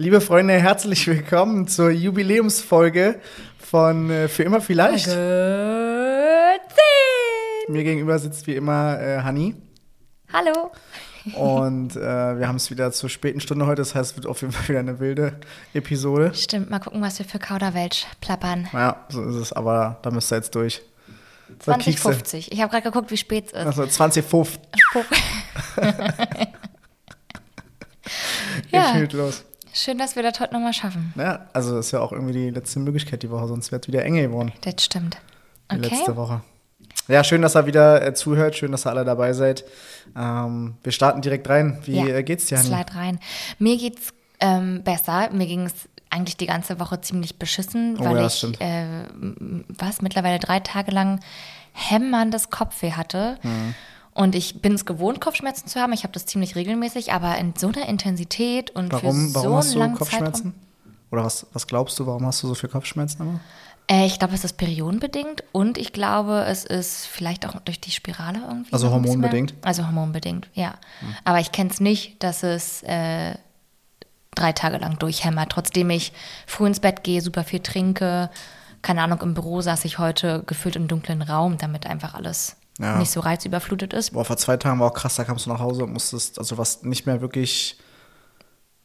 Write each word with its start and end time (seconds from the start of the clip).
Liebe 0.00 0.22
Freunde, 0.22 0.54
herzlich 0.54 1.06
willkommen 1.06 1.68
zur 1.68 1.90
Jubiläumsfolge 1.90 3.20
von 3.58 4.08
äh, 4.08 4.28
Für 4.28 4.44
immer 4.44 4.62
vielleicht. 4.62 5.04
Folge 5.04 6.58
10. 7.66 7.74
Mir 7.74 7.84
gegenüber 7.84 8.18
sitzt 8.18 8.46
wie 8.46 8.54
immer 8.54 8.98
äh, 8.98 9.20
Hanni. 9.20 9.56
Hallo. 10.32 10.72
Und 11.34 11.96
äh, 11.96 12.00
wir 12.00 12.48
haben 12.48 12.56
es 12.56 12.70
wieder 12.70 12.92
zur 12.92 13.10
späten 13.10 13.42
Stunde 13.42 13.66
heute, 13.66 13.82
das 13.82 13.94
heißt, 13.94 14.12
es 14.12 14.16
wird 14.16 14.26
auf 14.26 14.40
jeden 14.40 14.54
Fall 14.54 14.68
wieder 14.70 14.78
eine 14.78 15.00
wilde 15.00 15.38
Episode. 15.74 16.32
Stimmt, 16.32 16.70
mal 16.70 16.78
gucken, 16.78 17.02
was 17.02 17.18
wir 17.18 17.26
für 17.26 17.38
Kauderwelsch 17.38 18.06
plappern. 18.22 18.70
Ja, 18.72 19.04
so 19.10 19.22
ist 19.22 19.36
es, 19.36 19.52
aber 19.52 19.98
da 20.00 20.10
müsst 20.10 20.32
ihr 20.32 20.36
jetzt 20.36 20.54
durch. 20.54 20.80
So, 21.62 21.72
Kiekse. 21.74 22.00
2050. 22.00 22.52
Ich 22.52 22.60
habe 22.62 22.70
gerade 22.70 22.84
geguckt, 22.84 23.10
wie 23.10 23.18
spät 23.18 23.48
es 23.48 23.52
ist. 23.52 23.66
Also 23.66 23.84
2050. 23.86 24.62
Ja. 28.72 28.98
Geht 28.98 29.12
los. 29.12 29.44
Schön, 29.72 29.98
dass 29.98 30.16
wir 30.16 30.22
das 30.22 30.40
heute 30.40 30.52
nochmal 30.54 30.72
schaffen. 30.72 31.12
Ja, 31.16 31.46
also 31.52 31.78
ist 31.78 31.90
ja 31.92 32.00
auch 32.00 32.12
irgendwie 32.12 32.32
die 32.32 32.50
letzte 32.50 32.80
Möglichkeit 32.80 33.22
die 33.22 33.30
Woche, 33.30 33.46
sonst 33.48 33.70
wäre 33.72 33.80
es 33.80 33.88
wieder 33.88 34.04
enger 34.04 34.22
geworden. 34.22 34.52
Das 34.62 34.74
stimmt. 34.84 35.16
Die 35.72 35.76
Okay. 35.76 35.88
letzte 35.94 36.16
Woche. 36.16 36.40
Ja, 37.08 37.22
schön, 37.24 37.42
dass 37.42 37.56
ihr 37.56 37.66
wieder 37.66 38.04
äh, 38.04 38.14
zuhört. 38.14 38.56
Schön, 38.56 38.72
dass 38.72 38.86
ihr 38.86 38.90
alle 38.90 39.04
dabei 39.04 39.32
seid. 39.32 39.64
Ähm, 40.16 40.74
wir 40.82 40.92
starten 40.92 41.22
direkt 41.22 41.48
rein. 41.48 41.78
Wie 41.84 41.96
Ja, 41.96 42.06
äh, 42.06 42.22
geht's 42.22 42.46
dir, 42.46 42.58
Hanni? 42.58 42.68
Slide 42.68 42.94
rein. 42.94 43.20
Mir 43.58 43.76
geht's 43.76 44.12
ähm, 44.40 44.82
besser. 44.82 45.30
Mir 45.32 45.46
ging 45.46 45.66
es 45.66 45.74
eigentlich 46.10 46.36
die 46.36 46.46
ganze 46.46 46.80
Woche 46.80 47.00
ziemlich 47.00 47.38
beschissen, 47.38 47.96
Oh 48.00 48.04
weil 48.04 48.16
ja, 48.16 48.26
ich 48.26 48.44
äh, 48.60 48.84
was 49.68 50.02
mittlerweile 50.02 50.38
drei 50.40 50.58
Tage 50.60 50.90
lang 50.90 51.20
hämmerndes 51.72 52.50
Kopfweh 52.50 52.92
hatte. 52.92 53.38
Mhm. 53.42 53.74
Und 54.12 54.34
ich 54.34 54.60
bin 54.60 54.74
es 54.74 54.84
gewohnt, 54.84 55.20
Kopfschmerzen 55.20 55.68
zu 55.68 55.80
haben. 55.80 55.92
Ich 55.92 56.02
habe 56.02 56.12
das 56.12 56.26
ziemlich 56.26 56.56
regelmäßig, 56.56 57.12
aber 57.12 57.38
in 57.38 57.54
so 57.56 57.68
einer 57.68 57.88
Intensität 57.88 58.70
und 58.70 58.92
Warum, 58.92 59.28
für 59.28 59.34
warum 59.34 59.50
so 59.50 59.56
hast 59.56 59.66
einen 59.66 59.74
du 59.74 59.78
langen 59.78 59.94
Kopfschmerzen? 59.96 60.52
Zeitraum. 60.52 60.54
Oder 61.12 61.24
was, 61.24 61.46
was 61.52 61.66
glaubst 61.66 61.98
du, 61.98 62.06
warum 62.06 62.26
hast 62.26 62.42
du 62.42 62.48
so 62.48 62.54
viel 62.54 62.68
Kopfschmerzen 62.68 63.22
immer? 63.22 63.40
Äh, 63.90 64.06
ich 64.06 64.18
glaube, 64.18 64.34
es 64.34 64.44
ist 64.44 64.56
periodenbedingt 64.56 65.42
und 65.52 65.76
ich 65.76 65.92
glaube, 65.92 66.44
es 66.46 66.64
ist 66.64 67.06
vielleicht 67.06 67.46
auch 67.46 67.58
durch 67.60 67.80
die 67.80 67.90
Spirale 67.90 68.40
irgendwie. 68.46 68.72
Also 68.72 68.90
hormonbedingt? 68.90 69.54
Also 69.62 69.84
hormonbedingt, 69.84 70.48
ja. 70.54 70.74
Aber 71.24 71.40
ich 71.40 71.50
kenne 71.50 71.70
es 71.70 71.80
nicht, 71.80 72.22
dass 72.22 72.44
es 72.44 72.82
äh, 72.84 73.34
drei 74.34 74.52
Tage 74.52 74.78
lang 74.78 74.98
durchhämmert, 74.98 75.50
trotzdem 75.50 75.90
ich 75.90 76.12
früh 76.46 76.66
ins 76.66 76.80
Bett 76.80 77.02
gehe, 77.02 77.20
super 77.20 77.42
viel 77.42 77.60
trinke. 77.60 78.30
Keine 78.82 79.02
Ahnung, 79.02 79.20
im 79.22 79.34
Büro 79.34 79.60
saß 79.60 79.84
ich 79.84 79.98
heute 79.98 80.44
gefühlt 80.46 80.76
im 80.76 80.86
dunklen 80.86 81.22
Raum, 81.22 81.58
damit 81.58 81.86
einfach 81.86 82.14
alles 82.14 82.56
Ja. 82.80 82.98
nicht 82.98 83.10
so 83.10 83.20
reizüberflutet 83.20 83.92
ist. 83.92 84.12
Boah, 84.12 84.24
vor 84.24 84.36
zwei 84.36 84.56
Tagen 84.56 84.80
war 84.80 84.88
auch 84.88 84.94
krass, 84.94 85.16
da 85.16 85.24
kamst 85.24 85.46
du 85.46 85.50
nach 85.50 85.60
Hause 85.60 85.84
und 85.84 85.92
musstest, 85.92 86.38
also 86.38 86.56
warst 86.56 86.84
nicht 86.84 87.06
mehr 87.06 87.20
wirklich 87.20 87.78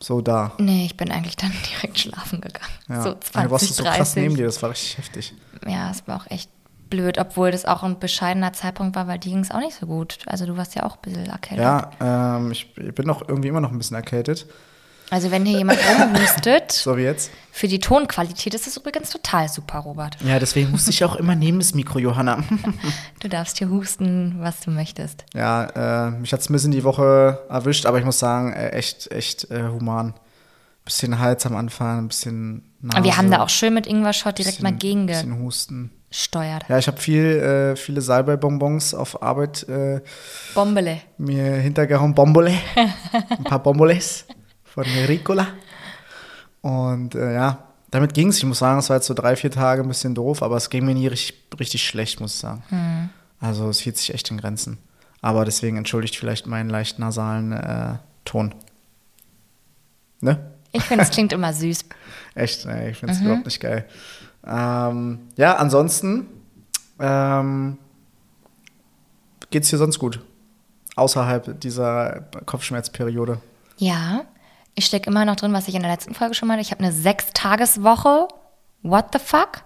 so 0.01 0.21
da. 0.21 0.51
Nee, 0.57 0.85
ich 0.85 0.97
bin 0.97 1.11
eigentlich 1.11 1.37
dann 1.37 1.53
direkt 1.73 1.99
schlafen 1.99 2.41
gegangen. 2.41 2.73
Ja. 2.89 3.01
So 3.01 3.09
Und 3.11 3.35
du 3.35 3.51
warst 3.51 3.67
20, 3.67 3.75
so 3.75 3.83
krass 3.83 3.97
30. 3.97 4.15
neben 4.23 4.35
dir, 4.35 4.45
das 4.45 4.61
war 4.61 4.69
richtig 4.69 4.97
heftig. 4.97 5.33
Ja, 5.65 5.89
es 5.89 6.07
war 6.07 6.17
auch 6.21 6.29
echt 6.29 6.49
blöd, 6.89 7.17
obwohl 7.17 7.51
das 7.51 7.65
auch 7.65 7.83
ein 7.83 7.99
bescheidener 7.99 8.53
Zeitpunkt 8.53 8.95
war, 8.95 9.07
weil 9.07 9.17
dir 9.19 9.29
ging 9.29 9.39
es 9.39 9.51
auch 9.51 9.59
nicht 9.59 9.75
so 9.75 9.85
gut. 9.85 10.19
Also 10.25 10.45
du 10.45 10.57
warst 10.57 10.75
ja 10.75 10.83
auch 10.83 10.97
ein 10.97 11.01
bisschen 11.01 11.25
erkältet. 11.25 11.63
Ja, 11.63 11.89
ähm, 12.37 12.51
ich, 12.51 12.77
ich 12.77 12.93
bin 12.93 13.07
noch 13.07 13.27
irgendwie 13.27 13.47
immer 13.47 13.61
noch 13.61 13.71
ein 13.71 13.77
bisschen 13.77 13.95
erkältet, 13.95 14.45
Also 15.09 15.31
wenn 15.31 15.45
hier 15.45 15.59
jemand 15.59 15.79
rumhustet, 15.79 16.71
so 16.71 16.97
wie 16.97 17.03
jetzt. 17.03 17.31
für 17.51 17.67
die 17.67 17.79
Tonqualität 17.79 18.53
ist 18.53 18.65
es 18.67 18.77
übrigens 18.77 19.11
total 19.11 19.49
super, 19.49 19.79
Robert. 19.79 20.17
Ja, 20.25 20.39
deswegen 20.39 20.71
musste 20.71 20.89
ich 20.89 21.03
auch 21.03 21.15
immer 21.15 21.35
neben 21.35 21.59
das 21.59 21.73
Mikro, 21.73 21.99
Johanna. 21.99 22.43
Du 23.19 23.29
darfst 23.29 23.57
hier 23.57 23.69
husten, 23.69 24.35
was 24.39 24.59
du 24.59 24.71
möchtest. 24.71 25.25
Ja, 25.33 26.07
äh, 26.07 26.11
mich 26.11 26.31
hat 26.31 26.41
es 26.41 26.49
ein 26.49 26.53
bisschen 26.53 26.71
die 26.71 26.83
Woche 26.83 27.39
erwischt, 27.49 27.85
aber 27.85 27.97
ich 27.97 28.05
muss 28.05 28.19
sagen, 28.19 28.53
äh, 28.53 28.69
echt, 28.69 29.11
echt 29.11 29.49
äh, 29.51 29.63
human. 29.69 30.13
Bisschen 30.83 31.17
Hals 31.17 31.45
am 31.47 31.55
Anfang, 31.55 31.99
ein 31.99 32.07
bisschen 32.09 32.75
Nase. 32.81 32.97
Aber 32.97 33.05
wir 33.05 33.17
haben 33.17 33.31
da 33.31 33.41
auch 33.41 33.49
schön 33.49 33.73
mit 33.73 33.87
Ingwer-Shot 33.87 34.37
direkt 34.37 34.57
bisschen, 34.57 34.63
mal 34.63 34.77
gegengesteuert. 34.77 35.25
Bisschen 35.25 35.43
Husten. 35.43 35.91
Ja, 36.69 36.77
ich 36.77 36.87
habe 36.87 36.97
viel, 36.97 37.25
äh, 37.25 37.75
viele 37.75 38.01
Salbei-Bonbons 38.01 38.93
auf 38.93 39.21
Arbeit 39.21 39.67
äh, 39.67 40.01
Bombele. 40.53 41.01
mir 41.17 41.55
hintergehauen. 41.55 42.13
Bombole. 42.13 42.53
ein 43.29 43.43
paar 43.43 43.61
Bomboles 43.61 44.25
von 44.75 44.83
Ricola. 45.07 45.47
Und 46.61 47.15
äh, 47.15 47.33
ja, 47.33 47.63
damit 47.91 48.13
ging 48.13 48.27
es. 48.29 48.37
Ich 48.37 48.43
muss 48.45 48.59
sagen, 48.59 48.77
es 48.79 48.89
war 48.89 48.97
jetzt 48.97 49.07
so 49.07 49.13
drei, 49.13 49.35
vier 49.35 49.49
Tage 49.51 49.81
ein 49.81 49.87
bisschen 49.87 50.13
doof, 50.15 50.43
aber 50.43 50.57
es 50.57 50.69
ging 50.69 50.85
mir 50.85 50.93
nie 50.93 51.07
richtig, 51.07 51.35
richtig 51.59 51.83
schlecht, 51.85 52.19
muss 52.19 52.33
ich 52.35 52.39
sagen. 52.39 52.63
Hm. 52.69 53.09
Also 53.39 53.69
es 53.69 53.79
hielt 53.79 53.97
sich 53.97 54.13
echt 54.13 54.29
in 54.31 54.37
Grenzen. 54.37 54.77
Aber 55.21 55.45
deswegen 55.45 55.77
entschuldigt 55.77 56.15
vielleicht 56.17 56.45
meinen 56.45 56.69
leicht 56.69 56.99
nasalen 56.99 57.51
äh, 57.51 57.95
Ton. 58.25 58.53
Ne? 60.21 60.51
Ich 60.71 60.83
finde, 60.83 61.03
es 61.03 61.09
klingt 61.09 61.31
immer 61.33 61.53
süß. 61.53 61.85
Echt, 62.35 62.65
ey, 62.65 62.91
ich 62.91 62.97
finde 62.97 63.13
Mhm. 63.13 63.19
es 63.19 63.25
überhaupt 63.25 63.45
nicht 63.45 63.59
geil. 63.61 63.85
Ähm, 64.45 65.19
ja, 65.37 65.55
ansonsten 65.55 66.27
ähm, 66.99 67.77
geht 69.51 69.63
es 69.63 69.69
dir 69.69 69.77
sonst 69.77 69.99
gut. 69.99 70.19
Außerhalb 70.97 71.59
dieser 71.61 72.21
Kopfschmerzperiode. 72.45 73.39
Ja, 73.77 74.25
ich 74.75 74.85
stecke 74.85 75.09
immer 75.09 75.25
noch 75.25 75.35
drin, 75.37 75.53
was 75.53 75.67
ich 75.67 75.75
in 75.75 75.81
der 75.81 75.91
letzten 75.91 76.13
Folge 76.13 76.35
schon 76.35 76.47
meinte. 76.47 76.61
Ich 76.61 76.71
habe 76.71 76.83
eine 76.83 76.91
Sechstageswoche. 76.91 78.27
What 78.83 79.05
the 79.13 79.19
fuck? 79.19 79.63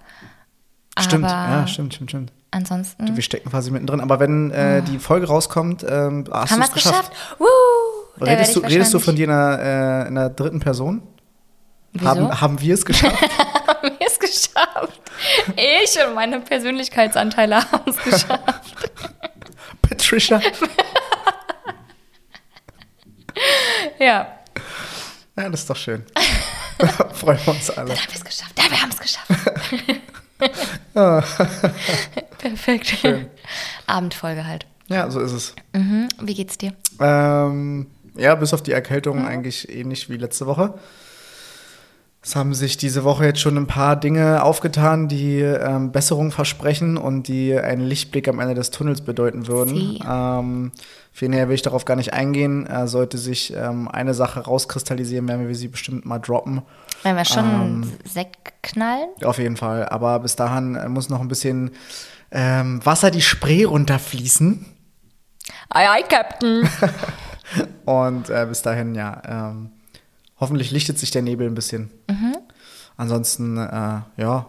Stimmt, 1.00 1.26
Aber 1.26 1.34
ja, 1.34 1.68
stimmt, 1.68 1.94
stimmt, 1.94 2.12
stimmt. 2.12 2.32
ansonsten 2.52 3.16
Wir 3.16 3.24
stecken 3.24 3.50
quasi 3.50 3.72
mittendrin. 3.72 4.02
Aber 4.02 4.20
wenn 4.20 4.52
äh, 4.52 4.82
die 4.82 5.00
Folge 5.00 5.28
rauskommt, 5.28 5.84
ähm, 5.84 6.26
hast 6.32 6.52
haben 6.52 6.58
du 6.58 6.58
wir 6.58 6.64
es 6.64 6.70
es 6.70 6.74
geschafft. 6.74 7.12
geschafft. 7.12 7.36
Woo! 7.40 8.26
Redest 8.26 8.56
du, 8.56 8.60
redest 8.60 8.94
du 8.94 9.00
von 9.00 9.16
dir 9.16 9.26
in 9.26 9.32
einer, 9.32 9.60
äh, 9.60 10.08
in 10.08 10.18
einer 10.18 10.30
dritten 10.30 10.60
Person? 10.60 11.02
Wieso? 11.94 12.06
Haben, 12.06 12.42
haben 12.42 12.60
wir 12.62 12.74
es 12.74 12.86
geschafft? 12.86 13.22
haben 13.68 13.92
wir 13.98 14.08
es 14.08 14.20
geschafft. 14.20 15.02
Ich 15.56 15.98
und 16.06 16.16
meine 16.16 16.40
Persönlichkeitsanteile 16.42 17.72
haben 17.72 17.90
es 17.92 17.98
geschafft. 17.98 18.44
Patricia? 19.82 20.42
ja, 24.00 24.28
Ja, 25.40 25.48
das 25.50 25.62
ist 25.62 25.70
doch 25.70 25.76
schön. 25.78 26.04
Freuen 27.14 27.40
wir 27.46 27.54
uns 27.54 27.70
alle. 27.70 27.88
dann 27.88 27.98
haben 27.98 28.10
wir 28.10 28.16
es 28.16 28.26
geschafft. 28.26 28.60
Ja, 28.60 28.70
wir 28.70 28.82
haben 28.82 28.92
es 28.92 29.00
geschafft. 29.00 29.30
Perfekt. 32.38 32.98
Abendfolge 33.88 34.46
halt. 34.46 34.66
Ja, 34.88 35.10
so 35.10 35.22
ist 35.22 35.32
es. 35.32 35.56
Mhm. 35.74 36.10
Wie 36.22 36.34
geht's 36.34 36.58
dir? 36.58 36.74
Ähm, 37.00 37.88
ja, 38.18 38.36
bis 38.36 38.54
auf 38.54 38.62
die 38.62 38.74
Erkältung 38.74 39.26
eigentlich 39.26 39.74
ähnlich 39.74 40.10
wie 40.10 40.18
letzte 40.18 40.46
Woche. 40.46 40.74
Es 42.22 42.36
haben 42.36 42.54
sich 42.54 42.76
diese 42.76 43.06
Woche 43.06 43.24
jetzt 43.24 43.40
schon 43.40 43.56
ein 43.56 43.68
paar 43.68 43.96
Dinge 43.96 44.44
aufgetan, 44.44 45.08
die 45.08 45.40
ähm, 45.40 45.94
Besserung 45.94 46.32
versprechen 46.32 46.98
und 46.98 47.30
die 47.30 47.58
einen 47.58 47.82
Lichtblick 47.86 48.28
am 48.28 48.42
Ende 48.42 48.56
des 48.56 48.72
Tunnels 48.72 49.00
bedeuten 49.02 49.48
würden. 49.48 50.00
Ähm, 50.06 50.72
viel 51.12 51.30
näher 51.30 51.48
will 51.48 51.56
ich 51.56 51.62
darauf 51.62 51.86
gar 51.86 51.96
nicht 51.96 52.14
eingehen. 52.14 52.66
Äh, 52.68 52.88
sollte 52.88 53.18
sich 53.18 53.54
ähm, 53.56 53.88
eine 53.88 54.14
Sache 54.14 54.42
rauskristallisieren, 54.42 55.28
werden 55.28 55.48
wir 55.48 55.56
sie 55.56 55.68
bestimmt 55.68 56.06
mal 56.06 56.20
droppen. 56.20 56.62
Wenn 57.04 57.16
wir 57.16 57.26
schon 57.26 57.46
Ähm. 57.46 57.94
Sekt 58.06 58.54
knallen? 58.62 59.10
Auf 59.24 59.38
jeden 59.38 59.58
Fall. 59.58 59.88
Aber 59.90 60.20
bis 60.20 60.36
dahin 60.36 60.76
äh, 60.76 60.88
muss 60.90 61.10
noch 61.10 61.22
ein 61.22 61.28
bisschen 61.28 61.72
ähm, 62.32 62.86
Wasser 62.86 63.12
die 63.12 63.22
Spree 63.22 63.64
runterfließen. 63.64 64.66
Ei, 65.70 65.90
ei, 65.90 66.04
Captain. 66.04 66.70
Und 67.86 68.30
äh, 68.30 68.46
bis 68.48 68.62
dahin, 68.62 68.94
ja, 68.94 69.22
ähm, 69.26 69.72
hoffentlich 70.40 70.72
lichtet 70.72 71.00
sich 71.00 71.10
der 71.10 71.24
Nebel 71.24 71.48
ein 71.48 71.56
bisschen. 71.56 71.90
Ansonsten, 72.98 73.58
äh, 73.58 74.02
ja, 74.18 74.46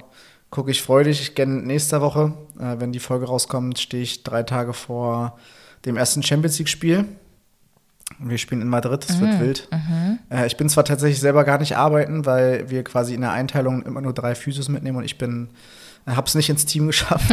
gucke 0.51 0.71
ich 0.71 0.83
freudig. 0.83 1.21
Ich 1.21 1.35
gerne 1.35 1.63
nächste 1.63 2.01
Woche, 2.01 2.33
äh, 2.59 2.77
wenn 2.79 2.93
die 2.93 2.99
Folge 2.99 3.27
rauskommt, 3.27 3.79
stehe 3.79 4.03
ich 4.03 4.25
drei 4.25 4.43
Tage 4.43 4.73
vor 4.73 5.39
dem 5.85 5.97
ersten 5.97 6.23
Champions 6.23 6.59
League-Spiel. 6.59 7.05
Wir 8.19 8.39
spielen 8.39 8.61
in 8.61 8.69
Madrid, 8.69 9.07
es 9.09 9.21
wird 9.21 9.41
wild. 9.41 9.69
Äh, 10.31 10.47
ich 10.47 10.57
bin 10.57 10.69
zwar 10.69 10.85
tatsächlich 10.85 11.21
selber 11.21 11.45
gar 11.45 11.59
nicht 11.59 11.77
arbeiten, 11.77 12.27
weil 12.27 12.69
wir 12.69 12.85
quasi 12.85 13.15
in 13.15 13.21
der 13.21 13.33
Einteilung 13.33 13.83
immer 13.83 14.01
nur 14.01 14.13
drei 14.13 14.35
Physios 14.35 14.69
mitnehmen 14.69 14.99
und 14.99 15.05
ich 15.05 15.17
bin, 15.17 15.49
äh, 16.07 16.13
habe 16.13 16.27
es 16.27 16.35
nicht 16.35 16.51
ins 16.51 16.67
Team 16.67 16.87
geschafft. 16.89 17.31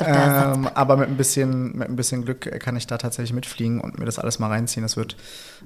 Ähm, 0.00 0.68
aber 0.72 0.96
mit 0.96 1.08
ein, 1.08 1.16
bisschen, 1.16 1.76
mit 1.76 1.88
ein 1.88 1.96
bisschen 1.96 2.24
Glück 2.24 2.46
äh, 2.46 2.58
kann 2.58 2.76
ich 2.76 2.86
da 2.86 2.96
tatsächlich 2.96 3.34
mitfliegen 3.34 3.80
und 3.80 3.98
mir 3.98 4.06
das 4.06 4.18
alles 4.18 4.38
mal 4.38 4.48
reinziehen. 4.48 4.82
Das 4.82 4.96
wird 4.96 5.16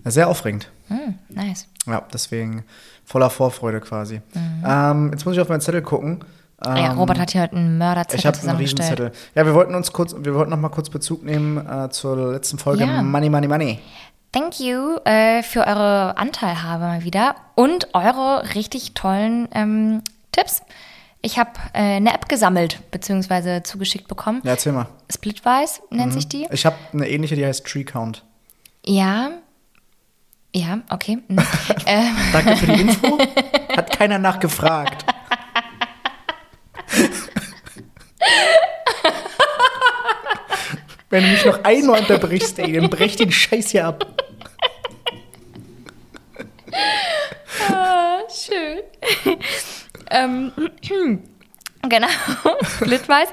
äh, 0.05 0.11
sehr 0.11 0.29
aufregend. 0.29 0.71
Hm, 0.89 1.15
nice. 1.29 1.69
Ja, 1.87 2.03
deswegen 2.13 2.65
voller 3.05 3.31
Vorfreude 3.31 3.81
quasi. 3.81 4.23
Ähm, 4.67 5.11
jetzt 5.13 5.25
muss 5.25 5.35
ich 5.35 5.41
auf 5.41 5.49
meinen 5.49 5.61
Zettel 5.61 5.83
gucken. 5.83 6.25
Ähm, 6.67 6.77
ja, 6.77 6.93
Robert 6.93 7.19
hat 7.19 7.31
hier 7.33 7.43
heute 7.43 7.57
einen 7.57 7.75
ich 7.75 7.79
Mörderzettel 7.79 8.25
habe 8.25 8.35
einen 8.37 8.41
zusammengestellt. 8.41 8.91
Riesenzettel. 9.01 9.13
Ja, 9.35 9.47
wir 9.47 9.55
wollten 9.55 9.75
uns 9.75 9.93
kurz, 9.93 10.15
wir 10.19 10.35
wollten 10.35 10.51
noch 10.51 10.59
mal 10.59 10.69
kurz 10.69 10.91
Bezug 10.91 11.25
nehmen 11.25 11.65
äh, 11.67 11.91
zur 11.91 12.33
letzten 12.33 12.59
Folge 12.59 12.85
Ja. 12.85 13.03
Money, 13.03 13.31
Money, 13.31 13.49
Money. 13.49 13.79
Thank 14.33 14.59
you 14.59 14.97
äh, 15.05 15.43
für 15.43 15.67
eure 15.67 16.17
Anteilhabe 16.19 16.83
mal 16.85 17.05
wieder 17.05 17.37
und 17.55 17.95
eure 17.95 18.55
richtig 18.55 18.95
tollen 18.95 19.49
ähm, 19.53 20.03
Tipps. 20.33 20.63
Ich 21.23 21.39
habe 21.39 21.53
äh, 21.73 21.97
eine 21.97 22.13
App 22.13 22.29
gesammelt 22.29 22.81
bzw. 22.91 23.63
zugeschickt 23.63 24.09
bekommen. 24.09 24.41
Ja, 24.43 24.51
erzähl 24.51 24.73
mal. 24.73 24.89
Splitwise 25.11 25.81
nennt 25.91 26.13
sich 26.13 26.29
die. 26.29 26.47
Ich 26.51 26.67
habe 26.67 26.77
eine 26.93 27.09
ähnliche, 27.09 27.37
die 27.37 27.47
heißt 27.47 27.65
Tree 27.65 27.85
Count. 27.85 28.25
Ja. 28.85 29.31
Ja, 30.55 30.81
okay. 30.91 31.19
Mhm. 31.29 31.39
ähm, 31.87 32.17
Danke 32.33 32.57
für 32.57 32.67
die 32.67 32.81
Info. 32.83 33.19
Hat 33.77 33.97
keiner 33.97 34.19
nachgefragt. 34.19 35.07
Wenn 41.11 41.23
du 41.23 41.31
mich 41.31 41.45
noch 41.45 41.63
einmal 41.63 42.01
unterbrichst, 42.01 42.59
ey, 42.59 42.73
dann 42.73 42.91
brech 42.91 43.15
den 43.17 43.31
Scheiß 43.31 43.71
hier 43.71 43.87
ab. 43.87 44.05
ah, 47.71 48.19
schön. 48.29 48.81
ähm, 50.11 50.53
Genau, 51.89 52.07
Splitwise 52.77 53.33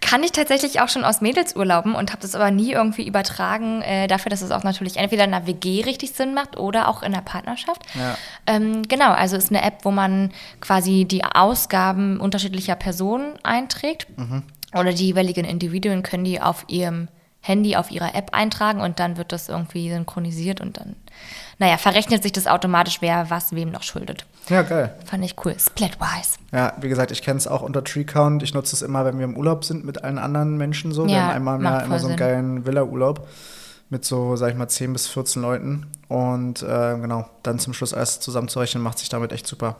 kann 0.00 0.22
ich 0.22 0.32
tatsächlich 0.32 0.80
auch 0.80 0.88
schon 0.88 1.04
aus 1.04 1.20
Mädelsurlauben 1.20 1.94
und 1.94 2.10
habe 2.12 2.22
das 2.22 2.34
aber 2.34 2.50
nie 2.50 2.72
irgendwie 2.72 3.06
übertragen 3.06 3.82
äh, 3.82 4.06
dafür, 4.06 4.30
dass 4.30 4.42
es 4.42 4.50
auch 4.50 4.62
natürlich 4.64 4.96
entweder 4.98 5.24
in 5.24 5.32
einer 5.34 5.46
WG 5.46 5.82
richtig 5.84 6.12
Sinn 6.12 6.34
macht 6.34 6.56
oder 6.58 6.88
auch 6.88 7.02
in 7.02 7.12
der 7.12 7.20
Partnerschaft. 7.22 7.82
Ja. 7.94 8.16
Ähm, 8.46 8.82
genau, 8.88 9.12
also 9.12 9.36
ist 9.36 9.50
eine 9.50 9.62
App, 9.62 9.78
wo 9.84 9.90
man 9.90 10.32
quasi 10.60 11.04
die 11.04 11.24
Ausgaben 11.24 12.20
unterschiedlicher 12.20 12.74
Personen 12.76 13.34
einträgt 13.42 14.06
Mhm. 14.18 14.42
oder 14.74 14.92
die 14.92 15.06
jeweiligen 15.06 15.44
Individuen 15.44 16.02
können 16.02 16.24
die 16.24 16.40
auf 16.40 16.64
ihrem 16.68 17.08
Handy, 17.40 17.76
auf 17.76 17.90
ihrer 17.90 18.14
App 18.14 18.34
eintragen 18.34 18.80
und 18.80 18.98
dann 18.98 19.16
wird 19.16 19.30
das 19.32 19.48
irgendwie 19.48 19.90
synchronisiert 19.90 20.60
und 20.60 20.78
dann, 20.78 20.96
naja, 21.58 21.78
verrechnet 21.78 22.22
sich 22.22 22.32
das 22.32 22.46
automatisch, 22.46 22.98
wer 23.00 23.30
was 23.30 23.54
wem 23.54 23.70
noch 23.70 23.82
schuldet. 23.82 24.26
Ja, 24.48 24.62
geil. 24.62 24.94
Fand 25.06 25.24
ich 25.24 25.34
cool. 25.44 25.54
Splitwise. 25.58 26.38
Ja, 26.52 26.74
wie 26.80 26.88
gesagt, 26.88 27.10
ich 27.10 27.22
kenne 27.22 27.38
es 27.38 27.46
auch 27.46 27.62
unter 27.62 27.82
Tree 27.82 28.04
Count. 28.04 28.42
Ich 28.42 28.54
nutze 28.54 28.76
es 28.76 28.82
immer, 28.82 29.04
wenn 29.04 29.18
wir 29.18 29.24
im 29.24 29.36
Urlaub 29.36 29.64
sind 29.64 29.84
mit 29.84 30.04
allen 30.04 30.18
anderen 30.18 30.56
Menschen 30.56 30.92
so. 30.92 31.06
wir 31.06 31.14
Ja, 31.14 31.22
haben 31.22 31.30
einmal 31.36 31.58
im 31.58 31.64
Jahr 31.64 31.84
immer 31.84 31.98
so 31.98 32.08
einen 32.08 32.16
geilen 32.16 32.66
Villa-Urlaub 32.66 33.26
mit 33.88 34.04
so, 34.04 34.36
sag 34.36 34.50
ich 34.50 34.56
mal, 34.56 34.68
10 34.68 34.92
bis 34.92 35.06
14 35.06 35.42
Leuten. 35.42 35.86
Und 36.08 36.62
äh, 36.62 36.98
genau, 36.98 37.28
dann 37.42 37.58
zum 37.58 37.72
Schluss 37.72 37.94
alles 37.94 38.20
zusammenzurechnen, 38.20 38.82
macht 38.82 38.98
sich 38.98 39.08
damit 39.08 39.32
echt 39.32 39.46
super. 39.46 39.76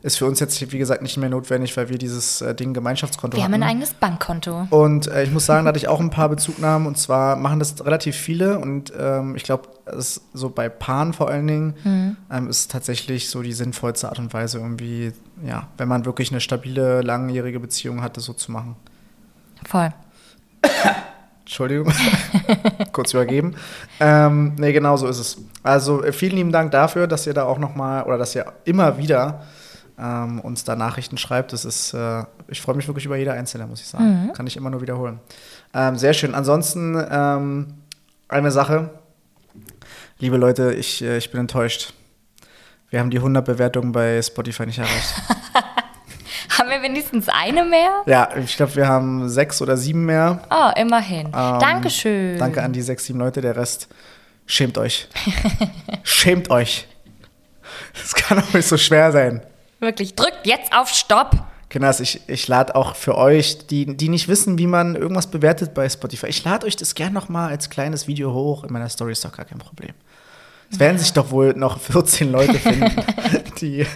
Ist 0.00 0.18
für 0.18 0.26
uns 0.26 0.38
jetzt, 0.38 0.72
wie 0.72 0.78
gesagt, 0.78 1.02
nicht 1.02 1.16
mehr 1.16 1.28
notwendig, 1.28 1.76
weil 1.76 1.88
wir 1.88 1.98
dieses 1.98 2.40
äh, 2.40 2.54
Ding 2.54 2.72
Gemeinschaftskonto 2.72 3.36
Wir 3.36 3.42
haben 3.42 3.52
hatten. 3.52 3.62
ein 3.64 3.68
eigenes 3.68 3.94
Bankkonto. 3.94 4.68
Und 4.70 5.08
äh, 5.08 5.24
ich 5.24 5.32
muss 5.32 5.44
sagen, 5.46 5.64
da 5.64 5.70
hatte 5.70 5.78
ich 5.78 5.88
auch 5.88 5.98
ein 5.98 6.10
paar 6.10 6.28
Bezugnahmen. 6.28 6.86
Und 6.86 6.96
zwar 6.98 7.34
machen 7.34 7.58
das 7.58 7.84
relativ 7.84 8.14
viele. 8.14 8.60
Und 8.60 8.92
ähm, 8.96 9.34
ich 9.34 9.42
glaube, 9.42 9.68
so 10.34 10.50
bei 10.50 10.68
Paaren 10.68 11.12
vor 11.14 11.28
allen 11.28 11.46
Dingen 11.48 12.16
ähm, 12.30 12.48
ist 12.48 12.70
tatsächlich 12.70 13.28
so 13.28 13.42
die 13.42 13.52
sinnvollste 13.52 14.08
Art 14.08 14.20
und 14.20 14.32
Weise 14.32 14.58
irgendwie, 14.58 15.12
ja, 15.44 15.66
wenn 15.78 15.88
man 15.88 16.04
wirklich 16.04 16.30
eine 16.30 16.40
stabile, 16.40 17.00
langjährige 17.02 17.58
Beziehung 17.58 18.00
hat, 18.00 18.16
das 18.16 18.24
so 18.24 18.34
zu 18.34 18.52
machen. 18.52 18.76
Voll. 19.66 19.92
Entschuldigung, 21.40 21.90
kurz 22.92 23.14
übergeben. 23.14 23.54
Ähm, 24.00 24.54
nee, 24.58 24.72
genau 24.72 24.96
so 24.98 25.06
ist 25.06 25.18
es. 25.18 25.38
Also 25.62 26.02
vielen 26.12 26.36
lieben 26.36 26.52
Dank 26.52 26.72
dafür, 26.72 27.06
dass 27.06 27.26
ihr 27.26 27.32
da 27.32 27.44
auch 27.44 27.58
noch 27.58 27.74
mal 27.74 28.02
oder 28.04 28.18
dass 28.18 28.34
ihr 28.34 28.52
immer 28.64 28.98
wieder 28.98 29.42
ähm, 30.00 30.40
uns 30.40 30.64
da 30.64 30.76
Nachrichten 30.76 31.18
schreibt. 31.18 31.52
Das 31.52 31.64
ist, 31.64 31.92
äh, 31.94 32.24
ich 32.48 32.60
freue 32.60 32.76
mich 32.76 32.86
wirklich 32.86 33.06
über 33.06 33.16
jede 33.16 33.32
einzelne, 33.32 33.66
muss 33.66 33.80
ich 33.80 33.88
sagen. 33.88 34.30
Kann 34.34 34.46
ich 34.46 34.56
immer 34.56 34.70
nur 34.70 34.80
wiederholen. 34.80 35.20
Ähm, 35.74 35.96
sehr 35.96 36.14
schön. 36.14 36.34
Ansonsten 36.34 36.96
ähm, 37.10 37.74
eine 38.28 38.50
Sache, 38.50 38.90
liebe 40.18 40.36
Leute, 40.36 40.72
ich, 40.72 41.02
äh, 41.02 41.18
ich 41.18 41.30
bin 41.30 41.40
enttäuscht. 41.40 41.92
Wir 42.90 43.00
haben 43.00 43.10
die 43.10 43.18
100 43.18 43.44
Bewertungen 43.44 43.92
bei 43.92 44.22
Spotify 44.22 44.66
nicht 44.66 44.78
erreicht. 44.78 45.14
Haben 46.58 46.70
wir 46.70 46.82
wenigstens 46.82 47.28
eine 47.28 47.64
mehr? 47.64 48.02
ja, 48.06 48.28
ich 48.36 48.56
glaube, 48.56 48.74
wir 48.74 48.88
haben 48.88 49.28
sechs 49.28 49.62
oder 49.62 49.76
sieben 49.76 50.06
mehr. 50.06 50.40
Oh, 50.50 50.70
immerhin. 50.80 51.26
Ähm, 51.26 51.32
Dankeschön. 51.32 52.38
Danke 52.38 52.62
an 52.62 52.72
die 52.72 52.82
sechs, 52.82 53.04
sieben 53.04 53.18
Leute. 53.18 53.40
Der 53.40 53.54
Rest, 53.54 53.88
schämt 54.46 54.76
euch. 54.76 55.08
schämt 56.02 56.50
euch. 56.50 56.88
Das 57.92 58.14
kann 58.14 58.40
auch 58.40 58.52
nicht 58.54 58.66
so 58.66 58.76
schwer 58.76 59.12
sein. 59.12 59.42
Wirklich. 59.80 60.14
Drückt 60.14 60.46
jetzt 60.46 60.72
auf 60.72 60.88
Stopp. 60.88 61.32
Kinders, 61.68 62.00
ich, 62.00 62.22
ich 62.28 62.48
lade 62.48 62.74
auch 62.74 62.96
für 62.96 63.16
euch, 63.16 63.66
die, 63.66 63.96
die 63.96 64.08
nicht 64.08 64.26
wissen, 64.28 64.58
wie 64.58 64.66
man 64.66 64.96
irgendwas 64.96 65.26
bewertet 65.26 65.74
bei 65.74 65.88
Spotify, 65.88 66.26
ich 66.28 66.42
lade 66.42 66.66
euch 66.66 66.76
das 66.76 66.94
gern 66.94 67.12
noch 67.12 67.28
mal 67.28 67.48
als 67.48 67.68
kleines 67.68 68.08
Video 68.08 68.32
hoch. 68.32 68.64
In 68.64 68.72
meiner 68.72 68.88
Story 68.88 69.12
ist 69.12 69.24
doch 69.24 69.32
gar 69.32 69.44
kein 69.44 69.58
Problem. 69.58 69.92
Es 70.70 70.78
werden 70.78 70.98
sich 70.98 71.12
doch 71.12 71.30
wohl 71.30 71.54
noch 71.54 71.78
14 71.78 72.30
Leute 72.30 72.54
finden, 72.54 72.90
die, 73.60 73.86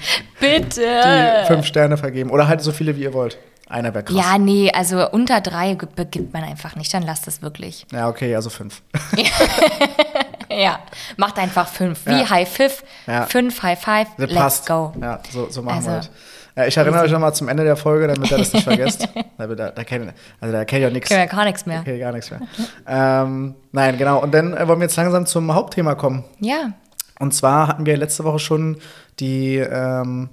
Bitte. 0.40 0.80
die 0.80 1.46
fünf 1.46 1.66
Sterne 1.66 1.96
vergeben. 1.96 2.30
Oder 2.30 2.48
halt 2.48 2.62
so 2.62 2.72
viele, 2.72 2.96
wie 2.96 3.02
ihr 3.02 3.12
wollt. 3.12 3.38
Einer 3.68 3.94
wäre 3.94 4.04
krass. 4.04 4.16
Ja, 4.16 4.38
nee, 4.38 4.70
also 4.70 5.08
unter 5.10 5.40
drei 5.40 5.74
begibt 5.74 6.32
man 6.32 6.44
einfach 6.44 6.76
nicht. 6.76 6.92
Dann 6.92 7.02
lasst 7.02 7.26
es 7.26 7.40
wirklich. 7.40 7.86
Ja, 7.90 8.08
okay, 8.08 8.34
also 8.34 8.50
fünf. 8.50 8.82
Ja, 10.58 10.80
macht 11.16 11.38
einfach 11.38 11.66
fünf. 11.68 12.06
Wie 12.06 12.20
Ja. 12.20 12.30
High 12.30 12.48
Five, 12.48 12.84
Ja. 13.06 13.26
fünf, 13.26 13.62
High 13.62 13.80
Five, 13.80 14.08
Das 14.16 14.30
let's 14.30 14.34
passt. 14.40 14.66
go. 14.66 14.92
Ja, 15.00 15.20
so, 15.30 15.48
so 15.50 15.62
machen 15.62 15.76
Also, 15.76 15.88
wir 15.90 15.96
das. 15.96 16.10
Ja, 16.54 16.66
ich 16.66 16.76
erinnere 16.76 17.02
euch 17.04 17.10
nochmal 17.10 17.34
zum 17.34 17.48
Ende 17.48 17.64
der 17.64 17.76
Folge, 17.76 18.06
damit 18.08 18.30
ihr 18.30 18.36
das 18.36 18.52
nicht 18.52 18.64
vergesst. 18.64 19.08
Weil 19.38 19.56
da, 19.56 19.70
da 19.70 19.84
kennt, 19.84 20.12
also 20.38 20.52
da 20.52 20.64
kennt 20.66 20.82
ihr 20.82 20.90
nichts. 20.90 21.08
Können 21.08 21.22
wir 21.22 21.26
gar 21.26 21.44
nichts 21.46 21.64
mehr. 21.64 21.80
Okay, 21.80 21.98
gar 21.98 22.12
nichts 22.12 22.30
mehr. 22.30 22.40
ähm, 22.86 23.54
nein, 23.72 23.96
genau. 23.96 24.20
Und 24.22 24.34
dann 24.34 24.52
äh, 24.54 24.68
wollen 24.68 24.78
wir 24.80 24.84
jetzt 24.84 24.96
langsam 24.96 25.24
zum 25.24 25.54
Hauptthema 25.54 25.94
kommen. 25.94 26.24
Ja, 26.40 26.72
Und 27.20 27.32
zwar 27.32 27.68
hatten 27.68 27.86
wir 27.86 27.96
letzte 27.96 28.24
Woche 28.24 28.38
schon 28.38 28.76
die, 29.18 29.56
ähm, 29.56 30.28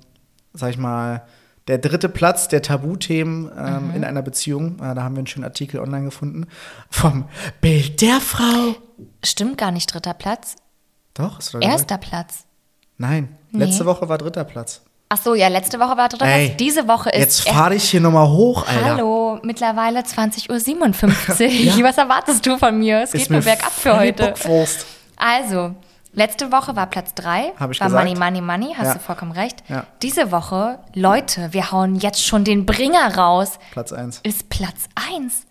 sag 0.54 0.72
ich 0.72 0.78
mal, 0.78 1.22
der 1.70 1.78
dritte 1.78 2.10
Platz 2.10 2.48
der 2.48 2.64
Tabuthemen 2.64 3.52
ähm, 3.56 3.92
in 3.96 4.04
einer 4.04 4.24
Beziehung. 4.24 4.80
Äh, 4.80 4.96
da 4.96 5.04
haben 5.04 5.16
wir 5.16 5.20
einen 5.20 5.28
schönen 5.28 5.46
Artikel 5.46 5.80
online 5.80 6.06
gefunden. 6.06 6.48
Vom 6.90 7.26
Bild 7.62 8.02
der 8.02 8.20
Frau. 8.20 8.76
stimmt 9.24 9.60
gar 9.60 9.72
nicht 9.72 9.94
dritter 9.94 10.16
Platz. 10.16 10.56
Doch, 11.14 11.38
hast 11.38 11.54
du 11.54 11.60
da 11.60 11.68
gesagt? 11.68 11.92
Erster 11.92 11.98
Platz. 12.00 12.46
Nein, 12.98 13.38
Nee. 13.52 13.66
letzte 13.66 13.86
Woche 13.86 14.10
war 14.10 14.18
dritter 14.18 14.44
Platz. 14.44 14.82
Ach 15.10 15.18
so, 15.18 15.34
ja, 15.36 15.48
letzte 15.48 15.80
Woche 15.80 15.96
war 15.96 16.10
dritter 16.10 16.26
Ey, 16.26 16.48
Platz. 16.48 16.58
Diese 16.58 16.88
Woche 16.88 17.10
ist 17.12 17.20
Jetzt 17.20 17.50
fahre 17.50 17.76
ich 17.76 17.84
hier 17.84 18.02
nochmal 18.02 18.28
hoch, 18.28 18.68
Alter. 18.68 18.86
Hallo, 18.86 19.40
mittlerweile 19.44 20.00
20.57 20.02 20.50
Uhr. 20.50 21.84
Was 21.84 21.98
erwartest 21.98 22.46
du 22.46 22.58
von 22.58 22.78
mir? 22.80 23.04
Es 23.04 23.12
geht 23.12 23.22
Ist 23.22 23.30
nur 23.30 23.40
mir 23.40 23.46
bergab 23.46 23.72
für 23.72 23.96
heute. 23.98 24.24
Bockwurst. 24.28 24.86
Also, 25.18 25.76
letzte 26.14 26.52
Woche 26.52 26.76
war 26.76 26.88
Platz 26.88 27.14
3. 27.16 27.54
Hab 27.60 27.72
ich 27.72 27.80
war 27.80 27.88
gesagt. 27.88 27.94
Money, 27.94 28.18
Money, 28.20 28.42
Money, 28.42 28.76
hast 28.78 28.88
Ja. 28.88 28.94
du 28.94 29.00
vollkommen 29.00 29.32
recht. 29.32 29.64
Ja. 29.68 29.86
Diese 30.02 30.32
Woche, 30.32 30.80
Leute, 30.94 31.54
wir 31.54 31.72
hauen 31.72 31.96
jetzt 31.96 32.26
schon 32.26 32.44
den 32.44 32.66
Bringer 32.66 33.16
raus, 33.18 33.60
Platz 33.72 33.92
1. 33.94 34.22
ist 34.24 34.50
Platz 34.50 34.88
1. 34.96 35.46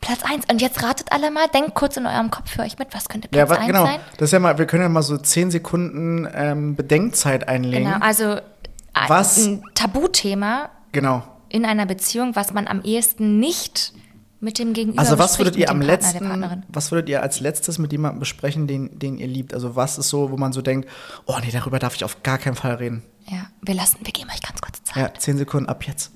Platz 0.00 0.20
1. 0.24 0.46
Und 0.50 0.62
jetzt 0.62 0.82
ratet 0.82 1.12
alle 1.12 1.30
mal, 1.30 1.46
denkt 1.48 1.74
kurz 1.74 1.96
in 1.98 2.06
eurem 2.06 2.30
Kopf 2.30 2.50
für 2.50 2.62
euch 2.62 2.78
mit, 2.78 2.94
was 2.94 3.08
könnte 3.08 3.28
Ja, 3.34 3.44
Platz 3.44 3.58
1 3.58 3.66
genau. 3.66 3.84
sein? 3.84 4.00
Das 4.16 4.28
ist 4.28 4.32
ja 4.32 4.38
mal, 4.38 4.56
wir 4.56 4.66
können 4.66 4.82
ja 4.82 4.88
mal 4.88 5.02
so 5.02 5.18
10 5.18 5.50
Sekunden 5.50 6.26
ähm, 6.32 6.74
Bedenkzeit 6.74 7.48
einlegen. 7.48 7.84
Genau, 7.92 8.02
also 8.04 8.36
ein- 8.94 9.08
Was? 9.08 9.36
ein 9.44 9.62
Tabuthema 9.74 10.70
Genau. 10.92 11.22
in 11.50 11.66
einer 11.66 11.84
Beziehung, 11.84 12.34
was 12.34 12.52
man 12.54 12.66
am 12.66 12.80
ehesten 12.82 13.38
nicht 13.40 13.92
mit 14.40 14.58
dem 14.58 14.72
Gegenüber 14.72 14.98
Also 14.98 15.18
was 15.18 15.38
würdet 15.38 15.56
ihr 15.56 15.68
am 15.70 15.80
Partner, 15.80 15.92
letzten, 15.92 16.64
was 16.68 16.90
würdet 16.90 17.08
ihr 17.10 17.22
als 17.22 17.40
letztes 17.40 17.78
mit 17.78 17.92
jemandem 17.92 18.20
besprechen, 18.20 18.66
den, 18.66 18.98
den 18.98 19.18
ihr 19.18 19.26
liebt? 19.26 19.52
Also 19.54 19.76
was 19.76 19.98
ist 19.98 20.08
so, 20.08 20.30
wo 20.30 20.36
man 20.38 20.52
so 20.52 20.62
denkt, 20.62 20.88
oh 21.26 21.36
nee, 21.42 21.50
darüber 21.52 21.78
darf 21.78 21.94
ich 21.94 22.04
auf 22.04 22.22
gar 22.22 22.38
keinen 22.38 22.56
Fall 22.56 22.74
reden. 22.76 23.02
Ja, 23.28 23.48
wir 23.62 23.74
lassen, 23.74 23.98
wir 24.02 24.12
geben 24.12 24.30
euch 24.30 24.40
ganz 24.42 24.60
kurz 24.60 24.82
Zeit. 24.82 24.96
Ja, 24.96 25.12
10 25.14 25.38
Sekunden 25.38 25.68
ab 25.68 25.84
jetzt. 25.86 26.10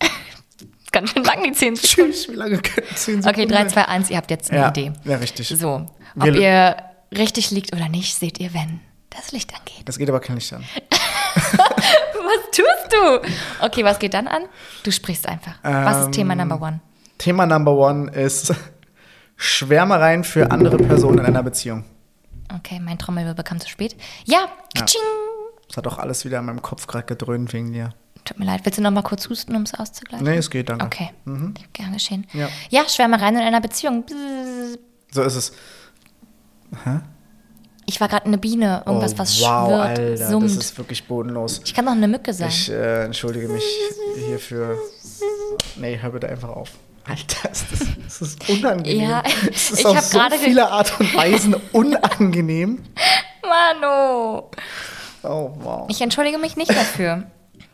Ganz 0.92 1.10
schön 1.10 1.24
lang, 1.24 1.42
die 1.44 1.52
10 1.52 1.76
Sekunden. 1.76 2.12
Tschüss, 2.12 2.28
wie 2.28 2.34
lange 2.34 2.58
können 2.62 2.86
10 2.94 3.22
Sekunden 3.22 3.28
Okay, 3.28 3.46
3, 3.46 3.56
sein? 3.56 3.68
2, 3.70 3.84
1, 3.88 4.10
ihr 4.10 4.16
habt 4.16 4.30
jetzt 4.30 4.50
eine 4.50 4.60
ja, 4.60 4.68
Idee. 4.70 4.92
Ja, 5.04 5.16
richtig. 5.16 5.48
So, 5.48 5.86
ob 6.16 6.24
Wir- 6.24 6.34
ihr 6.34 6.76
richtig 7.16 7.50
liegt 7.50 7.72
oder 7.74 7.88
nicht, 7.88 8.14
seht 8.16 8.38
ihr, 8.40 8.54
wenn 8.54 8.80
das 9.10 9.32
Licht 9.32 9.52
angeht. 9.54 9.82
Das 9.86 9.98
geht 9.98 10.08
aber 10.08 10.20
kein 10.20 10.36
Licht 10.36 10.52
an. 10.52 10.64
Was 11.34 12.50
tust 12.52 12.92
du? 12.92 13.64
Okay, 13.64 13.84
was 13.84 13.98
geht 13.98 14.14
dann 14.14 14.26
an? 14.28 14.42
Du 14.82 14.90
sprichst 14.90 15.26
einfach. 15.28 15.54
was 15.62 15.98
ist 15.98 16.06
Ähm, 16.06 16.12
Thema 16.12 16.34
Number 16.34 16.60
One? 16.60 16.80
Thema 17.18 17.46
Number 17.46 17.72
One 17.72 18.10
ist 18.12 18.54
Schwärmereien 19.36 20.24
für 20.24 20.50
andere 20.50 20.76
Personen 20.76 21.18
in 21.18 21.26
einer 21.26 21.42
Beziehung. 21.42 21.84
Okay, 22.54 22.80
mein 22.80 22.98
Trommelwirbel 22.98 23.44
kam 23.44 23.60
zu 23.60 23.68
spät. 23.68 23.96
Ja, 24.24 24.46
Katsching. 24.76 25.00
Das 25.68 25.76
hat 25.76 25.86
auch 25.86 25.98
alles 25.98 26.24
wieder 26.24 26.38
in 26.40 26.46
meinem 26.46 26.62
Kopf 26.62 26.86
gerade 26.86 27.06
gedröhnt 27.06 27.52
wegen 27.52 27.72
dir. 27.72 27.94
Tut 28.24 28.38
mir 28.38 28.44
leid, 28.44 28.60
willst 28.64 28.78
du 28.78 28.82
noch 28.82 28.90
mal 28.90 29.02
kurz 29.02 29.28
husten, 29.28 29.54
um 29.56 29.62
es 29.62 29.72
auszugleichen? 29.74 30.26
Nee, 30.26 30.36
es 30.36 30.50
geht, 30.50 30.68
danke. 30.68 30.84
Okay, 30.84 31.10
gern 31.72 31.92
geschehen. 31.92 32.26
Ja. 32.32 32.48
ja, 32.68 32.88
Schwärmereien 32.88 33.36
in 33.36 33.42
einer 33.42 33.60
Beziehung. 33.60 34.04
So 35.10 35.22
ist 35.22 35.36
es. 35.36 35.52
Ich 37.90 38.00
war 38.00 38.06
gerade 38.06 38.26
eine 38.26 38.38
Biene, 38.38 38.84
irgendwas, 38.86 39.14
oh, 39.14 39.18
was 39.18 39.40
wow, 39.40 39.66
schwirrt, 39.66 39.98
Alter, 39.98 40.28
summt. 40.28 40.44
das 40.44 40.56
ist 40.56 40.78
wirklich 40.78 41.08
bodenlos. 41.08 41.60
ich 41.64 41.74
kann 41.74 41.86
doch 41.86 41.92
eine 41.92 42.06
Mücke 42.06 42.32
sein. 42.32 42.48
Ich 42.48 42.70
äh, 42.70 43.04
entschuldige 43.04 43.48
mich 43.48 43.64
hierfür. 44.28 44.78
Nee, 45.74 45.98
hör 46.00 46.10
bitte 46.10 46.28
einfach 46.28 46.50
auf. 46.50 46.70
Alter, 47.04 47.50
ist 47.50 47.66
das, 47.72 47.80
das 48.04 48.22
ist 48.22 48.48
unangenehm. 48.48 49.10
Ja, 49.10 49.24
es 49.50 49.72
ist 49.72 49.80
ich 49.80 49.86
auf 49.86 49.98
so 49.98 50.20
viele 50.38 50.70
Art 50.70 51.00
und 51.00 51.12
Weisen 51.16 51.56
unangenehm. 51.72 52.78
Mano. 53.42 54.52
Oh, 55.24 55.50
wow. 55.58 55.86
Ich 55.90 56.00
entschuldige 56.00 56.38
mich 56.38 56.56
nicht 56.56 56.70
dafür. 56.70 57.24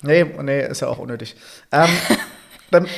Nee, 0.00 0.24
nee, 0.24 0.66
ist 0.66 0.80
ja 0.80 0.88
auch 0.88 0.98
unnötig. 0.98 1.36
Ähm, 1.72 1.90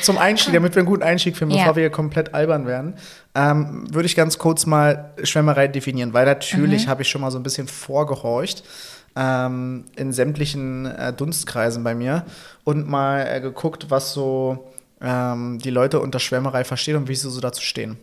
zum 0.02 0.18
Einstieg, 0.18 0.54
damit 0.54 0.75
wir 0.75 0.80
einen 0.80 0.88
guten 0.88 1.02
Einstieg 1.02 1.37
finden, 1.37 1.54
Ja. 1.54 1.60
bevor 1.62 1.76
wir 1.76 1.82
hier 1.82 1.90
komplett 1.90 2.34
albern 2.34 2.66
werden, 2.66 2.94
ähm, 3.34 3.84
würde 3.92 4.06
ich 4.06 4.16
ganz 4.16 4.38
kurz 4.38 4.66
mal 4.66 5.12
Schwärmerei 5.22 5.68
definieren, 5.68 6.12
weil 6.14 6.25
natürlich 6.26 6.87
Mhm. 6.87 6.90
habe 6.90 7.02
ich 7.02 7.08
schon 7.08 7.20
mal 7.20 7.30
so 7.30 7.38
ein 7.38 7.42
bisschen 7.42 7.68
vorgehorcht 7.68 8.64
ähm, 9.16 9.84
in 9.96 10.12
sämtlichen 10.12 10.87
äh, 10.87 11.12
Dunstkreisen 11.12 11.82
bei 11.84 11.94
mir 11.94 12.25
und 12.64 12.88
mal 12.88 13.26
äh, 13.26 13.40
geguckt, 13.40 13.87
was 13.90 14.12
so 14.12 14.68
ähm, 15.00 15.58
die 15.58 15.70
Leute 15.70 16.00
unter 16.00 16.18
Schwärmerei 16.18 16.64
verstehen 16.64 16.96
und 16.96 17.08
wie 17.08 17.14
sie 17.14 17.28
so 17.30 17.40
dazu 17.40 17.62
stehen. 17.62 17.98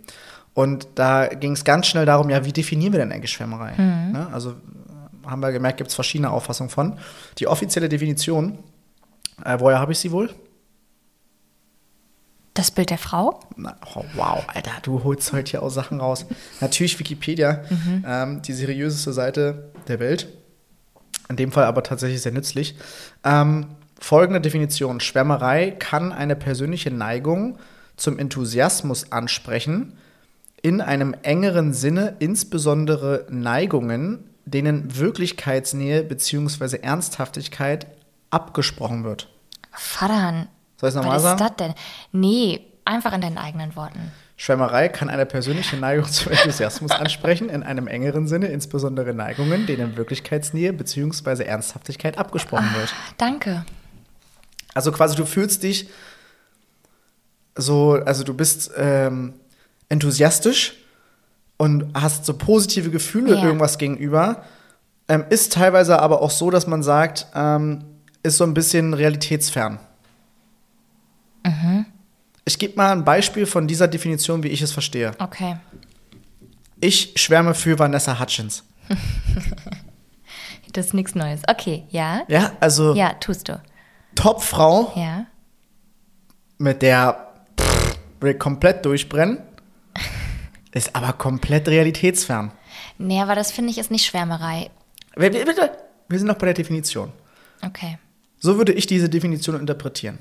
Und 0.54 0.88
da 0.96 1.28
ging 1.28 1.52
es 1.52 1.64
ganz 1.66 1.88
schnell 1.88 2.06
darum, 2.06 2.30
ja, 2.30 2.46
wie 2.46 2.54
definieren 2.54 2.94
wir 2.94 3.00
denn 3.00 3.12
eigentlich 3.12 3.32
Schwärmerei? 3.32 3.74
Mhm. 3.78 4.12
Ne? 4.14 4.28
Also 4.32 4.52
äh, 4.52 5.28
haben 5.28 5.42
wir 5.42 5.52
gemerkt, 5.52 5.78
gibt 5.78 5.90
es 5.90 5.96
verschiedene 5.96 6.30
Auffassungen 6.30 6.70
von. 6.70 6.98
Die 7.40 7.48
offizielle 7.48 7.90
Definition, 7.90 8.58
äh, 9.44 9.58
woher 9.60 9.80
habe 9.80 9.92
ich 9.92 10.00
sie 10.00 10.12
wohl? 10.12 10.30
Das 12.56 12.72
Bild 12.72 12.90
der 12.90 12.98
Frau? 12.98 13.42
Oh, 13.96 14.06
wow, 14.16 14.44
Alter, 14.48 14.72
du 14.82 15.04
holst 15.04 15.34
heute 15.34 15.52
hier 15.52 15.62
auch 15.62 15.70
Sachen 15.70 16.00
raus. 16.00 16.26
Natürlich 16.62 16.98
Wikipedia, 16.98 17.66
ähm, 18.08 18.42
die 18.42 18.54
seriöseste 18.54 19.12
Seite 19.12 19.72
der 19.90 20.00
Welt. 20.00 20.30
In 21.28 21.36
dem 21.36 21.52
Fall 21.52 21.66
aber 21.66 21.84
tatsächlich 21.84 22.22
sehr 22.22 22.32
nützlich. 22.32 22.76
Ähm, 23.26 23.68
folgende 24.00 24.40
Definition: 24.40 25.02
Schwärmerei 25.02 25.72
kann 25.72 26.14
eine 26.14 26.38
persönliche 26.38 26.92
Neigung 26.92 27.58
zum 27.98 28.18
Enthusiasmus 28.20 29.12
ansprechen, 29.12 29.98
in 30.62 30.80
einem 30.80 31.14
engeren 31.24 31.74
Sinne 31.74 32.16
insbesondere 32.20 33.28
Neigungen, 33.30 34.30
denen 34.46 34.98
Wirklichkeitsnähe 34.98 36.04
bzw. 36.04 36.78
Ernsthaftigkeit 36.78 37.88
abgesprochen 38.30 39.04
wird. 39.04 39.28
Vater, 39.74 40.48
Soll 40.80 40.90
ich 40.90 40.92
es 40.92 40.96
nochmal 40.96 41.16
was 41.18 41.24
sagen? 41.24 41.42
ist 41.42 41.50
das 41.50 41.56
denn? 41.58 41.74
Nee, 42.12 42.62
einfach 42.86 43.14
in 43.14 43.22
deinen 43.22 43.38
eigenen 43.38 43.76
Worten. 43.76 44.12
Schwärmerei 44.38 44.90
kann 44.90 45.10
eine 45.10 45.26
persönliche 45.26 45.78
Neigung 45.78 46.06
zum 46.12 46.34
Enthusiasmus 46.34 46.92
ansprechen, 47.00 47.50
in 47.50 47.64
einem 47.64 47.88
engeren 47.88 48.28
Sinne, 48.28 48.48
insbesondere 48.48 49.14
Neigungen, 49.14 49.66
denen 49.66 49.96
Wirklichkeitsnähe 49.96 50.74
bzw. 50.74 51.44
Ernsthaftigkeit 51.44 52.18
abgesprochen 52.18 52.70
wird. 52.78 52.94
Danke. 53.18 53.66
Also 54.74 54.92
quasi 54.92 55.16
du 55.16 55.26
fühlst 55.26 55.64
dich 55.64 55.88
so, 57.58 57.94
also 57.94 58.24
du 58.24 58.34
bist 58.34 58.72
ähm, 58.78 59.34
enthusiastisch 59.88 60.74
und 61.58 61.86
hast 61.94 62.26
so 62.26 62.34
positive 62.38 62.90
Gefühle 62.90 63.36
Ja. 63.36 63.44
irgendwas 63.46 63.78
gegenüber. 63.78 64.44
Ähm, 65.08 65.24
ist 65.30 65.54
teilweise 65.54 66.00
aber 66.02 66.22
auch 66.22 66.32
so, 66.32 66.50
dass 66.52 66.68
man 66.68 66.84
sagt, 66.84 67.28
ähm, 67.34 67.86
ist 68.24 68.38
so 68.38 68.44
ein 68.44 68.54
bisschen 68.54 68.94
realitätsfern. 68.94 69.80
Ich 72.46 72.60
gebe 72.60 72.76
mal 72.78 72.92
ein 72.92 73.04
Beispiel 73.06 73.46
von 73.46 73.68
dieser 73.68 73.88
Definition, 73.88 74.44
wie 74.44 74.50
ich 74.50 74.62
es 74.62 74.72
verstehe. 74.72 75.12
Okay. 75.20 75.58
Ich 76.82 77.14
schwärme 77.16 77.54
für 77.54 77.78
Vanessa 77.80 78.20
Hutchins. 78.20 78.64
Das 80.74 80.88
ist 80.88 80.94
nichts 80.94 81.16
Neues. 81.16 81.42
Okay, 81.48 81.86
ja? 81.90 82.24
Ja, 82.28 82.52
also 82.60 82.94
Ja, 82.96 83.14
tust 83.14 83.48
du. 83.48 83.62
Topfrau, 84.16 84.92
Ja. 84.96 85.26
mit 86.58 86.82
der 86.82 87.32
pff, 87.58 87.98
will 88.20 88.34
komplett 88.34 88.86
durchbrennen, 88.86 89.38
ist 90.74 90.94
aber 90.94 91.14
komplett 91.14 91.70
realitätsfern. 91.70 92.52
Nee, 92.98 93.22
aber 93.22 93.36
das 93.36 93.54
finde 93.54 93.72
ich 93.72 93.78
ist 93.78 93.90
nicht 93.90 94.06
Schwärmerei. 94.06 94.70
Wir 95.16 95.32
wir 95.34 96.20
sind 96.20 96.28
noch 96.28 96.38
bei 96.38 96.48
der 96.48 96.56
Definition. 96.56 97.14
Okay. 97.66 97.98
So 98.46 98.58
würde 98.60 98.74
ich 98.74 98.86
diese 98.86 99.10
Definition 99.10 99.60
interpretieren. 99.60 100.20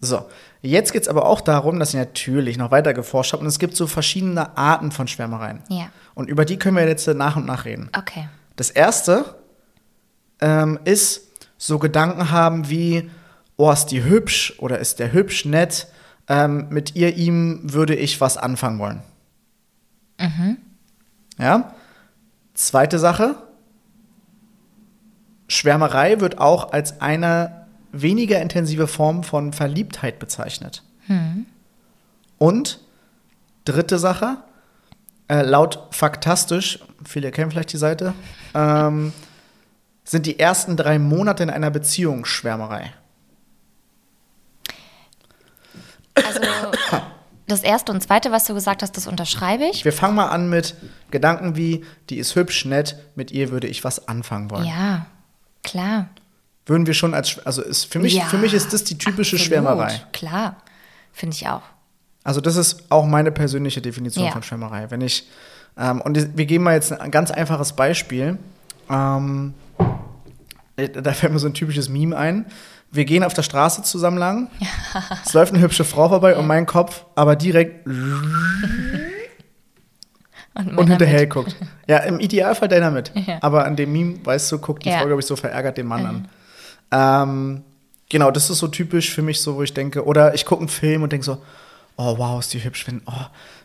So, 0.00 0.28
jetzt 0.62 0.92
geht 0.92 1.02
es 1.02 1.08
aber 1.08 1.26
auch 1.26 1.40
darum, 1.40 1.78
dass 1.78 1.90
ich 1.90 1.94
natürlich 1.94 2.58
noch 2.58 2.72
weiter 2.72 2.92
geforscht 2.92 3.32
habe 3.32 3.42
und 3.42 3.46
es 3.46 3.60
gibt 3.60 3.76
so 3.76 3.86
verschiedene 3.86 4.56
Arten 4.56 4.90
von 4.90 5.06
Schwärmereien. 5.06 5.60
Ja. 5.68 5.90
Und 6.14 6.28
über 6.28 6.44
die 6.44 6.56
können 6.56 6.76
wir 6.76 6.88
jetzt 6.88 7.06
nach 7.06 7.36
und 7.36 7.46
nach 7.46 7.64
reden. 7.64 7.88
Okay. 7.96 8.28
Das 8.56 8.70
erste 8.70 9.36
ähm, 10.40 10.80
ist 10.84 11.28
so 11.56 11.78
Gedanken 11.78 12.32
haben 12.32 12.68
wie, 12.68 13.08
oh, 13.56 13.70
ist 13.70 13.86
die 13.86 14.02
hübsch 14.02 14.54
oder 14.58 14.80
ist 14.80 14.98
der 14.98 15.12
hübsch, 15.12 15.44
nett, 15.44 15.86
ähm, 16.26 16.66
mit 16.68 16.96
ihr, 16.96 17.14
ihm 17.14 17.60
würde 17.62 17.94
ich 17.94 18.20
was 18.20 18.36
anfangen 18.38 18.80
wollen. 18.80 19.02
Ja. 21.38 21.74
Zweite 22.54 22.98
Sache, 22.98 23.36
Schwärmerei 25.52 26.20
wird 26.20 26.38
auch 26.38 26.72
als 26.72 27.02
eine 27.02 27.66
weniger 27.92 28.40
intensive 28.40 28.86
Form 28.86 29.22
von 29.22 29.52
Verliebtheit 29.52 30.18
bezeichnet. 30.18 30.82
Und 32.38 32.80
dritte 33.66 33.98
Sache, 33.98 34.38
äh, 35.28 35.42
laut 35.42 35.88
Faktastisch, 35.90 36.78
viele 37.04 37.30
kennen 37.30 37.50
vielleicht 37.50 37.72
die 37.72 37.76
Seite, 37.76 38.14
ähm, 38.54 39.12
sind 40.04 40.24
die 40.24 40.38
ersten 40.38 40.76
drei 40.76 40.98
Monate 40.98 41.42
in 41.42 41.50
einer 41.50 41.70
Beziehung 41.70 42.24
Schwärmerei. 42.24 42.94
Also 46.14 46.40
das 47.46 47.62
erste 47.62 47.92
und 47.92 48.02
zweite, 48.02 48.32
was 48.32 48.44
du 48.44 48.54
gesagt 48.54 48.82
hast, 48.82 48.96
das 48.96 49.06
unterschreibe 49.06 49.64
ich. 49.64 49.84
Wir 49.84 49.92
fangen 49.92 50.14
mal 50.14 50.28
an 50.28 50.48
mit 50.48 50.76
Gedanken 51.10 51.56
wie, 51.56 51.84
die 52.08 52.16
ist 52.16 52.36
hübsch, 52.36 52.64
nett, 52.64 52.96
mit 53.16 53.30
ihr 53.30 53.50
würde 53.50 53.66
ich 53.66 53.84
was 53.84 54.08
anfangen 54.08 54.50
wollen. 54.50 54.64
Ja, 54.64 55.06
klar. 55.62 56.08
Würden 56.66 56.86
wir 56.86 56.94
schon 56.94 57.12
als, 57.14 57.38
also 57.44 57.60
ist, 57.62 57.86
für, 57.92 57.98
mich, 57.98 58.14
Ja, 58.14 58.24
für 58.26 58.38
mich 58.38 58.54
ist 58.54 58.72
das 58.72 58.84
die 58.84 58.96
typische 58.96 59.36
absolut, 59.36 59.40
Schwärmerei. 59.46 60.00
Klar, 60.12 60.56
finde 61.12 61.34
ich 61.34 61.48
auch. 61.48 61.62
Also 62.24 62.40
das 62.40 62.54
ist 62.56 62.84
auch 62.88 63.04
meine 63.04 63.32
persönliche 63.32 63.82
Definition 63.82 64.26
Ja. 64.26 64.30
von 64.32 64.42
Schwärmerei. 64.44 64.90
Wenn 64.90 65.00
ich, 65.00 65.26
ähm, 65.76 66.00
und 66.00 66.36
wir 66.36 66.46
geben 66.46 66.62
mal 66.64 66.74
jetzt 66.74 66.92
ein 66.92 67.10
ganz 67.10 67.30
einfaches 67.32 67.72
Beispiel. 67.72 68.38
Ähm, 68.88 69.54
äh, 70.76 70.88
da 70.88 71.12
fällt 71.12 71.32
mir 71.32 71.38
so 71.40 71.48
ein 71.48 71.54
typisches 71.54 71.88
Meme 71.88 72.16
ein. 72.16 72.46
Wir 72.92 73.06
gehen 73.06 73.24
auf 73.24 73.34
der 73.34 73.42
Straße 73.42 73.82
zusammen 73.82 74.18
lang. 74.18 74.48
Es 75.26 75.32
läuft 75.32 75.52
eine 75.54 75.62
hübsche 75.62 75.84
Frau 75.84 76.08
vorbei 76.10 76.36
und 76.36 76.46
mein 76.46 76.66
Kopf 76.66 77.04
aber 77.16 77.34
direkt 77.36 77.86
Und, 80.54 80.76
und 80.76 80.88
hinterher 80.88 81.26
guckt. 81.26 81.56
Ja, 81.86 81.98
im 81.98 82.20
Idealfall 82.20 82.68
deiner 82.68 82.90
mit. 82.90 83.10
Ja. 83.26 83.38
Aber 83.40 83.64
an 83.64 83.76
dem 83.76 83.92
Meme, 83.92 84.24
weißt 84.24 84.52
du, 84.52 84.58
guckt 84.58 84.84
die 84.84 84.88
Ja. 84.88 84.96
Mhm. 84.96 85.00
Frau, 85.00 85.06
glaube 85.06 85.20
ich, 85.20 85.26
so 85.26 85.36
verärgert 85.36 85.78
den 85.78 85.86
Mann 85.86 86.06
an. 86.06 86.28
Ähm, 86.90 87.62
genau, 88.10 88.30
das 88.30 88.50
ist 88.50 88.58
so 88.58 88.68
typisch 88.68 89.10
für 89.14 89.22
mich 89.22 89.40
so, 89.40 89.56
wo 89.56 89.62
ich 89.62 89.72
denke, 89.72 90.04
oder 90.04 90.34
ich 90.34 90.44
gucke 90.44 90.60
einen 90.60 90.68
Film 90.68 91.02
und 91.02 91.12
denke 91.12 91.24
so, 91.24 91.42
oh 91.96 92.18
wow, 92.18 92.38
ist 92.40 92.52
die 92.52 92.62
hübsch, 92.62 92.86
wenn, 92.86 93.00
oh, 93.06 93.12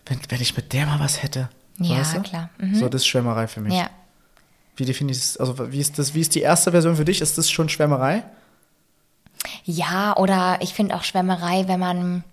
wenn, 0.05 0.19
wenn 0.29 0.41
ich 0.41 0.55
mit 0.55 0.71
der 0.73 0.85
mal 0.85 0.99
was 0.99 1.21
hätte. 1.23 1.49
Ja, 1.79 1.99
weißt 1.99 2.17
du? 2.17 2.21
klar. 2.21 2.49
Mhm. 2.57 2.75
So, 2.75 2.87
das 2.89 3.01
ist 3.01 3.07
Schwärmerei 3.07 3.47
für 3.47 3.61
mich. 3.61 3.73
Ja. 3.73 3.89
Wie 4.77 4.85
definierst 4.85 5.35
du 5.35 5.39
also 5.39 5.71
wie 5.71 5.79
ist 5.79 5.97
das, 5.99 6.13
wie 6.13 6.21
ist 6.21 6.35
die 6.35 6.41
erste 6.41 6.71
Version 6.71 6.95
für 6.95 7.05
dich? 7.05 7.21
Ist 7.21 7.37
das 7.37 7.49
schon 7.49 7.67
Schwärmerei? 7.67 8.23
Ja, 9.65 10.15
oder 10.17 10.57
ich 10.61 10.73
finde 10.73 10.95
auch 10.95 11.03
Schwärmerei, 11.03 11.67
wenn 11.67 11.79
man. 11.79 12.23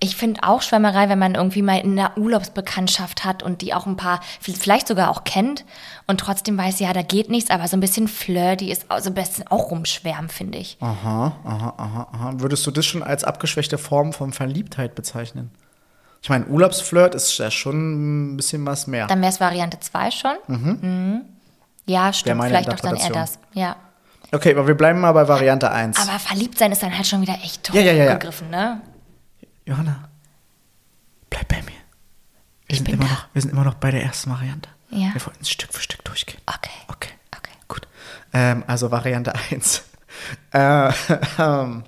Ich 0.00 0.16
finde 0.16 0.42
auch 0.42 0.60
Schwärmerei, 0.60 1.08
wenn 1.08 1.18
man 1.18 1.34
irgendwie 1.34 1.62
mal 1.62 1.78
in 1.78 1.98
einer 1.98 2.16
Urlaubsbekanntschaft 2.18 3.24
hat 3.24 3.42
und 3.42 3.62
die 3.62 3.72
auch 3.72 3.86
ein 3.86 3.96
paar, 3.96 4.20
vielleicht 4.40 4.88
sogar 4.88 5.10
auch 5.10 5.24
kennt 5.24 5.64
und 6.06 6.20
trotzdem 6.20 6.58
weiß, 6.58 6.80
ja, 6.80 6.92
da 6.92 7.02
geht 7.02 7.30
nichts, 7.30 7.48
aber 7.50 7.68
so 7.68 7.76
ein 7.76 7.80
bisschen 7.80 8.08
flirty 8.08 8.70
ist 8.70 8.90
also 8.90 9.08
am 9.08 9.14
besten 9.14 9.44
auch 9.48 9.70
rumschwärmen, 9.70 10.28
finde 10.28 10.58
ich. 10.58 10.76
Aha, 10.80 11.32
aha, 11.44 11.74
aha, 11.76 12.08
aha. 12.12 12.32
Würdest 12.36 12.66
du 12.66 12.70
das 12.70 12.84
schon 12.84 13.02
als 13.02 13.24
abgeschwächte 13.24 13.78
Form 13.78 14.12
von 14.12 14.32
Verliebtheit 14.32 14.94
bezeichnen? 14.94 15.50
Ich 16.20 16.28
meine, 16.28 16.46
Urlaubsflirt 16.46 17.14
ist 17.14 17.38
ja 17.38 17.50
schon 17.50 18.32
ein 18.32 18.36
bisschen 18.36 18.64
was 18.66 18.86
mehr. 18.86 19.06
Dann 19.06 19.20
wäre 19.20 19.30
es 19.30 19.40
Variante 19.40 19.78
2 19.80 20.10
schon. 20.10 20.36
Mhm. 20.48 21.20
Ja, 21.86 22.12
stimmt, 22.12 22.42
vielleicht 22.44 22.72
doch 22.72 22.80
dann 22.80 22.96
eher 22.96 23.10
das. 23.10 23.38
Ja. 23.52 23.76
Okay, 24.32 24.52
aber 24.52 24.66
wir 24.66 24.74
bleiben 24.74 25.00
mal 25.00 25.12
bei 25.12 25.28
Variante 25.28 25.70
1. 25.70 25.98
Aber 25.98 26.18
verliebt 26.18 26.58
sein 26.58 26.72
ist 26.72 26.82
dann 26.82 26.96
halt 26.96 27.06
schon 27.06 27.20
wieder 27.20 27.34
echt 27.44 27.72
Ja, 27.72 27.80
ja, 27.80 27.92
ja, 27.92 28.04
ja. 28.04 28.14
gegriffen, 28.14 28.50
ne? 28.50 28.80
Johanna, 29.66 30.08
bleib 31.30 31.48
bei 31.48 31.62
mir. 31.62 31.72
Wir 32.66 32.76
sind, 32.76 32.84
bin 32.84 32.94
immer 32.94 33.04
da. 33.04 33.10
noch, 33.12 33.26
wir 33.32 33.42
sind 33.42 33.50
immer 33.50 33.64
noch 33.64 33.74
bei 33.74 33.90
der 33.90 34.02
ersten 34.02 34.30
Variante. 34.30 34.68
Ja. 34.90 35.12
Wir 35.14 35.24
wollten 35.26 35.44
Stück 35.44 35.72
für 35.72 35.82
Stück 35.82 36.04
durchgehen. 36.04 36.40
Okay. 36.46 36.70
Okay, 36.88 37.10
Okay. 37.36 37.52
gut. 37.68 37.86
Ähm, 38.32 38.64
also 38.66 38.90
Variante 38.90 39.32
1. 39.50 39.84
Äh, 40.52 40.92
ähm, 41.40 41.82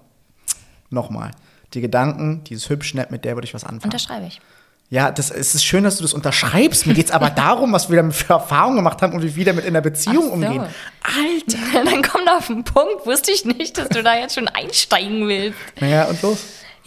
Nochmal. 0.90 1.30
Die 1.74 1.80
Gedanken, 1.80 2.42
dieses 2.42 2.68
hübsch 2.68 2.92
nett, 2.94 3.12
mit 3.12 3.24
der 3.24 3.36
würde 3.36 3.46
ich 3.46 3.54
was 3.54 3.62
anfangen. 3.62 3.84
Unterschreibe 3.84 4.26
ich. 4.26 4.40
Ja, 4.90 5.12
das, 5.12 5.30
es 5.30 5.54
ist 5.54 5.64
schön, 5.64 5.84
dass 5.84 5.96
du 5.98 6.02
das 6.02 6.12
unterschreibst. 6.12 6.86
Mir 6.88 6.94
geht 6.94 7.06
es 7.06 7.12
aber 7.12 7.30
darum, 7.30 7.72
was 7.72 7.88
wir 7.88 7.96
damit 7.96 8.14
für 8.16 8.32
Erfahrungen 8.34 8.76
gemacht 8.76 9.00
haben 9.00 9.12
und 9.12 9.22
wie 9.22 9.36
wir 9.36 9.44
damit 9.44 9.64
in 9.64 9.74
der 9.74 9.80
Beziehung 9.80 10.24
so. 10.26 10.32
umgehen. 10.32 10.64
Alter. 11.04 11.58
Dann 11.84 12.02
komm 12.02 12.26
doch 12.26 12.38
auf 12.38 12.46
den 12.48 12.64
Punkt. 12.64 13.06
Wusste 13.06 13.30
ich 13.30 13.44
nicht, 13.44 13.78
dass 13.78 13.88
du 13.90 14.02
da 14.02 14.16
jetzt 14.16 14.34
schon 14.34 14.48
einsteigen 14.48 15.28
willst. 15.28 15.58
Naja, 15.80 16.06
und 16.06 16.20
los. 16.22 16.38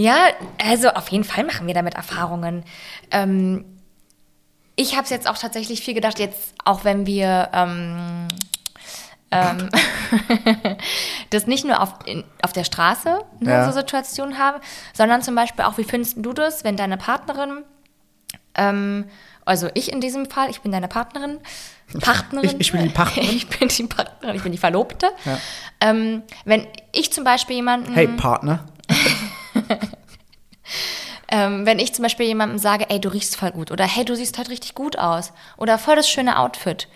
Ja, 0.01 0.15
also 0.65 0.89
auf 0.91 1.09
jeden 1.09 1.25
Fall 1.25 1.43
machen 1.43 1.67
wir 1.67 1.73
damit 1.73 1.93
Erfahrungen. 1.95 2.63
Ähm, 3.11 3.65
ich 4.77 4.93
habe 4.93 5.03
es 5.03 5.09
jetzt 5.09 5.27
auch 5.29 5.37
tatsächlich 5.37 5.81
viel 5.81 5.93
gedacht, 5.93 6.19
jetzt 6.19 6.53
auch 6.63 6.85
wenn 6.85 7.05
wir 7.05 7.49
ähm, 7.51 8.29
ähm, 9.31 9.69
das 11.31 11.47
nicht 11.47 11.65
nur 11.65 11.81
auf, 11.81 11.95
in, 12.05 12.23
auf 12.41 12.53
der 12.53 12.63
Straße 12.63 13.19
ne, 13.41 13.51
Ja. 13.51 13.65
so 13.65 13.77
Situationen 13.77 14.37
haben, 14.37 14.59
sondern 14.93 15.21
zum 15.21 15.35
Beispiel 15.35 15.65
auch, 15.65 15.77
wie 15.77 15.83
findest 15.83 16.15
du 16.17 16.31
das, 16.31 16.63
wenn 16.63 16.77
deine 16.77 16.95
Partnerin, 16.95 17.63
ähm, 18.55 19.03
also 19.43 19.67
ich 19.73 19.91
in 19.91 19.99
diesem 19.99 20.29
Fall, 20.29 20.49
ich 20.49 20.61
bin 20.61 20.71
deine 20.71 20.87
Partnerin, 20.87 21.39
Partnerin. 21.99 22.45
Ich- 22.51 22.59
ich 22.67 22.71
bin 22.71 22.83
die 22.83 22.89
Partnerin. 22.89 23.29
Ich 23.35 23.47
bin 23.49 23.67
die 23.67 23.83
Partnerin, 23.83 24.35
ich 24.37 24.43
bin 24.43 24.51
die 24.53 24.57
Verlobte. 24.57 25.09
Ja. 25.25 25.37
Ähm, 25.81 26.23
wenn 26.45 26.67
ich 26.93 27.11
zum 27.11 27.23
Beispiel 27.25 27.57
jemanden, 27.57 27.93
Hey, 27.93 28.07
Partner. 28.07 28.63
ähm, 31.29 31.65
wenn 31.65 31.79
ich 31.79 31.93
zum 31.93 32.03
Beispiel 32.03 32.25
jemandem 32.25 32.57
sage, 32.57 32.89
ey, 32.89 32.99
du 32.99 33.09
riechst 33.09 33.35
voll 33.35 33.51
gut 33.51 33.71
oder 33.71 33.85
hey, 33.85 34.05
du 34.05 34.15
siehst 34.15 34.37
heute 34.37 34.51
richtig 34.51 34.75
gut 34.75 34.97
aus 34.97 35.31
oder 35.57 35.77
voll 35.77 35.95
das 35.95 36.09
schöne 36.09 36.39
Outfit, 36.39 36.87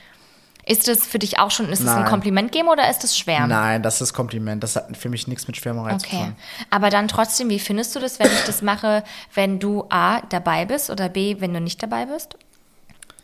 ist 0.65 0.87
das 0.87 1.05
für 1.05 1.19
dich 1.19 1.39
auch 1.39 1.51
schon, 1.51 1.67
ist 1.69 1.83
das 1.83 1.89
ein 1.89 2.01
Nein. 2.03 2.05
Kompliment 2.05 2.51
geben 2.53 2.69
oder 2.69 2.89
ist 2.89 3.03
das 3.03 3.17
schwer? 3.17 3.45
Nein, 3.47 3.83
das 3.83 3.99
ist 3.99 4.13
Kompliment. 4.13 4.63
Das 4.63 4.77
hat 4.77 4.95
für 4.95 5.09
mich 5.09 5.27
nichts 5.27 5.45
mit 5.47 5.57
Schwärmerei 5.57 5.97
zu 5.97 6.07
Okay. 6.07 6.17
tun. 6.17 6.35
Aber 6.69 6.89
dann 6.89 7.09
trotzdem, 7.09 7.49
wie 7.49 7.59
findest 7.59 7.93
du 7.95 7.99
das, 7.99 8.17
wenn 8.19 8.31
ich 8.31 8.43
das 8.45 8.61
mache, 8.61 9.03
wenn 9.33 9.59
du 9.59 9.85
A, 9.89 10.21
dabei 10.29 10.65
bist 10.65 10.89
oder 10.89 11.09
B, 11.09 11.35
wenn 11.39 11.53
du 11.53 11.59
nicht 11.59 11.83
dabei 11.83 12.05
bist? 12.05 12.37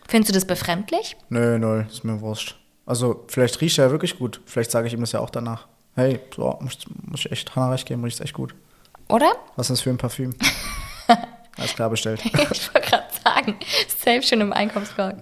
Findest 0.09 0.31
du 0.31 0.33
das 0.33 0.45
befremdlich? 0.45 1.15
Nö, 1.29 1.57
null, 1.59 1.85
ist 1.89 2.03
mir 2.03 2.19
wurscht. 2.19 2.57
Also, 2.85 3.23
vielleicht 3.27 3.61
riecht 3.61 3.77
er 3.77 3.85
ja 3.85 3.91
wirklich 3.91 4.17
gut. 4.17 4.41
Vielleicht 4.45 4.71
sage 4.71 4.87
ich 4.87 4.93
ihm 4.93 4.99
das 4.99 5.13
ja 5.13 5.19
auch 5.21 5.29
danach. 5.29 5.67
Hey, 5.95 6.19
so, 6.35 6.57
muss, 6.61 6.77
muss 7.03 7.21
ich 7.21 7.31
echt 7.31 7.55
Hannah 7.55 7.71
recht 7.71 7.87
geben, 7.87 8.03
riecht 8.03 8.19
echt 8.19 8.33
gut. 8.33 8.53
Oder? 9.09 9.33
Was 9.55 9.65
ist 9.65 9.71
das 9.71 9.81
für 9.81 9.89
ein 9.89 9.97
Parfüm? 9.97 10.33
Alles 11.57 11.75
klar 11.75 11.89
bestellt. 11.89 12.21
ich 12.25 12.73
wollte 12.73 12.87
gerade 12.87 13.07
sagen, 13.23 13.55
safe 13.87 14.23
schon 14.23 14.39
im 14.39 14.53
Einkaufskorb. 14.53 15.17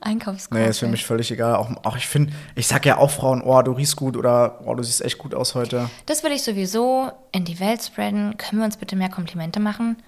Einkaufskorb. 0.00 0.58
Nee, 0.58 0.68
ist 0.68 0.78
für 0.78 0.88
mich 0.88 1.04
völlig 1.04 1.30
egal. 1.30 1.56
Auch, 1.56 1.70
auch 1.84 1.96
ich 1.96 2.08
finde, 2.08 2.32
ich 2.54 2.66
sag 2.66 2.86
ja 2.86 2.96
auch 2.96 3.10
Frauen, 3.10 3.42
oh, 3.42 3.60
du 3.62 3.72
riechst 3.72 3.96
gut 3.96 4.16
oder 4.16 4.60
oh, 4.64 4.74
du 4.74 4.82
siehst 4.82 5.04
echt 5.04 5.18
gut 5.18 5.34
aus 5.34 5.54
heute. 5.54 5.90
Das 6.06 6.24
will 6.24 6.32
ich 6.32 6.42
sowieso 6.42 7.12
in 7.32 7.44
die 7.44 7.60
Welt 7.60 7.82
spreaden. 7.82 8.38
Können 8.38 8.62
wir 8.62 8.66
uns 8.66 8.78
bitte 8.78 8.96
mehr 8.96 9.10
Komplimente 9.10 9.60
machen? 9.60 10.02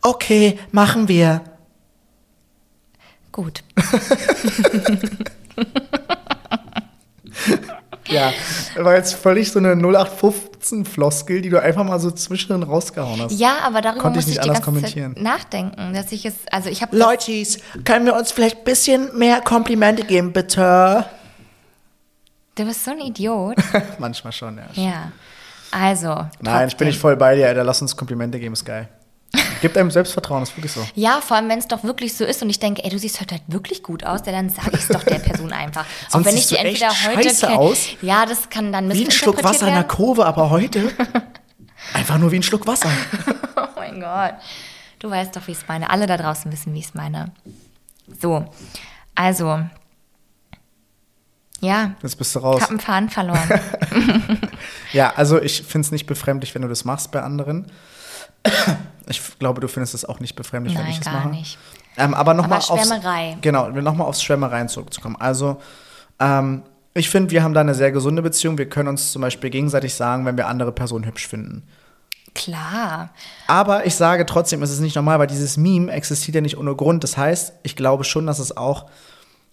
Okay, 0.00 0.58
machen 0.70 1.08
wir. 1.08 1.42
Gut. 3.32 3.64
Ja, 8.08 8.32
war 8.76 8.96
jetzt 8.96 9.14
völlig 9.14 9.50
so 9.50 9.58
eine 9.58 9.74
0815-Floskel, 9.74 11.40
die 11.42 11.50
du 11.50 11.60
einfach 11.62 11.84
mal 11.84 11.98
so 12.00 12.10
zwischendrin 12.10 12.62
rausgehauen 12.62 13.22
hast. 13.22 13.38
Ja, 13.38 13.58
aber 13.64 13.80
darüber 13.80 14.02
Konnte 14.02 14.18
muss 14.18 14.26
ich 14.26 14.32
ich, 14.32 14.36
nicht 14.38 14.44
die 14.44 14.50
anders 14.50 14.82
ganze 14.94 15.22
nachdenken, 15.22 15.94
dass 15.94 16.12
ich 16.12 16.24
es, 16.24 16.34
also 16.50 16.68
ich 16.68 16.82
habe 16.82 16.96
Leutis, 16.96 17.58
können 17.84 18.06
wir 18.06 18.14
uns 18.14 18.32
vielleicht 18.32 18.58
ein 18.58 18.64
bisschen 18.64 19.16
mehr 19.16 19.40
Komplimente 19.40 20.04
geben, 20.04 20.32
bitte? 20.32 21.04
Du 22.54 22.64
bist 22.64 22.84
so 22.84 22.90
ein 22.90 23.00
Idiot. 23.00 23.56
Manchmal 23.98 24.32
schon, 24.32 24.58
ja. 24.58 24.82
ja. 24.82 25.12
Also. 25.70 26.26
Nein, 26.40 26.68
ich 26.68 26.76
bin 26.76 26.88
nicht 26.88 26.98
voll 26.98 27.16
bei 27.16 27.36
dir, 27.36 27.46
Alter. 27.46 27.62
Lass 27.62 27.82
uns 27.82 27.96
Komplimente 27.96 28.40
geben, 28.40 28.54
ist 28.54 28.64
geil. 28.64 28.88
Gibt 29.60 29.76
einem 29.76 29.90
Selbstvertrauen, 29.90 30.42
ist 30.42 30.56
wirklich 30.56 30.72
so. 30.72 30.86
Ja, 30.94 31.20
vor 31.20 31.36
allem, 31.36 31.48
wenn 31.48 31.58
es 31.58 31.66
doch 31.66 31.82
wirklich 31.84 32.14
so 32.16 32.24
ist 32.24 32.42
und 32.42 32.48
ich 32.50 32.60
denke, 32.60 32.84
ey, 32.84 32.90
du 32.90 32.98
siehst 32.98 33.20
heute 33.20 33.34
halt 33.34 33.44
wirklich 33.48 33.82
gut 33.82 34.04
aus, 34.04 34.20
ja, 34.24 34.32
dann 34.32 34.48
sage 34.48 34.70
ich 34.74 34.80
es 34.80 34.88
doch 34.88 35.02
der 35.02 35.18
Person 35.18 35.52
einfach. 35.52 35.84
Auch 36.12 36.24
wenn 36.24 36.36
ich 36.36 36.46
die 36.46 36.56
entweder 36.56 36.90
heute 37.06 37.28
scheiße 37.28 37.50
aus. 37.50 37.78
Ja, 38.00 38.24
das 38.24 38.48
kann 38.50 38.72
dann 38.72 38.92
Wie 38.92 39.04
ein 39.04 39.10
Schluck 39.10 39.42
Wasser 39.42 39.66
in 39.66 39.74
der 39.74 39.82
werden. 39.82 39.88
Kurve, 39.88 40.26
aber 40.26 40.50
heute 40.50 40.90
einfach 41.92 42.18
nur 42.18 42.30
wie 42.32 42.36
ein 42.36 42.42
Schluck 42.42 42.66
Wasser. 42.66 42.88
Oh 43.56 43.66
mein 43.76 44.00
Gott. 44.00 44.34
Du 45.00 45.10
weißt 45.10 45.34
doch, 45.36 45.46
wie 45.46 45.52
ich 45.52 45.58
es 45.58 45.68
meine. 45.68 45.90
Alle 45.90 46.06
da 46.06 46.16
draußen 46.16 46.50
wissen, 46.52 46.72
wie 46.74 46.78
ich 46.78 46.86
es 46.86 46.94
meine. 46.94 47.32
So, 48.20 48.46
also. 49.14 49.60
Ja, 51.60 51.92
Jetzt 52.02 52.16
bist 52.16 52.34
du 52.34 52.38
ich 52.38 52.44
raus. 52.44 52.60
habe 52.62 52.70
einen 52.70 52.80
Faden 52.80 53.10
verloren. 53.10 53.60
Ja, 54.92 55.12
also 55.16 55.40
ich 55.40 55.62
finde 55.62 55.84
es 55.86 55.92
nicht 55.92 56.06
befremdlich, 56.06 56.54
wenn 56.54 56.62
du 56.62 56.68
das 56.68 56.84
machst 56.86 57.10
bei 57.12 57.20
anderen. 57.22 57.70
Ich 59.08 59.38
glaube, 59.38 59.60
du 59.60 59.68
findest 59.68 59.94
es 59.94 60.04
auch 60.04 60.20
nicht 60.20 60.36
befremdlich, 60.36 60.76
wenn 60.76 60.82
Nein, 60.82 60.92
ich 60.92 60.98
das 60.98 61.12
gar 61.12 61.24
mache. 61.24 61.28
nicht. 61.30 61.58
Ähm, 61.96 62.14
aber 62.14 62.34
nochmal 62.34 62.58
aufs, 62.58 62.92
genau, 63.40 63.68
nochmal 63.68 64.06
aufs 64.06 64.22
Schwärmereien 64.22 64.68
zurückzukommen. 64.68 65.16
Also, 65.18 65.60
ähm, 66.20 66.62
ich 66.94 67.10
finde, 67.10 67.30
wir 67.30 67.42
haben 67.42 67.54
da 67.54 67.60
eine 67.60 67.74
sehr 67.74 67.92
gesunde 67.92 68.22
Beziehung. 68.22 68.58
Wir 68.58 68.68
können 68.68 68.88
uns 68.88 69.12
zum 69.12 69.22
Beispiel 69.22 69.50
gegenseitig 69.50 69.94
sagen, 69.94 70.24
wenn 70.26 70.36
wir 70.36 70.48
andere 70.48 70.72
Personen 70.72 71.06
hübsch 71.06 71.26
finden. 71.26 71.62
Klar. 72.34 73.10
Aber 73.46 73.86
ich 73.86 73.94
sage 73.94 74.26
trotzdem, 74.26 74.62
es 74.62 74.70
ist 74.70 74.80
nicht 74.80 74.96
normal, 74.96 75.18
weil 75.18 75.26
dieses 75.26 75.56
Meme 75.56 75.90
existiert 75.90 76.36
ja 76.36 76.40
nicht 76.40 76.58
ohne 76.58 76.74
Grund. 76.74 77.02
Das 77.02 77.16
heißt, 77.16 77.52
ich 77.62 77.76
glaube 77.76 78.04
schon, 78.04 78.26
dass 78.26 78.38
es 78.38 78.56
auch 78.56 78.86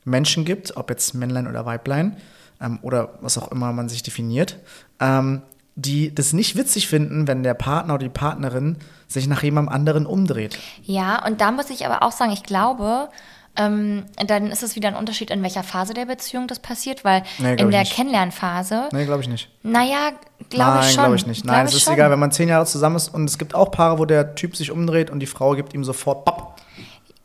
Menschen 0.03 0.45
gibt, 0.45 0.77
ob 0.77 0.89
jetzt 0.89 1.13
Männlein 1.13 1.47
oder 1.47 1.65
Weiblein 1.65 2.17
ähm, 2.61 2.79
oder 2.81 3.17
was 3.21 3.37
auch 3.37 3.51
immer 3.51 3.73
man 3.73 3.89
sich 3.89 4.03
definiert, 4.03 4.57
ähm, 4.99 5.41
die 5.75 6.13
das 6.15 6.31
nicht 6.33 6.55
witzig 6.55 6.87
finden, 6.87 7.27
wenn 7.27 7.43
der 7.43 7.53
Partner 7.53 7.95
oder 7.95 8.03
die 8.03 8.09
Partnerin 8.09 8.77
sich 9.07 9.27
nach 9.27 9.43
jemandem 9.43 9.73
anderen 9.73 10.05
umdreht. 10.05 10.57
Ja, 10.83 11.25
und 11.25 11.41
da 11.41 11.51
muss 11.51 11.69
ich 11.69 11.85
aber 11.85 12.01
auch 12.03 12.11
sagen, 12.13 12.31
ich 12.31 12.43
glaube, 12.43 13.09
ähm, 13.57 14.05
dann 14.25 14.47
ist 14.51 14.63
es 14.63 14.75
wieder 14.75 14.87
ein 14.89 14.95
Unterschied, 14.95 15.29
in 15.31 15.41
welcher 15.43 15.63
Phase 15.63 15.93
der 15.93 16.05
Beziehung 16.05 16.47
das 16.47 16.59
passiert, 16.59 17.03
weil 17.03 17.23
Nee, 17.39 17.55
in 17.55 17.71
der 17.71 17.81
nicht. 17.81 17.93
Kennenlernphase, 17.93 18.89
Nee, 18.91 19.05
glaube 19.05 19.21
ich 19.21 19.27
nicht. 19.29 19.49
naja, 19.63 20.11
glaube 20.49 20.71
Nein, 20.71 20.79
ich 20.81 20.85
schon. 20.87 21.03
glaube 21.03 21.15
ich 21.17 21.27
nicht. 21.27 21.45
Nein, 21.45 21.55
Glaub 21.55 21.67
es 21.67 21.75
ist 21.75 21.83
schon. 21.83 21.93
egal, 21.93 22.09
wenn 22.11 22.19
man 22.19 22.31
zehn 22.31 22.49
Jahre 22.49 22.65
zusammen 22.65 22.95
ist 22.97 23.13
und 23.13 23.29
es 23.29 23.37
gibt 23.37 23.53
auch 23.55 23.71
Paare, 23.71 23.99
wo 23.99 24.05
der 24.05 24.35
Typ 24.35 24.55
sich 24.55 24.71
umdreht 24.71 25.09
und 25.09 25.19
die 25.19 25.25
Frau 25.25 25.55
gibt 25.55 25.73
ihm 25.73 25.83
sofort 25.83 26.25
Papp. 26.25 26.55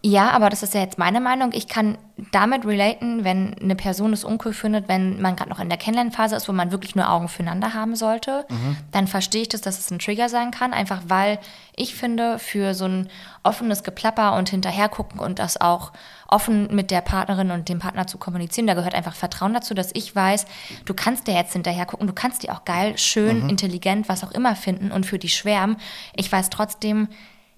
Ja, 0.02 0.30
aber 0.30 0.48
das 0.48 0.62
ist 0.62 0.72
ja 0.72 0.80
jetzt 0.80 0.96
meine 0.96 1.20
Meinung. 1.20 1.50
Ich 1.52 1.68
kann 1.68 1.98
damit 2.32 2.64
relaten, 2.64 3.22
wenn 3.22 3.54
eine 3.60 3.76
Person 3.76 4.14
es 4.14 4.24
uncool 4.24 4.54
findet, 4.54 4.88
wenn 4.88 5.20
man 5.20 5.36
gerade 5.36 5.50
noch 5.50 5.60
in 5.60 5.68
der 5.68 5.76
Kennenlernphase 5.76 6.36
ist, 6.36 6.48
wo 6.48 6.52
man 6.52 6.72
wirklich 6.72 6.94
nur 6.94 7.10
Augen 7.10 7.28
füreinander 7.28 7.74
haben 7.74 7.94
sollte, 7.96 8.46
dann 8.92 9.06
verstehe 9.06 9.42
ich 9.42 9.50
das, 9.50 9.60
dass 9.60 9.78
es 9.78 9.90
ein 9.90 9.98
Trigger 9.98 10.30
sein 10.30 10.52
kann. 10.52 10.72
Einfach 10.72 11.02
weil 11.08 11.38
ich 11.76 11.94
finde, 11.94 12.38
für 12.38 12.72
so 12.72 12.86
ein 12.86 13.08
offenes 13.42 13.82
Geplapper 13.84 14.36
und 14.36 14.48
hinterhergucken 14.48 15.20
und 15.20 15.38
das 15.38 15.60
auch 15.60 15.92
offen 16.28 16.74
mit 16.74 16.90
der 16.90 17.02
Partnerin 17.02 17.50
und 17.50 17.68
dem 17.68 17.80
Partner 17.80 18.06
zu 18.06 18.16
kommunizieren, 18.16 18.66
da 18.66 18.74
gehört 18.74 18.94
einfach 18.94 19.14
Vertrauen 19.14 19.52
dazu, 19.52 19.74
dass 19.74 19.90
ich 19.92 20.16
weiß, 20.16 20.46
du 20.86 20.94
kannst 20.94 21.26
dir 21.26 21.34
jetzt 21.34 21.52
hinterher 21.52 21.84
gucken, 21.84 22.06
du 22.06 22.14
kannst 22.14 22.42
die 22.42 22.50
auch 22.50 22.64
geil, 22.64 22.96
schön, 22.96 23.50
intelligent, 23.50 24.08
was 24.08 24.24
auch 24.24 24.32
immer 24.32 24.56
finden 24.56 24.92
und 24.92 25.04
für 25.04 25.18
die 25.18 25.28
schwärmen. 25.28 25.76
Ich 26.14 26.30
weiß 26.30 26.48
trotzdem, 26.48 27.08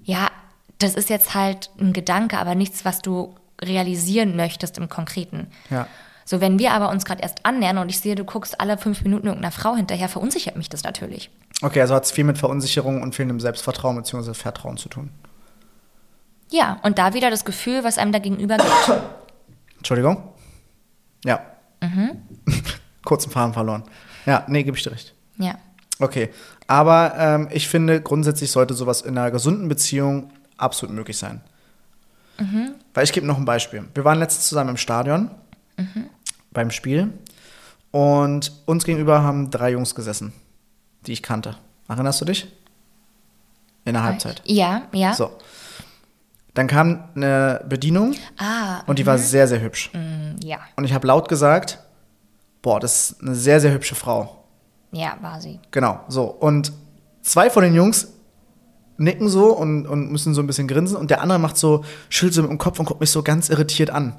ja, 0.02 0.28
das 0.78 0.94
ist 0.94 1.10
jetzt 1.10 1.34
halt 1.34 1.70
ein 1.78 1.92
Gedanke, 1.92 2.38
aber 2.38 2.54
nichts, 2.54 2.84
was 2.84 3.02
du 3.02 3.34
realisieren 3.60 4.36
möchtest 4.36 4.78
im 4.78 4.88
Konkreten. 4.88 5.48
Ja. 5.70 5.86
So, 6.24 6.40
wenn 6.40 6.58
wir 6.58 6.72
aber 6.72 6.90
uns 6.90 7.04
gerade 7.04 7.22
erst 7.22 7.44
annähern 7.44 7.78
und 7.78 7.88
ich 7.88 8.00
sehe, 8.00 8.14
du 8.14 8.24
guckst 8.24 8.60
alle 8.60 8.78
fünf 8.78 9.02
Minuten 9.02 9.26
irgendeiner 9.26 9.52
Frau 9.52 9.74
hinterher, 9.74 10.08
verunsichert 10.08 10.56
mich 10.56 10.68
das 10.68 10.84
natürlich. 10.84 11.30
Okay, 11.62 11.80
also 11.80 11.94
hat 11.94 12.04
es 12.04 12.12
viel 12.12 12.24
mit 12.24 12.38
Verunsicherung 12.38 13.02
und 13.02 13.14
fehlendem 13.14 13.40
Selbstvertrauen 13.40 13.96
bzw. 13.96 14.34
Vertrauen 14.34 14.76
zu 14.76 14.88
tun. 14.88 15.10
Ja, 16.50 16.78
und 16.82 16.98
da 16.98 17.14
wieder 17.14 17.30
das 17.30 17.44
Gefühl, 17.44 17.82
was 17.82 17.98
einem 17.98 18.12
da 18.12 18.18
gegenüber 18.18 18.56
gibt. 18.56 18.92
Entschuldigung? 19.78 20.22
Ja. 21.24 21.40
Mhm. 21.80 22.22
Kurzen 23.04 23.30
Faden 23.30 23.54
verloren. 23.54 23.84
Ja, 24.26 24.44
nee, 24.48 24.62
gebe 24.62 24.76
ich 24.76 24.82
dir 24.82 24.92
recht. 24.92 25.14
Ja. 25.38 25.56
Okay. 25.98 26.30
Aber 26.66 27.14
ähm, 27.16 27.48
ich 27.50 27.68
finde, 27.68 28.00
grundsätzlich 28.00 28.50
sollte 28.50 28.74
sowas 28.74 29.02
in 29.02 29.18
einer 29.18 29.30
gesunden 29.30 29.68
Beziehung 29.68 30.30
absolut 30.62 30.94
möglich 30.94 31.18
sein. 31.18 31.40
Mhm. 32.38 32.74
Weil 32.94 33.04
ich 33.04 33.12
gebe 33.12 33.26
noch 33.26 33.36
ein 33.38 33.44
Beispiel. 33.44 33.84
Wir 33.94 34.04
waren 34.04 34.18
letztens 34.18 34.48
zusammen 34.48 34.70
im 34.70 34.76
Stadion 34.76 35.30
Mhm. 35.76 36.06
beim 36.52 36.70
Spiel 36.70 37.12
und 37.90 38.52
uns 38.66 38.84
gegenüber 38.84 39.22
haben 39.22 39.50
drei 39.50 39.70
Jungs 39.72 39.94
gesessen, 39.94 40.32
die 41.06 41.12
ich 41.12 41.22
kannte. 41.22 41.56
Erinnerst 41.88 42.20
du 42.20 42.24
dich? 42.26 42.46
In 43.84 43.94
der 43.94 44.02
Halbzeit. 44.04 44.42
Ja, 44.44 44.82
ja. 44.92 45.12
So. 45.14 45.30
Dann 46.54 46.66
kam 46.66 47.08
eine 47.16 47.64
Bedienung 47.68 48.14
Ah, 48.38 48.82
und 48.86 48.98
die 48.98 49.06
war 49.06 49.18
sehr, 49.18 49.48
sehr 49.48 49.60
hübsch. 49.62 49.90
mm, 49.94 50.36
ja. 50.44 50.58
Und 50.76 50.84
ich 50.84 50.92
habe 50.92 51.06
laut 51.06 51.28
gesagt, 51.28 51.78
boah, 52.60 52.78
das 52.78 53.10
ist 53.12 53.22
eine 53.22 53.34
sehr, 53.34 53.60
sehr 53.60 53.72
hübsche 53.72 53.94
Frau. 53.94 54.44
Ja, 54.92 55.16
war 55.22 55.40
sie. 55.40 55.58
Genau, 55.70 56.00
so. 56.08 56.24
Und 56.24 56.70
zwei 57.22 57.48
von 57.50 57.62
den 57.62 57.74
Jungs 57.74 58.08
nicken 59.02 59.28
so 59.28 59.46
und, 59.56 59.86
und 59.86 60.10
müssen 60.12 60.34
so 60.34 60.40
ein 60.42 60.46
bisschen 60.46 60.68
grinsen 60.68 60.96
und 60.96 61.10
der 61.10 61.20
andere 61.20 61.38
macht 61.38 61.56
so, 61.56 61.84
schüttelt 62.08 62.34
so 62.34 62.42
mit 62.42 62.50
dem 62.50 62.58
Kopf 62.58 62.78
und 62.78 62.86
guckt 62.86 63.00
mich 63.00 63.10
so 63.10 63.22
ganz 63.22 63.48
irritiert 63.48 63.90
an. 63.90 64.16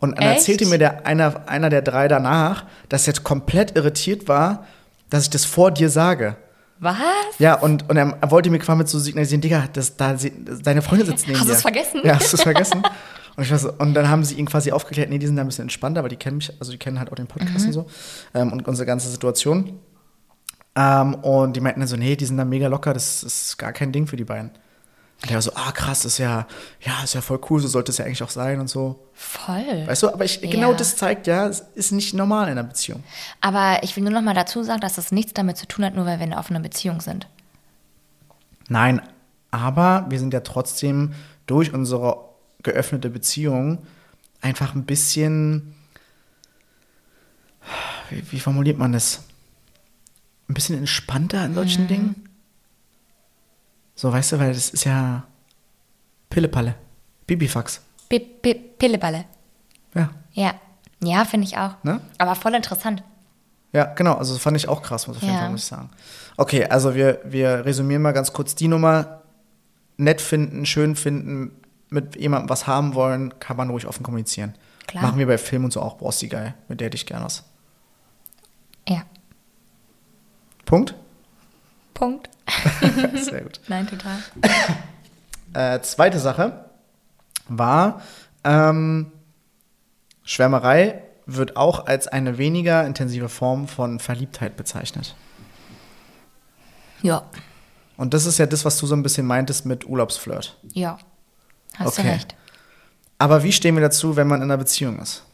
Und 0.00 0.18
dann 0.18 0.26
Echt? 0.28 0.38
erzählte 0.40 0.66
mir 0.66 0.78
der, 0.78 1.06
einer, 1.06 1.48
einer 1.48 1.70
der 1.70 1.80
drei 1.82 2.06
danach, 2.08 2.64
dass 2.88 3.02
er 3.06 3.14
jetzt 3.14 3.24
komplett 3.24 3.76
irritiert 3.76 4.28
war, 4.28 4.66
dass 5.10 5.24
ich 5.24 5.30
das 5.30 5.44
vor 5.44 5.70
dir 5.70 5.88
sage. 5.88 6.36
Was? 6.78 6.96
Ja, 7.38 7.54
und, 7.54 7.88
und 7.88 7.96
er, 7.96 8.18
er 8.20 8.30
wollte 8.30 8.50
mir 8.50 8.58
quasi 8.58 8.76
mit 8.78 8.88
so 8.88 8.98
signalisieren, 8.98 9.40
Digga, 9.40 9.64
das, 9.72 9.96
da, 9.96 10.18
sie- 10.18 10.32
deine 10.62 10.82
Freundin 10.82 11.06
sitzt 11.06 11.26
neben 11.26 11.38
Hast 11.40 11.48
dir. 11.48 11.52
du's 11.54 11.62
vergessen? 11.62 12.00
Ja, 12.04 12.16
hast 12.16 12.30
du 12.32 12.36
es 12.36 12.42
vergessen? 12.42 12.82
Und, 13.36 13.42
ich 13.44 13.50
war 13.50 13.58
so, 13.58 13.72
und 13.72 13.94
dann 13.94 14.08
haben 14.10 14.22
sie 14.24 14.34
ihn 14.34 14.44
quasi 14.46 14.72
aufgeklärt, 14.72 15.08
nee, 15.08 15.16
die 15.18 15.26
sind 15.26 15.36
da 15.36 15.42
ein 15.42 15.46
bisschen 15.48 15.62
entspannter, 15.62 16.02
weil 16.02 16.10
die 16.10 16.16
kennen 16.16 16.36
mich, 16.36 16.52
also 16.60 16.72
die 16.72 16.78
kennen 16.78 16.98
halt 16.98 17.10
auch 17.10 17.14
den 17.16 17.26
Podcast 17.26 17.60
Mhm. 17.60 17.66
und 17.66 17.72
so 17.72 17.86
ähm, 18.34 18.52
und 18.52 18.68
unsere 18.68 18.84
ganze 18.86 19.08
Situation. 19.08 19.78
Ähm, 20.76 21.14
und 21.14 21.56
die 21.56 21.60
meinten 21.60 21.80
dann 21.80 21.88
so, 21.88 21.96
nee, 21.96 22.16
die 22.16 22.26
sind 22.26 22.36
da 22.36 22.44
mega 22.44 22.68
locker, 22.68 22.92
das 22.92 23.22
ist 23.22 23.56
gar 23.56 23.72
kein 23.72 23.92
Ding 23.92 24.06
für 24.06 24.16
die 24.16 24.24
beiden. 24.24 24.50
Und 25.22 25.30
der 25.30 25.36
war 25.36 25.42
so, 25.42 25.52
ah 25.54 25.72
krass, 25.72 26.04
ist 26.04 26.18
ja, 26.18 26.46
ja, 26.82 27.02
ist 27.02 27.14
ja 27.14 27.22
voll 27.22 27.40
cool, 27.48 27.58
so 27.60 27.68
sollte 27.68 27.90
es 27.90 27.96
ja 27.96 28.04
eigentlich 28.04 28.22
auch 28.22 28.28
sein 28.30 28.60
und 28.60 28.68
so. 28.68 29.08
Voll. 29.14 29.86
Weißt 29.86 30.02
du, 30.02 30.12
aber 30.12 30.26
ich, 30.26 30.42
genau 30.42 30.72
Ja. 30.72 30.76
das 30.76 30.96
zeigt 30.96 31.26
ja, 31.26 31.46
es 31.46 31.60
ist 31.74 31.92
nicht 31.92 32.12
normal 32.12 32.44
in 32.44 32.52
einer 32.58 32.64
Beziehung. 32.64 33.02
Aber 33.40 33.82
ich 33.82 33.96
will 33.96 34.02
nur 34.04 34.12
noch 34.12 34.20
mal 34.20 34.34
dazu 34.34 34.62
sagen, 34.62 34.82
dass 34.82 34.96
das 34.96 35.12
nichts 35.12 35.32
damit 35.32 35.56
zu 35.56 35.66
tun 35.66 35.86
hat, 35.86 35.94
nur 35.94 36.04
weil 36.04 36.18
wir 36.18 36.26
in 36.26 36.32
einer 36.32 36.40
offenen 36.40 36.62
Beziehung 36.62 37.00
sind. 37.00 37.26
Nein, 38.68 39.00
aber 39.50 40.04
wir 40.10 40.18
sind 40.18 40.34
ja 40.34 40.40
trotzdem 40.40 41.14
durch 41.46 41.72
unsere 41.72 42.18
geöffnete 42.62 43.08
Beziehung 43.08 43.78
einfach 44.42 44.74
ein 44.74 44.84
bisschen, 44.84 45.74
wie, 48.10 48.32
wie 48.32 48.40
formuliert 48.40 48.76
man 48.76 48.92
das? 48.92 49.22
Ein 50.48 50.54
bisschen 50.54 50.78
entspannter 50.78 51.44
in 51.44 51.54
solchen 51.54 51.84
Mhm. 51.84 51.88
Dingen. 51.88 52.28
So, 53.94 54.12
weißt 54.12 54.32
du, 54.32 54.38
weil 54.38 54.52
das 54.52 54.70
ist 54.70 54.84
ja 54.84 55.24
Pillepalle, 56.30 56.74
Bibifax. 57.26 57.80
Pi- 58.08 58.20
Pi- 58.20 58.54
Pilleballe. 58.78 59.24
Ja, 59.94 60.10
Ja. 60.32 60.54
Ja, 61.02 61.24
finde 61.26 61.46
ich 61.46 61.58
auch. 61.58 61.74
Ne? 61.82 62.00
Aber 62.18 62.34
voll 62.34 62.54
interessant. 62.54 63.02
ja, 63.72 63.84
genau. 63.84 64.14
Also 64.14 64.32
das 64.32 64.42
fand 64.42 64.56
ich 64.56 64.66
auch 64.68 64.80
krass, 64.82 65.06
muss 65.06 65.16
auf 65.18 65.22
jeden 65.22 65.34
Ja. 65.34 65.40
Fall 65.40 65.50
muss 65.50 65.60
ich 65.62 65.66
sagen. 65.66 65.90
Okay, 66.38 66.64
also 66.66 66.94
wir, 66.94 67.20
wir 67.24 67.66
resümieren 67.66 68.00
mal 68.02 68.12
ganz 68.12 68.32
kurz 68.32 68.54
die 68.54 68.68
Nummer. 68.68 69.20
Nett 69.98 70.20
finden, 70.22 70.64
schön 70.66 70.94
finden, 70.96 71.52
mit 71.90 72.16
jemandem 72.16 72.48
was 72.50 72.66
haben 72.66 72.94
wollen, 72.94 73.38
kann 73.40 73.56
man 73.58 73.68
ruhig 73.70 73.86
offen 73.86 74.02
kommunizieren. 74.02 74.54
Klar. 74.86 75.02
Machen 75.04 75.18
wir 75.18 75.26
bei 75.26 75.38
Film 75.38 75.64
und 75.64 75.72
so 75.72 75.80
auch. 75.82 75.96
Boah, 75.96 76.08
ist 76.10 76.20
die 76.22 76.28
geil. 76.28 76.54
Mit 76.68 76.80
der 76.80 76.86
hätte 76.86 76.96
ich 76.96 77.06
gern 77.06 77.22
was. 77.24 77.44
Ja. 78.88 79.02
Punkt? 80.66 80.94
Punkt. 81.94 82.28
Sehr 83.14 83.40
gut. 83.40 83.60
Nein, 83.68 83.86
total. 83.86 84.18
Äh, 85.54 85.80
zweite 85.80 86.18
Sache 86.18 86.66
war, 87.48 88.02
ähm, 88.44 89.10
Schwärmerei 90.22 91.02
wird 91.24 91.56
auch 91.56 91.86
als 91.86 92.06
eine 92.08 92.36
weniger 92.38 92.84
intensive 92.86 93.28
Form 93.28 93.66
von 93.66 93.98
Verliebtheit 93.98 94.56
bezeichnet. 94.56 95.14
Ja. 97.02 97.22
Und 97.96 98.12
das 98.14 98.26
ist 98.26 98.38
ja 98.38 98.46
das, 98.46 98.64
was 98.64 98.76
du 98.78 98.86
so 98.86 98.94
ein 98.94 99.02
bisschen 99.02 99.26
meintest 99.26 99.64
mit 99.66 99.86
Urlaubsflirt. 99.86 100.58
Ja. 100.74 100.98
Hast 101.78 101.98
Okay. 101.98 102.02
du 102.02 102.08
recht. 102.14 102.34
Aber 103.18 103.42
wie 103.42 103.52
stehen 103.52 103.74
wir 103.74 103.82
dazu, 103.82 104.16
wenn 104.16 104.26
man 104.28 104.40
in 104.40 104.44
einer 104.44 104.58
Beziehung 104.58 104.98
ist? 104.98 105.24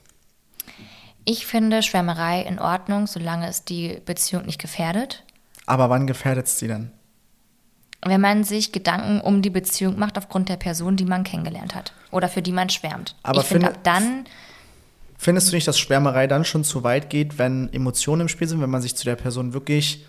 Ich 1.24 1.46
finde 1.46 1.82
Schwärmerei 1.82 2.42
in 2.42 2.58
Ordnung, 2.58 3.06
solange 3.06 3.48
es 3.48 3.64
die 3.64 4.00
Beziehung 4.04 4.46
nicht 4.46 4.60
gefährdet. 4.60 5.24
Aber 5.66 5.90
wann 5.90 6.06
gefährdet 6.06 6.46
es 6.46 6.58
sie 6.58 6.68
denn? 6.68 6.90
Wenn 8.04 8.20
man 8.20 8.42
sich 8.42 8.72
Gedanken 8.72 9.20
um 9.20 9.42
die 9.42 9.50
Beziehung 9.50 9.98
macht 9.98 10.18
aufgrund 10.18 10.48
der 10.48 10.56
Person, 10.56 10.96
die 10.96 11.04
man 11.04 11.22
kennengelernt 11.22 11.74
hat 11.74 11.92
oder 12.10 12.28
für 12.28 12.42
die 12.42 12.50
man 12.50 12.68
schwärmt. 12.68 13.14
Aber 13.22 13.40
ich 13.42 13.46
finde, 13.46 13.66
finde- 13.66 13.78
ab 13.78 13.84
dann, 13.84 14.24
Findest 15.22 15.52
du 15.52 15.54
nicht, 15.54 15.68
dass 15.68 15.78
Schwärmerei 15.78 16.26
dann 16.26 16.44
schon 16.44 16.64
zu 16.64 16.82
weit 16.82 17.08
geht, 17.08 17.38
wenn 17.38 17.72
Emotionen 17.72 18.22
im 18.22 18.28
Spiel 18.28 18.48
sind, 18.48 18.60
wenn 18.60 18.70
man 18.70 18.82
sich 18.82 18.96
zu 18.96 19.04
der 19.04 19.14
Person 19.14 19.52
wirklich 19.52 20.04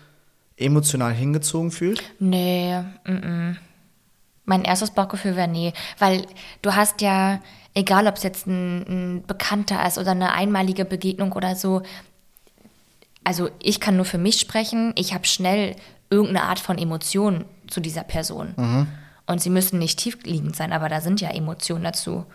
emotional 0.56 1.12
hingezogen 1.12 1.70
fühlt? 1.70 2.02
nee, 2.18 2.80
mm 3.04 3.10
-mm. 3.10 3.56
mein 4.44 4.64
erstes 4.64 4.90
Bauchgefühl 4.90 5.36
wäre 5.36 5.46
nee. 5.46 5.72
Weil 6.00 6.26
du 6.62 6.74
hast 6.74 7.00
ja, 7.00 7.40
egal 7.74 8.06
ob 8.06 8.16
es 8.16 8.22
jetzt 8.22 8.46
ein, 8.46 8.82
ein 8.88 9.26
Bekannter 9.26 9.84
ist 9.86 9.98
oder 9.98 10.12
eine 10.12 10.32
einmalige 10.32 10.84
Begegnung 10.84 11.32
oder 11.32 11.56
so, 11.56 11.82
also 13.24 13.50
ich 13.60 13.80
kann 13.80 13.96
nur 13.96 14.04
für 14.04 14.18
mich 14.18 14.38
sprechen, 14.38 14.92
ich 14.96 15.14
habe 15.14 15.26
schnell 15.26 15.76
irgendeine 16.10 16.44
Art 16.44 16.60
von 16.60 16.78
Emotion 16.78 17.44
zu 17.68 17.80
dieser 17.80 18.04
Person. 18.04 18.54
Und 19.26 19.40
sie 19.40 19.50
müssen 19.50 19.78
nicht 19.78 19.98
tiefliegend 19.98 20.54
sein, 20.54 20.72
aber 20.72 20.88
da 20.90 21.00
sind 21.00 21.20
ja 21.20 21.30
Emotionen 21.30 21.84
dazu. 21.84 22.26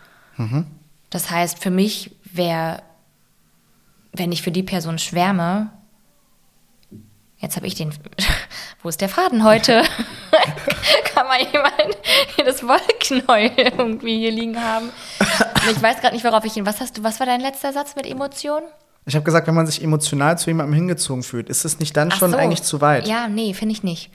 Das 1.10 1.30
heißt, 1.30 1.62
für 1.62 1.70
mich 1.70 2.16
wäre, 2.24 2.82
wenn 4.12 4.32
ich 4.32 4.42
für 4.42 4.50
die 4.50 4.64
Person 4.64 4.98
schwärme, 4.98 5.70
jetzt 7.38 7.56
habe 7.56 7.66
ich 7.68 7.76
den, 7.76 7.94
wo 8.82 8.88
ist 8.88 9.00
der 9.00 9.08
Faden 9.08 9.44
heute? 9.44 9.84
Kann 11.14 11.26
mal 11.28 11.40
jemand 11.40 11.74
hier 11.76 11.99
das 12.44 12.62
Wollknäuel 12.62 13.52
irgendwie 13.56 14.18
hier 14.18 14.32
liegen 14.32 14.62
haben? 14.62 14.90
Ich 15.70 15.82
weiß 15.82 16.00
gerade 16.00 16.14
nicht, 16.14 16.24
worauf 16.24 16.44
ich 16.44 16.54
hin. 16.54 16.66
Was 16.66 16.80
hast 16.80 16.98
du, 16.98 17.02
was 17.04 17.20
war 17.20 17.26
dein 17.26 17.40
letzter 17.40 17.72
Satz 17.72 17.96
mit 17.96 18.06
Emotionen? 18.06 18.66
Ich 19.06 19.14
habe 19.14 19.24
gesagt, 19.24 19.46
wenn 19.46 19.54
man 19.54 19.66
sich 19.66 19.82
emotional 19.82 20.38
zu 20.38 20.50
jemandem 20.50 20.74
hingezogen 20.74 21.22
fühlt, 21.22 21.48
ist 21.48 21.64
es 21.64 21.78
nicht 21.78 21.96
dann 21.96 22.10
schon 22.10 22.32
so. 22.32 22.36
eigentlich 22.36 22.62
zu 22.62 22.80
weit? 22.80 23.08
Ja, 23.08 23.28
nee, 23.28 23.54
finde 23.54 23.72
ich 23.72 23.82
nicht. 23.82 24.10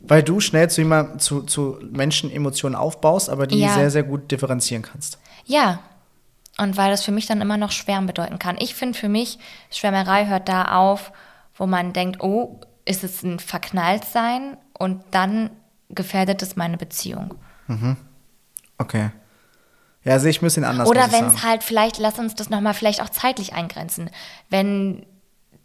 Weil 0.00 0.22
du 0.22 0.40
schnell 0.40 0.68
zu 0.68 0.80
jemandem, 0.80 1.18
zu, 1.18 1.42
zu 1.42 1.78
Menschen 1.90 2.30
Emotionen 2.30 2.74
aufbaust, 2.74 3.30
aber 3.30 3.46
die 3.46 3.60
Ja. 3.60 3.74
sehr, 3.74 3.90
sehr 3.90 4.02
gut 4.02 4.30
differenzieren 4.30 4.82
kannst. 4.82 5.18
Ja. 5.46 5.80
Und 6.58 6.76
weil 6.76 6.90
das 6.90 7.04
für 7.04 7.12
mich 7.12 7.26
dann 7.26 7.40
immer 7.40 7.56
noch 7.56 7.70
Schwärmen 7.70 8.06
bedeuten 8.06 8.38
kann. 8.38 8.56
Ich 8.58 8.74
finde 8.74 8.98
für 8.98 9.08
mich, 9.08 9.38
Schwärmerei 9.70 10.26
hört 10.26 10.48
da 10.48 10.76
auf, 10.76 11.12
wo 11.56 11.66
man 11.66 11.92
denkt, 11.92 12.22
oh, 12.22 12.60
ist 12.84 13.04
es 13.04 13.22
ein 13.22 13.38
Verknalltsein 13.38 14.56
und 14.78 15.02
dann 15.12 15.50
gefährdet 15.90 16.42
es 16.42 16.56
meine 16.56 16.76
Beziehung. 16.76 17.34
Okay. 18.78 19.10
Ja, 20.02 20.18
sehe 20.18 20.30
ich 20.30 20.40
ein 20.40 20.46
bisschen 20.46 20.64
anders. 20.64 20.88
Oder 20.88 21.12
wenn 21.12 21.26
es 21.26 21.42
halt, 21.42 21.62
vielleicht, 21.62 21.98
lass 21.98 22.18
uns 22.18 22.34
das 22.34 22.48
nochmal 22.48 22.74
vielleicht 22.74 23.02
auch 23.02 23.10
zeitlich 23.10 23.52
eingrenzen. 23.52 24.10
Wenn 24.48 25.04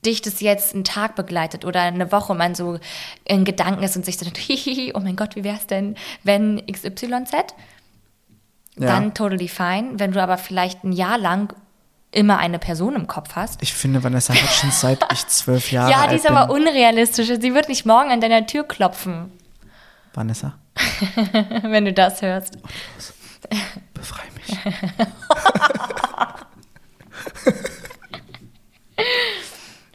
dich 0.06 0.22
das 0.22 0.42
jetzt 0.42 0.74
einen 0.74 0.84
Tag 0.84 1.16
begleitet 1.16 1.66
oder 1.66 1.82
eine 1.82 2.12
Woche 2.12 2.36
man 2.36 2.54
so 2.54 2.80
in 3.24 3.46
Gedanken 3.46 3.84
ist 3.84 3.96
und 3.96 4.06
sich 4.06 4.18
so 4.18 4.26
denkt, 4.26 4.38
hihihi, 4.40 4.94
oh 4.94 5.00
mein 5.00 5.16
Gott, 5.16 5.36
wie 5.36 5.44
wär's 5.44 5.68
denn, 5.68 5.96
wenn 6.24 6.62
XYZ? 6.68 7.32
Ja. 8.78 8.88
Dann 8.88 9.14
totally 9.14 9.48
fine. 9.48 9.94
Wenn 9.94 10.12
du 10.12 10.22
aber 10.22 10.38
vielleicht 10.38 10.84
ein 10.84 10.92
Jahr 10.92 11.18
lang 11.18 11.54
immer 12.12 12.38
eine 12.38 12.60
Person 12.60 12.96
im 12.96 13.08
Kopf 13.08 13.36
hast. 13.36 13.62
Ich 13.62 13.74
finde, 13.74 14.04
Vanessa 14.04 14.34
hat 14.34 14.50
schon 14.50 14.72
seit 14.72 15.06
ich 15.12 15.28
zwölf 15.28 15.72
Jahre 15.72 15.92
ja, 15.92 16.08
die 16.08 16.16
ist 16.16 16.30
aber 16.30 16.50
unrealistisch. 16.50 17.28
Sie 17.28 17.54
wird 17.54 17.68
nicht 17.68 17.86
morgen 17.86 18.10
an 18.10 18.22
deiner 18.22 18.46
Tür 18.46 18.66
klopfen, 18.66 19.32
Vanessa, 20.16 20.58
wenn 21.64 21.86
du 21.86 21.94
das 21.94 22.22
hörst. 22.22 22.58
befrei 23.94 24.24
mich. 24.36 24.58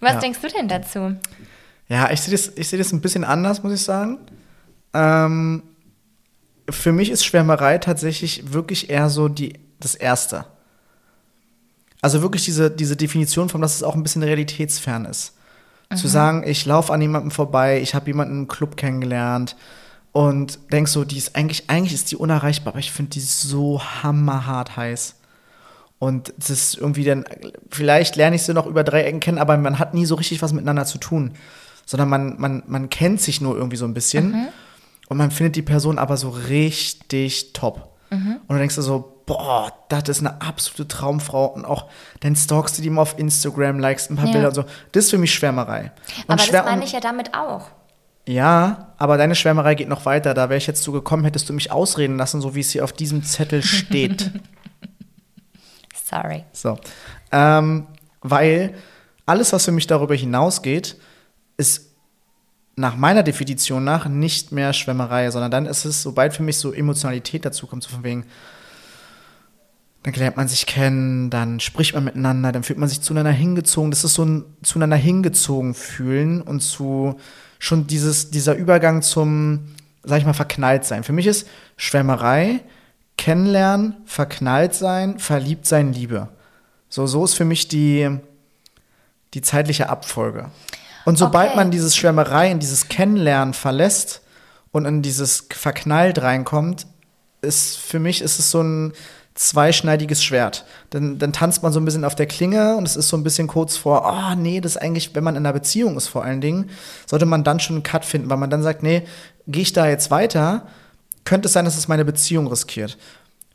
Was 0.00 0.14
Ja. 0.14 0.18
denkst 0.20 0.38
du 0.40 0.48
denn 0.48 0.68
dazu? 0.68 1.16
Ja, 1.88 2.10
ich 2.10 2.20
sehe 2.20 2.32
das, 2.32 2.52
ich 2.56 2.68
sehe 2.68 2.78
das 2.78 2.92
ein 2.92 3.00
bisschen 3.00 3.24
anders, 3.24 3.62
muss 3.62 3.72
ich 3.72 3.82
sagen. 3.82 4.18
Ähm, 4.94 5.62
für 6.68 6.92
mich 6.92 7.10
ist 7.10 7.24
Schwärmerei 7.24 7.78
tatsächlich 7.78 8.52
wirklich 8.52 8.90
eher 8.90 9.10
so 9.10 9.28
die, 9.28 9.58
das 9.80 9.94
Erste. 9.94 10.46
Also 12.00 12.22
wirklich 12.22 12.44
diese, 12.44 12.70
diese 12.70 12.96
Definition 12.96 13.48
von, 13.48 13.60
dass 13.60 13.74
es 13.76 13.82
auch 13.82 13.94
ein 13.94 14.02
bisschen 14.02 14.22
realitätsfern 14.22 15.04
ist. 15.04 15.34
Zu 15.96 16.06
sagen, 16.06 16.44
ich 16.46 16.64
laufe 16.66 16.92
an 16.92 17.02
jemandem 17.02 17.32
vorbei, 17.32 17.80
ich 17.80 17.96
habe 17.96 18.06
jemanden 18.06 18.42
im 18.42 18.48
Club 18.48 18.76
kennengelernt 18.76 19.56
und 20.12 20.58
denk 20.72 20.88
so, 20.88 21.04
die 21.04 21.18
ist 21.18 21.36
eigentlich, 21.36 21.68
eigentlich 21.70 21.94
ist 21.94 22.10
die 22.10 22.16
unerreichbar, 22.16 22.72
aber 22.72 22.80
ich 22.80 22.90
finde 22.92 23.10
die 23.10 23.20
so 23.20 23.80
hammerhart 24.02 24.76
heiß. 24.76 25.16
Und 25.98 26.32
es 26.38 26.48
ist 26.50 26.78
irgendwie 26.78 27.04
dann, 27.04 27.24
vielleicht 27.70 28.16
lerne 28.16 28.36
ich 28.36 28.42
sie 28.42 28.54
noch 28.54 28.66
über 28.66 28.82
drei 28.84 29.02
Ecken 29.04 29.20
kennen, 29.20 29.38
aber 29.38 29.56
man 29.58 29.78
hat 29.78 29.92
nie 29.94 30.06
so 30.06 30.14
richtig 30.14 30.40
was 30.42 30.52
miteinander 30.52 30.86
zu 30.86 30.98
tun. 30.98 31.32
Sondern 31.84 32.08
man, 32.08 32.40
man, 32.40 32.62
man 32.66 32.88
kennt 32.88 33.20
sich 33.20 33.40
nur 33.40 33.54
irgendwie 33.56 33.76
so 33.76 33.84
ein 33.84 33.94
bisschen. 33.94 34.48
Und 35.08 35.16
man 35.16 35.30
findet 35.30 35.56
die 35.56 35.62
Person 35.62 35.98
aber 35.98 36.16
so 36.16 36.30
richtig 36.30 37.52
top. 37.52 37.88
Und 38.10 38.40
du 38.48 38.56
denkst 38.56 38.74
dir 38.76 38.82
so, 38.82 39.22
boah, 39.26 39.72
das 39.88 40.08
ist 40.08 40.20
eine 40.20 40.40
absolute 40.40 40.88
Traumfrau. 40.88 41.46
Und 41.46 41.64
auch 41.64 41.86
dann 42.20 42.34
stalkst 42.34 42.78
du 42.78 42.82
die 42.82 42.90
mal 42.90 43.02
auf 43.02 43.18
Instagram, 43.18 43.78
likest 43.78 44.10
ein 44.10 44.16
paar 44.16 44.26
Ja. 44.26 44.32
Bilder 44.32 44.48
und 44.48 44.54
so. 44.54 44.64
Das 44.92 45.04
ist 45.04 45.10
für 45.10 45.18
mich 45.18 45.32
Schwärmerei. 45.34 45.92
Und 46.26 46.30
aber 46.34 46.38
Schwär- 46.42 46.62
das 46.62 46.70
meine 46.70 46.84
ich 46.84 46.92
ja 46.92 47.00
damit 47.00 47.34
auch. 47.34 47.66
Ja, 48.30 48.94
aber 48.96 49.18
deine 49.18 49.34
Schwärmerei 49.34 49.74
geht 49.74 49.88
noch 49.88 50.06
weiter. 50.06 50.34
Da 50.34 50.48
wäre 50.48 50.58
ich 50.58 50.68
jetzt 50.68 50.84
zu 50.84 50.92
gekommen, 50.92 51.24
hättest 51.24 51.48
du 51.48 51.52
mich 51.52 51.72
ausreden 51.72 52.16
lassen, 52.16 52.40
so 52.40 52.54
wie 52.54 52.60
es 52.60 52.70
hier 52.70 52.84
auf 52.84 52.92
diesem 52.92 53.24
Zettel 53.24 53.60
steht. 53.60 54.30
Sorry. 56.04 56.44
So. 56.52 56.78
Ähm, 57.32 57.88
weil 58.20 58.74
alles, 59.26 59.52
was 59.52 59.64
für 59.64 59.72
mich 59.72 59.88
darüber 59.88 60.14
hinausgeht, 60.14 60.96
ist 61.56 61.90
nach 62.76 62.96
meiner 62.96 63.24
Definition 63.24 63.82
nach 63.82 64.06
nicht 64.06 64.52
mehr 64.52 64.72
Schwärmerei, 64.74 65.28
sondern 65.32 65.50
dann 65.50 65.66
ist 65.66 65.84
es, 65.84 66.00
sobald 66.00 66.32
für 66.32 66.44
mich 66.44 66.58
so 66.58 66.72
Emotionalität 66.72 67.44
dazu 67.44 67.66
kommt, 67.66 67.82
so 67.82 67.90
von 67.90 68.04
wegen, 68.04 68.26
dann 70.04 70.14
lernt 70.14 70.36
man 70.36 70.46
sich 70.46 70.66
kennen, 70.66 71.30
dann 71.30 71.58
spricht 71.58 71.94
man 71.94 72.04
miteinander, 72.04 72.52
dann 72.52 72.62
fühlt 72.62 72.78
man 72.78 72.88
sich 72.88 73.00
zueinander 73.00 73.32
hingezogen. 73.32 73.90
Das 73.90 74.04
ist 74.04 74.14
so 74.14 74.24
ein 74.24 74.44
zueinander 74.62 74.96
hingezogen 74.96 75.74
fühlen 75.74 76.40
und 76.40 76.60
zu 76.60 77.18
schon 77.60 77.86
dieses, 77.86 78.30
dieser 78.30 78.54
Übergang 78.56 79.02
zum, 79.02 79.68
sag 80.02 80.18
ich 80.18 80.24
mal, 80.24 80.32
verknallt 80.32 80.84
sein. 80.84 81.04
Für 81.04 81.12
mich 81.12 81.28
ist 81.28 81.46
Schwärmerei, 81.76 82.60
kennenlernen, 83.16 83.96
verknallt 84.06 84.74
sein, 84.74 85.20
verliebt 85.20 85.66
sein, 85.66 85.92
Liebe. 85.92 86.28
So, 86.88 87.06
so 87.06 87.24
ist 87.24 87.34
für 87.34 87.44
mich 87.44 87.68
die, 87.68 88.18
die 89.34 89.42
zeitliche 89.42 89.88
Abfolge. 89.90 90.50
Und 91.04 91.18
sobald 91.18 91.50
Okay. 91.50 91.56
man 91.56 91.70
dieses 91.70 91.94
Schwärmerei 91.96 92.50
und 92.50 92.60
dieses 92.60 92.88
Kennenlernen 92.88 93.54
verlässt 93.54 94.22
und 94.72 94.86
in 94.86 95.02
dieses 95.02 95.46
verknallt 95.50 96.20
reinkommt, 96.22 96.86
ist 97.42 97.76
für 97.76 97.98
mich 97.98 98.22
ist 98.22 98.38
es 98.38 98.50
so 98.50 98.62
ein 98.62 98.92
zweischneidiges 99.40 100.22
Schwert. 100.22 100.66
Dann, 100.90 101.18
dann 101.18 101.32
tanzt 101.32 101.62
man 101.62 101.72
so 101.72 101.80
ein 101.80 101.84
bisschen 101.86 102.04
auf 102.04 102.14
der 102.14 102.26
Klinge 102.26 102.76
und 102.76 102.86
es 102.86 102.94
ist 102.94 103.08
so 103.08 103.16
ein 103.16 103.24
bisschen 103.24 103.48
kurz 103.48 103.74
vor, 103.74 104.04
oh 104.04 104.34
nee, 104.36 104.60
das 104.60 104.72
ist 104.72 104.82
eigentlich, 104.82 105.14
wenn 105.14 105.24
man 105.24 105.34
in 105.34 105.46
einer 105.46 105.54
Beziehung 105.54 105.96
ist 105.96 106.08
vor 106.08 106.24
allen 106.24 106.42
Dingen, 106.42 106.68
sollte 107.06 107.24
man 107.24 107.42
dann 107.42 107.58
schon 107.58 107.76
einen 107.76 107.82
Cut 107.82 108.04
finden, 108.04 108.28
weil 108.28 108.36
man 108.36 108.50
dann 108.50 108.62
sagt, 108.62 108.82
nee, 108.82 109.02
gehe 109.46 109.62
ich 109.62 109.72
da 109.72 109.88
jetzt 109.88 110.10
weiter, 110.10 110.66
könnte 111.24 111.46
es 111.46 111.54
sein, 111.54 111.64
dass 111.64 111.78
es 111.78 111.88
meine 111.88 112.04
Beziehung 112.04 112.48
riskiert. 112.48 112.98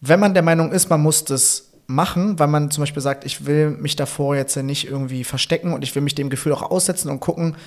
Wenn 0.01 0.19
man 0.19 0.33
der 0.33 0.41
Meinung 0.41 0.71
ist, 0.71 0.89
man 0.89 1.01
muss 1.01 1.23
das 1.23 1.69
machen, 1.85 2.39
weil 2.39 2.47
man 2.47 2.71
zum 2.71 2.81
Beispiel 2.81 3.03
sagt, 3.03 3.23
ich 3.23 3.45
will 3.45 3.69
mich 3.69 3.95
davor 3.95 4.35
jetzt 4.35 4.57
nicht 4.57 4.87
irgendwie 4.87 5.23
verstecken 5.23 5.71
und 5.71 5.83
ich 5.83 5.93
will 5.93 6.01
mich 6.01 6.15
dem 6.15 6.31
Gefühl 6.31 6.53
auch 6.53 6.63
aussetzen 6.63 7.11
und 7.11 7.19
gucken, 7.19 7.57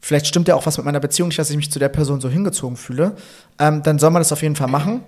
vielleicht 0.00 0.26
stimmt 0.26 0.48
ja 0.48 0.56
auch 0.56 0.66
was 0.66 0.76
mit 0.76 0.86
meiner 0.86 0.98
Beziehung 0.98 1.28
nicht, 1.28 1.38
dass 1.38 1.50
ich 1.50 1.56
mich 1.56 1.70
zu 1.70 1.78
der 1.78 1.88
Person 1.88 2.20
so 2.20 2.28
hingezogen 2.28 2.76
fühle, 2.76 3.14
ähm, 3.60 3.84
dann 3.84 4.00
soll 4.00 4.10
man 4.10 4.18
das 4.18 4.32
auf 4.32 4.42
jeden 4.42 4.56
Fall 4.56 4.66
machen. 4.66 5.04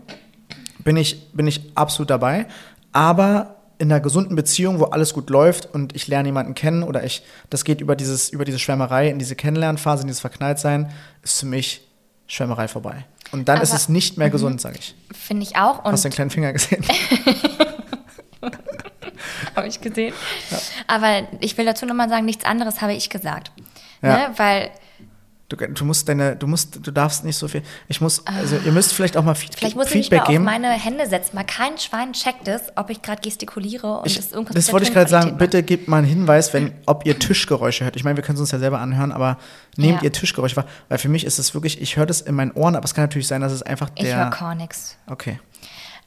Bin 0.85 0.97
ich, 0.97 1.31
bin 1.33 1.47
ich 1.47 1.61
absolut 1.75 2.11
dabei. 2.11 2.47
Aber 2.93 3.57
in 3.79 3.91
einer 3.91 4.01
gesunden 4.01 4.37
Beziehung, 4.37 4.79
wo 4.81 4.85
alles 4.85 5.15
gut 5.15 5.31
läuft 5.31 5.67
und 5.73 5.95
ich 5.97 6.07
lerne 6.09 6.29
jemanden 6.29 6.55
kennen 6.55 6.83
oder 6.83 7.03
ich, 7.05 7.23
das 7.49 7.65
geht 7.65 7.81
über, 7.81 7.97
dieses, 7.97 8.29
über 8.29 8.45
diese 8.45 8.59
Schwärmerei 8.59 9.09
in 9.09 9.19
diese 9.19 9.37
Kennenlernphase, 9.37 10.03
in 10.03 10.09
dieses 10.09 10.21
Verknalltsein, 10.21 10.91
ist 11.23 11.41
für 11.41 11.47
mich 11.47 11.81
Schwärmerei 12.27 12.69
vorbei. 12.69 13.05
Und 13.33 13.49
dann 13.49 13.57
Aber- 13.57 13.63
ist 13.65 13.73
es 13.73 13.89
nicht 13.89 14.19
mehr 14.19 14.27
Mhm. 14.29 14.33
gesund, 14.33 14.61
sage 14.61 14.77
ich. 14.79 14.95
Finde 15.13 15.45
ich 15.45 15.57
auch. 15.57 15.85
Und 15.85 15.93
Hast 15.93 16.05
du 16.05 16.09
den 16.09 16.15
kleinen 16.15 16.31
Finger 16.31 16.53
gesehen? 16.53 16.85
Habe 19.57 19.67
ich 19.69 19.81
gesehen. 19.81 20.15
Aber 20.87 21.23
ich 21.41 21.57
will 21.59 21.65
dazu 21.65 21.87
nochmal 21.87 22.09
sagen, 22.09 22.25
nichts 22.25 22.45
anderes 22.45 22.81
habe 22.81 22.95
ich 22.95 23.11
gesagt. 23.11 23.53
Ja. 24.03 24.29
Ne? 24.29 24.35
Weil 24.37 24.71
Du, 25.51 25.57
du 25.57 25.85
musst 25.85 26.09
deine, 26.09 26.37
du 26.37 26.47
musst, 26.47 26.79
du 26.87 26.91
darfst 26.93 27.25
nicht 27.25 27.37
so 27.37 27.49
viel. 27.49 27.63
Ich 27.89 28.01
muss, 28.01 28.25
also 28.27 28.57
ihr 28.65 28.71
müsst 28.73 28.93
vielleicht 28.95 29.17
auch 29.17 29.25
mal 29.25 29.35
Feed, 29.35 29.51
Ah. 29.53 29.57
vielleicht 29.59 29.77
muss 29.77 29.89
ich 29.89 29.95
mich 29.97 30.05
Feedback 30.05 30.21
mal 30.21 30.25
auf 30.25 30.31
geben. 30.31 30.45
meine 30.45 30.69
Hände 30.71 31.07
setzen. 31.09 31.35
Mal 31.35 31.45
kein 31.45 31.77
Schwein 31.77 32.13
checkt 32.13 32.47
es, 32.49 32.63
ob 32.77 32.89
ich 32.89 33.03
gerade 33.03 33.21
gestikuliere 33.21 33.99
und 33.99 34.07
Ich, 34.07 34.17
das 34.17 34.31
irgendwas 34.31 34.55
das 34.55 34.67
der 34.67 34.73
wollte 34.75 34.87
ich 34.87 34.93
gerade 34.95 35.11
sagen. 35.11 35.31
Tonqualität 35.31 35.51
Bitte 35.51 35.63
gebt 35.65 35.89
mal 35.89 35.99
einen 35.99 36.07
Hinweis, 36.07 36.55
wenn, 36.55 36.73
ob 36.87 37.05
ihr 37.05 37.19
Tischgeräusche 37.19 37.85
hört. 37.85 37.97
Ich 37.97 38.05
meine, 38.05 38.17
wir 38.17 38.23
können 38.23 38.37
es 38.37 38.41
uns 38.41 38.53
ja 38.53 38.59
selber 38.61 38.79
anhören, 38.81 39.11
aber 39.13 39.39
nehmt 39.77 39.99
Ja. 39.99 40.05
ihr 40.05 40.13
Tischgeräusche 40.13 40.57
wahr. 40.57 40.67
Weil 40.89 40.99
für 40.99 41.09
mich 41.09 41.25
ist 41.27 41.39
es 41.41 41.53
wirklich, 41.53 41.83
ich 41.83 41.97
höre 41.97 42.07
das 42.07 42.21
in 42.21 42.37
meinen 42.37 42.53
Ohren, 42.53 42.77
aber 42.77 42.85
es 42.85 42.95
kann 42.95 43.03
natürlich 43.05 43.27
sein, 43.27 43.41
dass 43.41 43.53
es 43.53 43.63
einfach 43.63 43.89
macht. 43.89 43.99
Ich 44.01 44.07
höre 44.07 44.31
der. 44.31 44.39
gar 44.39 44.55
nichts. 44.55 44.97
Okay. 45.09 45.41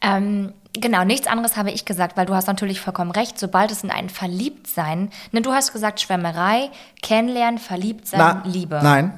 Ähm, 0.02 0.54
genau, 0.74 1.04
nichts 1.04 1.28
anderes 1.28 1.56
habe 1.58 1.72
ich 1.72 1.86
gesagt, 1.86 2.18
weil 2.18 2.26
du 2.26 2.34
hast 2.36 2.48
natürlich 2.48 2.80
vollkommen 2.82 3.12
recht. 3.12 3.40
Sobald 3.40 3.72
es 3.72 3.84
in 3.84 3.92
ein 3.92 4.10
Verliebtsein, 4.10 5.10
ne, 5.32 5.42
du 5.42 5.52
hast 5.54 5.72
gesagt 5.74 6.02
Schwärmerei, 6.02 6.70
Kennenlernen, 7.02 7.58
Verliebtsein, 7.60 8.20
Na, 8.20 8.44
Liebe. 8.46 8.80
Nein. 8.82 9.18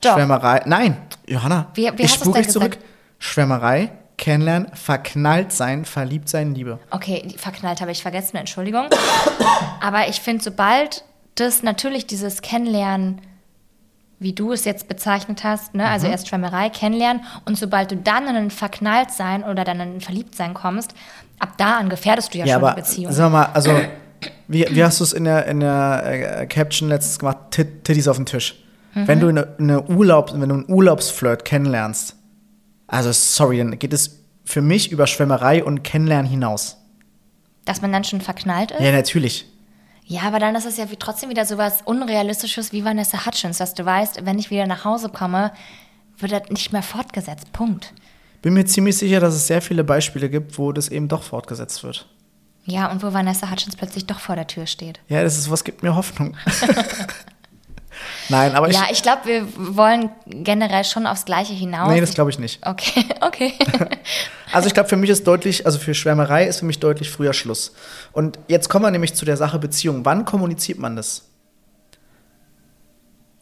Doch. 0.00 0.14
Schwärmerei. 0.14 0.62
Nein, 0.66 0.96
Johanna. 1.26 1.66
Wie- 1.74 1.90
wie 1.96 2.02
ich 2.02 2.18
denn 2.20 2.32
dich 2.32 2.48
zurück. 2.48 2.78
Schwärmerei, 3.18 3.90
kennenlernen, 4.16 4.68
verknallt 4.74 5.52
sein, 5.52 5.84
verliebt 5.84 6.28
sein, 6.28 6.54
Liebe. 6.54 6.78
Okay, 6.90 7.34
verknallt 7.36 7.80
habe 7.80 7.90
ich 7.92 8.02
vergessen, 8.02 8.36
Entschuldigung. 8.36 8.86
Aber 9.80 10.08
ich 10.08 10.20
finde, 10.20 10.42
sobald 10.42 11.04
das 11.34 11.62
natürlich 11.62 12.06
dieses 12.06 12.40
Kennenlernen, 12.42 13.20
wie 14.18 14.34
du 14.34 14.52
es 14.52 14.64
jetzt 14.66 14.88
bezeichnet 14.88 15.44
hast, 15.44 15.74
ne? 15.74 15.84
Mhm. 15.84 15.88
also 15.88 16.06
erst 16.06 16.28
Schwärmerei, 16.28 16.68
Kennenlernen 16.70 17.22
und 17.46 17.56
sobald 17.58 17.90
du 17.90 17.96
dann 17.96 18.26
in 18.28 18.36
ein 18.36 18.50
Verknalltsein 18.50 19.44
oder 19.44 19.64
dann 19.64 19.80
in 19.80 19.96
ein 19.96 20.00
Verliebtsein 20.02 20.52
kommst, 20.54 20.94
ab 21.38 21.50
da 21.56 21.78
an 21.78 21.88
gefährdest 21.88 22.34
du 22.34 22.38
ja, 22.38 22.44
Ja, 22.44 22.54
schon 22.54 22.64
aber 22.64 22.74
die 22.74 22.80
Beziehung. 22.82 23.12
sag 23.12 23.32
mal, 23.32 23.48
also, 23.54 23.72
wie, 24.48 24.66
wie 24.70 24.84
hast 24.84 25.00
du 25.00 25.04
es 25.04 25.12
in 25.14 25.24
der, 25.24 25.46
in 25.46 25.60
der 25.60 26.40
äh, 26.42 26.46
Caption 26.46 26.88
letztens 26.90 27.18
gemacht? 27.18 27.38
Tit 27.50 27.84
Titties 27.84 28.08
auf 28.08 28.16
den 28.16 28.26
Tisch. 28.26 28.56
Mhm. 28.94 29.08
Wenn 29.08 29.20
du 29.20 29.28
eine, 29.28 29.56
eine 29.58 29.82
Urlaub, 29.88 30.32
wenn 30.34 30.48
du 30.48 30.54
einen 30.54 30.70
Urlaubsflirt 30.70 31.44
kennenlernst, 31.44 32.16
also 32.86 33.12
sorry, 33.12 33.58
dann 33.58 33.78
geht 33.78 33.92
es 33.92 34.20
für 34.44 34.62
mich 34.62 34.90
über 34.90 35.06
Schwärmerei 35.06 35.62
und 35.62 35.84
Kennenlernen 35.84 36.30
hinaus. 36.30 36.76
Dass 37.64 37.82
man 37.82 37.92
dann 37.92 38.04
schon 38.04 38.20
verknallt 38.20 38.72
ist? 38.72 38.80
Ja, 38.80 38.90
natürlich. 38.90 39.46
Ja, 40.04 40.22
aber 40.22 40.40
dann 40.40 40.56
ist 40.56 40.66
es 40.66 40.76
ja 40.76 40.90
wie, 40.90 40.96
trotzdem 40.96 41.30
wieder 41.30 41.44
sowas 41.44 41.82
Unrealistisches 41.84 42.72
wie 42.72 42.84
Vanessa 42.84 43.24
Hutchins, 43.26 43.58
dass 43.58 43.74
du 43.74 43.84
weißt, 43.84 44.26
wenn 44.26 44.40
ich 44.40 44.50
wieder 44.50 44.66
nach 44.66 44.84
Hause 44.84 45.08
komme, 45.08 45.52
wird 46.18 46.32
das 46.32 46.50
nicht 46.50 46.72
mehr 46.72 46.82
fortgesetzt. 46.82 47.52
Punkt. 47.52 47.92
Bin 48.42 48.54
mir 48.54 48.64
ziemlich 48.64 48.98
sicher, 48.98 49.20
dass 49.20 49.34
es 49.34 49.46
sehr 49.46 49.62
viele 49.62 49.84
Beispiele 49.84 50.28
gibt, 50.28 50.58
wo 50.58 50.72
das 50.72 50.88
eben 50.88 51.06
doch 51.06 51.22
fortgesetzt 51.22 51.84
wird. 51.84 52.08
Ja, 52.64 52.90
und 52.90 53.02
wo 53.02 53.12
Vanessa 53.12 53.50
Hutchins 53.50 53.76
plötzlich 53.76 54.06
doch 54.06 54.18
vor 54.18 54.34
der 54.34 54.48
Tür 54.48 54.66
steht. 54.66 54.98
Ja, 55.08 55.22
das 55.22 55.38
ist 55.38 55.50
was 55.50 55.62
gibt 55.62 55.82
mir 55.82 55.94
Hoffnung. 55.94 56.36
Nein, 58.28 58.54
aber 58.54 58.68
ich. 58.68 58.76
ja, 58.76 58.84
ich 58.90 59.02
glaube, 59.02 59.22
wir 59.24 59.46
wollen 59.56 60.10
generell 60.26 60.84
schon 60.84 61.06
aufs 61.06 61.24
Gleiche 61.24 61.52
hinaus. 61.52 61.90
nee, 61.90 62.00
das 62.00 62.14
glaube 62.14 62.30
ich 62.30 62.38
nicht. 62.38 62.66
Okay, 62.66 63.04
okay. 63.20 63.54
Also 64.52 64.66
ich 64.66 64.74
glaube, 64.74 64.88
für 64.88 64.96
mich 64.96 65.10
ist 65.10 65.28
deutlich, 65.28 65.64
also 65.64 65.78
für 65.78 65.94
Schwärmerei 65.94 66.44
ist 66.44 66.58
für 66.58 66.64
mich 66.64 66.80
deutlich 66.80 67.08
früher 67.08 67.32
Schluss. 67.32 67.72
Und 68.10 68.36
jetzt 68.48 68.68
kommen 68.68 68.84
wir 68.84 68.90
nämlich 68.90 69.14
zu 69.14 69.24
der 69.24 69.36
Sache 69.36 69.60
Beziehung. 69.60 70.04
Wann 70.04 70.24
kommuniziert 70.24 70.76
man 70.80 70.96
das? 70.96 71.30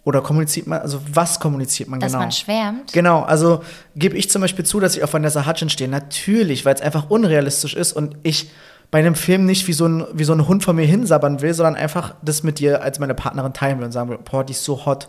Oder 0.04 0.22
kommuniziert 0.22 0.66
man, 0.66 0.80
also 0.80 1.00
was 1.12 1.38
kommuniziert 1.38 1.88
man 1.88 2.00
Dass 2.00 2.12
genau? 2.12 2.22
man 2.22 2.32
schwärmt. 2.32 2.92
Genau, 2.92 3.22
also 3.22 3.62
gebe 3.94 4.16
ich 4.16 4.30
zum 4.30 4.40
Beispiel 4.40 4.64
zu, 4.64 4.80
dass 4.80 4.96
ich 4.96 5.02
auf 5.02 5.12
Vanessa 5.12 5.46
Hutchins 5.46 5.72
stehe. 5.72 5.90
Natürlich, 5.90 6.64
weil 6.64 6.74
es 6.74 6.80
einfach 6.80 7.10
unrealistisch 7.10 7.74
ist 7.74 7.92
und 7.92 8.16
ich 8.22 8.50
bei 8.90 8.98
einem 9.00 9.14
Film 9.14 9.44
nicht 9.44 9.66
wie 9.68 9.72
so, 9.74 9.86
ein, 9.86 10.06
wie 10.14 10.24
so 10.24 10.32
ein 10.32 10.48
Hund 10.48 10.62
von 10.64 10.74
mir 10.76 10.86
hinsabbern 10.86 11.40
will, 11.42 11.52
sondern 11.52 11.74
einfach 11.76 12.14
das 12.22 12.42
mit 12.42 12.58
dir 12.58 12.82
als 12.82 12.98
meine 12.98 13.14
Partnerin 13.14 13.52
teilen 13.52 13.78
will 13.78 13.84
und 13.86 13.92
sagen 13.92 14.08
will, 14.10 14.18
boah, 14.18 14.44
die 14.44 14.52
ist 14.52 14.64
so 14.64 14.86
hot. 14.86 15.08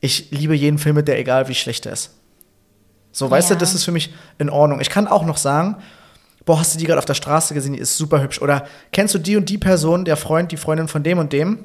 Ich 0.00 0.30
liebe 0.30 0.54
jeden 0.54 0.78
Film 0.78 0.94
mit 0.96 1.08
der, 1.08 1.18
egal 1.18 1.48
wie 1.48 1.54
schlecht 1.54 1.86
er 1.86 1.92
ist. 1.92 2.10
So, 3.10 3.30
weißt 3.30 3.50
Ja. 3.50 3.56
du, 3.56 3.60
das 3.60 3.74
ist 3.74 3.84
für 3.84 3.92
mich 3.92 4.12
in 4.38 4.50
Ordnung. 4.50 4.80
Ich 4.80 4.90
kann 4.90 5.08
auch 5.08 5.24
noch 5.24 5.36
sagen, 5.38 5.76
boah, 6.44 6.58
hast 6.60 6.74
du 6.74 6.78
die 6.78 6.84
gerade 6.84 6.98
auf 6.98 7.04
der 7.04 7.14
Straße 7.14 7.54
gesehen, 7.54 7.72
die 7.72 7.78
ist 7.80 7.96
super 7.96 8.22
hübsch. 8.22 8.40
Oder 8.42 8.66
kennst 8.92 9.14
du 9.14 9.18
die 9.18 9.36
und 9.36 9.48
die 9.48 9.58
Person, 9.58 10.04
der 10.04 10.16
Freund, 10.16 10.52
die 10.52 10.56
Freundin 10.56 10.88
von 10.88 11.02
dem 11.02 11.18
und 11.18 11.32
dem? 11.32 11.58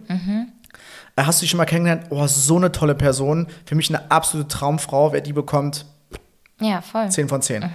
Äh, 1.15 1.23
Hast 1.23 1.41
du 1.41 1.45
die 1.45 1.49
schon 1.49 1.57
mal 1.57 1.65
kennengelernt? 1.65 2.05
Oh, 2.11 2.25
so 2.27 2.55
eine 2.57 2.71
tolle 2.71 2.95
Person. 2.95 3.47
Für 3.65 3.75
mich 3.75 3.89
eine 3.89 4.09
absolute 4.09 4.47
Traumfrau. 4.47 5.11
Wer 5.11 5.21
die 5.21 5.33
bekommt, 5.33 5.85
Ja, 6.61 6.81
voll. 6.81 7.09
10 7.09 7.27
von 7.29 7.41
10. 7.41 7.65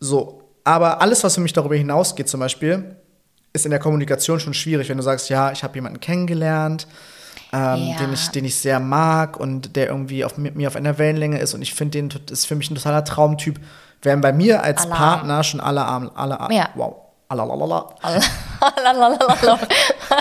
So, 0.00 0.42
aber 0.66 1.00
alles, 1.00 1.22
was 1.24 1.34
für 1.36 1.40
mich 1.40 1.52
darüber 1.52 1.76
hinausgeht, 1.76 2.28
zum 2.28 2.40
Beispiel, 2.40 2.96
ist 3.52 3.64
in 3.64 3.70
der 3.70 3.80
Kommunikation 3.80 4.40
schon 4.40 4.52
schwierig, 4.52 4.88
wenn 4.88 4.96
du 4.98 5.02
sagst, 5.02 5.30
ja, 5.30 5.52
ich 5.52 5.62
habe 5.64 5.74
jemanden 5.76 6.00
kennengelernt, 6.00 6.86
ähm, 7.52 7.90
Ja. 7.92 7.96
den, 7.98 8.12
ich, 8.12 8.28
den 8.30 8.44
ich 8.44 8.56
sehr 8.56 8.80
mag 8.80 9.38
und 9.38 9.76
der 9.76 9.86
irgendwie 9.86 10.24
auf, 10.24 10.36
mit 10.36 10.56
mir 10.56 10.68
auf 10.68 10.76
einer 10.76 10.98
Wellenlänge 10.98 11.38
ist 11.38 11.54
und 11.54 11.62
ich 11.62 11.72
finde, 11.72 12.02
den 12.02 12.10
ist 12.30 12.46
für 12.46 12.54
mich 12.56 12.70
ein 12.70 12.74
totaler 12.74 13.04
Traumtyp. 13.04 13.60
Wären 14.02 14.20
bei 14.20 14.32
mir 14.32 14.62
als 14.62 14.82
Alarm. 14.84 14.98
Partner 14.98 15.42
schon 15.44 15.60
alle 15.60 15.82
Arme, 15.84 16.10
alle 16.14 16.38
Arme, 16.38 16.54
Ja. 16.54 16.68
wow, 16.74 16.96
alalalala, 17.28 17.94
Lalalala. 18.84 19.58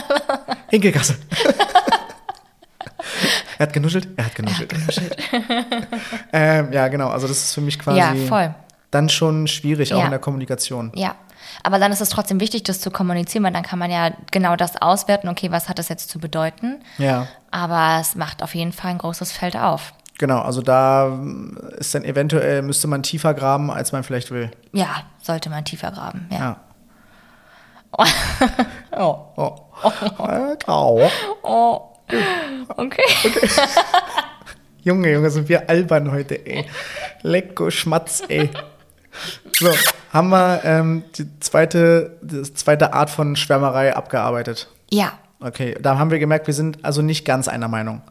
Hinkelgasse. 0.69 1.15
er 3.57 3.65
hat 3.67 3.73
genuschelt, 3.73 4.07
er 4.15 4.25
hat 4.25 4.35
genuschelt. 4.35 4.73
ähm, 6.33 6.71
ja, 6.71 6.87
genau, 6.87 7.09
also 7.09 7.27
das 7.27 7.37
ist 7.37 7.53
für 7.53 7.61
mich 7.61 7.77
quasi 7.79 7.97
Ja, 7.99 8.13
voll. 8.27 8.53
Dann 8.91 9.09
schon 9.09 9.47
schwierig, 9.47 9.93
auch 9.93 9.99
Ja. 9.99 10.05
in 10.05 10.11
der 10.11 10.19
Kommunikation. 10.19 10.91
Ja, 10.95 11.15
aber 11.63 11.79
dann 11.79 11.91
ist 11.91 12.01
es 12.01 12.09
trotzdem 12.09 12.39
wichtig, 12.39 12.63
das 12.63 12.79
zu 12.81 12.91
kommunizieren, 12.91 13.43
weil 13.43 13.53
dann 13.53 13.63
kann 13.63 13.79
man 13.79 13.91
ja 13.91 14.11
genau 14.31 14.55
das 14.55 14.81
auswerten, 14.81 15.27
okay, 15.29 15.51
was 15.51 15.69
hat 15.69 15.79
das 15.79 15.89
jetzt 15.89 16.09
zu 16.09 16.19
bedeuten? 16.19 16.81
Ja. 16.97 17.27
Aber 17.51 17.99
es 18.01 18.15
macht 18.15 18.41
auf 18.43 18.55
jeden 18.55 18.71
Fall 18.73 18.91
ein 18.91 18.97
großes 18.97 19.31
Feld 19.31 19.55
auf. 19.57 19.93
Genau, 20.17 20.39
also 20.39 20.61
da 20.61 21.07
ähm, 21.07 21.57
ist 21.77 21.93
dann 21.93 22.05
eventuell, 22.05 22.61
müsste 22.61 22.87
man 22.87 23.03
tiefer 23.03 23.33
graben, 23.33 23.69
als 23.69 23.91
man 23.91 24.03
vielleicht 24.03 24.31
will. 24.31 24.49
Ja, 24.71 25.03
sollte 25.21 25.49
man 25.49 25.65
tiefer 25.65 25.91
graben, 25.91 26.27
ja. 26.31 26.37
Ja. 26.37 26.57
Oh. 28.97 29.17
Oh. 29.35 29.55
Äh, 30.25 30.55
grau. 30.63 31.01
oh. 31.43 31.81
Okay. 32.77 33.01
Junge, 34.83 35.11
Junge, 35.11 35.29
sind 35.29 35.49
wir 35.49 35.69
albern 35.69 36.11
heute, 36.11 36.45
ey. 36.45 36.65
Lecko 37.23 37.69
Schmatz, 37.71 38.23
ey. 38.29 38.49
So, 39.59 39.69
haben 40.11 40.29
wir 40.29 40.61
ähm, 40.63 41.03
die 41.17 41.27
zweite, 41.39 42.17
die 42.21 42.41
zweite 42.53 42.93
Art 42.93 43.09
von 43.09 43.35
Schwärmerei 43.35 43.95
abgearbeitet. 43.95 44.67
Ja, 44.91 45.13
Okay, 45.41 45.77
da 45.81 45.99
haben 45.99 46.11
wir 46.11 46.17
gemerkt, 46.17 46.47
wir 46.47 46.53
sind 46.53 46.83
also 46.85 47.01
nicht 47.01 47.25
ganz 47.25 47.47
einer 47.49 47.67
Meinung. 47.67 48.01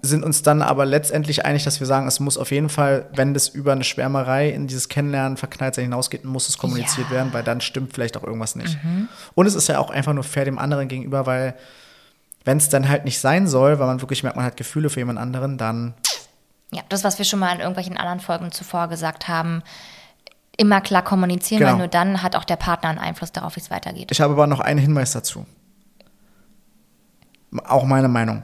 Sind 0.00 0.24
uns 0.24 0.42
dann 0.42 0.62
aber 0.62 0.84
letztendlich 0.86 1.44
einig, 1.44 1.62
dass 1.64 1.78
wir 1.78 1.86
sagen, 1.86 2.06
es 2.08 2.20
muss 2.20 2.38
auf 2.38 2.50
jeden 2.50 2.70
Fall, 2.70 3.06
wenn 3.14 3.34
das 3.34 3.48
über 3.48 3.72
eine 3.72 3.84
Schwärmerei 3.84 4.48
in 4.48 4.66
dieses 4.66 4.88
Kennenlernen, 4.88 5.36
Verknalltsein 5.36 5.84
hinausgeht, 5.84 6.24
muss 6.24 6.48
es 6.48 6.56
kommuniziert 6.56 7.08
Ja. 7.10 7.16
werden, 7.16 7.32
weil 7.34 7.44
dann 7.44 7.60
stimmt 7.60 7.92
vielleicht 7.92 8.16
auch 8.16 8.24
irgendwas 8.24 8.56
nicht. 8.56 8.78
Und 9.34 9.46
es 9.46 9.54
ist 9.54 9.68
ja 9.68 9.78
auch 9.78 9.90
einfach 9.90 10.14
nur 10.14 10.24
fair 10.24 10.46
dem 10.46 10.58
anderen 10.58 10.88
gegenüber, 10.88 11.26
weil 11.26 11.54
wenn 12.44 12.56
es 12.56 12.70
dann 12.70 12.88
halt 12.88 13.04
nicht 13.04 13.20
sein 13.20 13.46
soll, 13.46 13.78
weil 13.78 13.86
man 13.86 14.00
wirklich 14.00 14.22
merkt, 14.22 14.36
man 14.36 14.44
hat 14.46 14.56
Gefühle 14.56 14.88
für 14.90 15.00
jemand 15.00 15.18
anderen, 15.18 15.58
dann 15.58 15.94
ja, 16.72 16.82
das, 16.88 17.04
was 17.04 17.18
wir 17.18 17.24
schon 17.24 17.38
mal 17.38 17.52
in 17.54 17.60
irgendwelchen 17.60 17.96
anderen 17.96 18.20
Folgen 18.20 18.50
zuvor 18.50 18.88
gesagt 18.88 19.28
haben, 19.28 19.62
immer 20.56 20.80
klar 20.80 21.02
kommunizieren, 21.02 21.60
Genau. 21.60 21.72
weil 21.72 21.78
nur 21.78 21.88
dann 21.88 22.22
hat 22.22 22.36
auch 22.36 22.44
der 22.44 22.56
Partner 22.56 22.88
einen 22.90 22.98
Einfluss 22.98 23.32
darauf, 23.32 23.56
wie 23.56 23.60
es 23.60 23.70
weitergeht. 23.70 24.10
Ich 24.10 24.20
habe 24.20 24.32
aber 24.34 24.46
noch 24.46 24.60
einen 24.60 24.80
Hinweis 24.80 25.12
dazu. 25.12 25.46
Auch 27.64 27.84
meine 27.84 28.08
Meinung. 28.08 28.42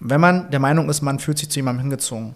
Wenn 0.00 0.20
man 0.20 0.50
der 0.50 0.60
Meinung 0.60 0.88
ist, 0.88 1.02
man 1.02 1.18
fühlt 1.18 1.38
sich 1.38 1.50
zu 1.50 1.58
jemandem 1.58 1.82
hingezogen, 1.82 2.34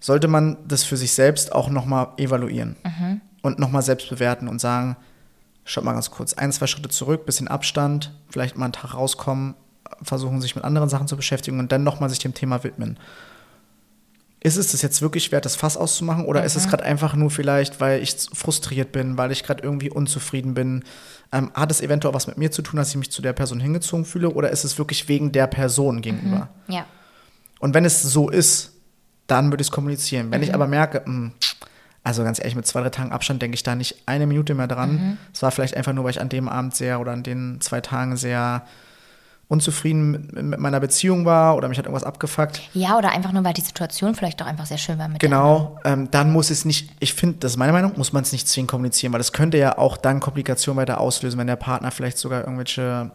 sollte 0.00 0.28
man 0.28 0.56
das 0.66 0.84
für 0.84 0.96
sich 0.96 1.12
selbst 1.12 1.52
auch 1.52 1.68
nochmal 1.68 2.08
evaluieren 2.16 2.76
und 3.42 3.58
nochmal 3.58 3.82
selbst 3.82 4.08
bewerten 4.08 4.48
und 4.48 4.60
sagen, 4.60 4.96
schaut 5.64 5.84
mal 5.84 5.92
ganz 5.92 6.10
kurz, 6.10 6.34
ein, 6.34 6.50
zwei 6.52 6.66
Schritte 6.66 6.88
zurück, 6.88 7.26
bisschen 7.26 7.48
Abstand, 7.48 8.12
vielleicht 8.30 8.56
mal 8.56 8.64
einen 8.66 8.72
Tag 8.72 8.94
rauskommen, 8.94 9.54
versuchen 10.02 10.40
sich 10.40 10.56
mit 10.56 10.64
anderen 10.64 10.88
Sachen 10.88 11.06
zu 11.06 11.16
beschäftigen 11.16 11.58
und 11.60 11.70
dann 11.70 11.84
nochmal 11.84 12.08
sich 12.08 12.18
dem 12.18 12.34
Thema 12.34 12.64
widmen. 12.64 12.98
Ist 14.44 14.56
es 14.56 14.72
das 14.72 14.82
jetzt 14.82 15.00
wirklich 15.02 15.30
wert, 15.30 15.44
das 15.44 15.54
Fass 15.54 15.76
auszumachen 15.76 16.24
oder 16.24 16.42
ist 16.42 16.56
es 16.56 16.66
gerade 16.68 16.82
einfach 16.82 17.14
nur 17.14 17.30
vielleicht, 17.30 17.80
weil 17.80 18.02
ich 18.02 18.16
frustriert 18.32 18.90
bin, 18.90 19.16
weil 19.16 19.30
ich 19.30 19.44
gerade 19.44 19.62
irgendwie 19.62 19.88
unzufrieden 19.88 20.54
bin? 20.54 20.82
Ähm, 21.30 21.52
hat 21.54 21.70
es 21.70 21.80
eventuell 21.80 22.12
was 22.12 22.26
mit 22.26 22.38
mir 22.38 22.50
zu 22.50 22.62
tun, 22.62 22.76
dass 22.76 22.90
ich 22.90 22.96
mich 22.96 23.12
zu 23.12 23.22
der 23.22 23.34
Person 23.34 23.60
hingezogen 23.60 24.04
fühle 24.04 24.30
oder 24.30 24.50
ist 24.50 24.64
es 24.64 24.78
wirklich 24.78 25.08
wegen 25.08 25.30
der 25.30 25.46
Person 25.46 26.02
gegenüber? 26.02 26.48
Ja. 26.66 26.86
Und 27.60 27.74
wenn 27.74 27.84
es 27.84 28.02
so 28.02 28.28
ist, 28.28 28.72
dann 29.28 29.52
würde 29.52 29.62
ich 29.62 29.68
es 29.68 29.72
kommunizieren. 29.72 30.32
Wenn 30.32 30.42
ich 30.42 30.52
aber 30.54 30.66
merke, 30.66 31.02
mh, 31.04 31.30
also 32.02 32.24
ganz 32.24 32.40
ehrlich, 32.40 32.56
mit 32.56 32.66
zwei, 32.66 32.80
drei 32.80 32.90
Tagen 32.90 33.12
Abstand 33.12 33.40
denke 33.42 33.54
ich 33.54 33.62
da 33.62 33.76
nicht 33.76 34.02
eine 34.06 34.26
Minute 34.26 34.54
mehr 34.54 34.66
dran. 34.66 35.18
Es 35.32 35.42
war 35.42 35.52
vielleicht 35.52 35.76
einfach 35.76 35.92
nur, 35.92 36.02
weil 36.02 36.10
ich 36.10 36.20
an 36.20 36.28
dem 36.28 36.48
Abend 36.48 36.74
sehr 36.74 37.00
oder 37.00 37.12
an 37.12 37.22
den 37.22 37.60
zwei 37.60 37.80
Tagen 37.80 38.16
sehr 38.16 38.66
unzufrieden 39.52 40.30
mit, 40.32 40.58
meiner 40.58 40.80
Beziehung 40.80 41.26
war 41.26 41.56
oder 41.56 41.68
mich 41.68 41.76
hat 41.76 41.84
irgendwas 41.84 42.04
abgefuckt. 42.04 42.62
Ja, 42.72 42.96
oder 42.96 43.10
einfach 43.10 43.32
nur, 43.32 43.44
weil 43.44 43.52
die 43.52 43.60
Situation 43.60 44.14
vielleicht 44.14 44.40
doch 44.40 44.46
einfach 44.46 44.64
sehr 44.64 44.78
schön 44.78 44.98
war 44.98 45.08
mit 45.08 45.20
Genau, 45.20 45.78
ähm, 45.84 46.10
dann 46.10 46.32
muss 46.32 46.48
es 46.48 46.64
nicht, 46.64 46.90
ich 47.00 47.12
finde, 47.12 47.36
das 47.40 47.52
ist 47.52 47.56
meine 47.58 47.72
Meinung, 47.72 47.92
muss 47.96 48.14
man 48.14 48.22
es 48.22 48.32
nicht 48.32 48.48
zwingend 48.48 48.70
kommunizieren, 48.70 49.12
weil 49.12 49.20
es 49.20 49.32
könnte 49.32 49.58
ja 49.58 49.76
auch 49.76 49.98
dann 49.98 50.20
Komplikationen 50.20 50.80
weiter 50.80 50.98
auslösen, 50.98 51.38
wenn 51.38 51.46
der 51.46 51.56
Partner 51.56 51.90
vielleicht 51.90 52.16
sogar 52.16 52.40
irgendwelche 52.40 53.10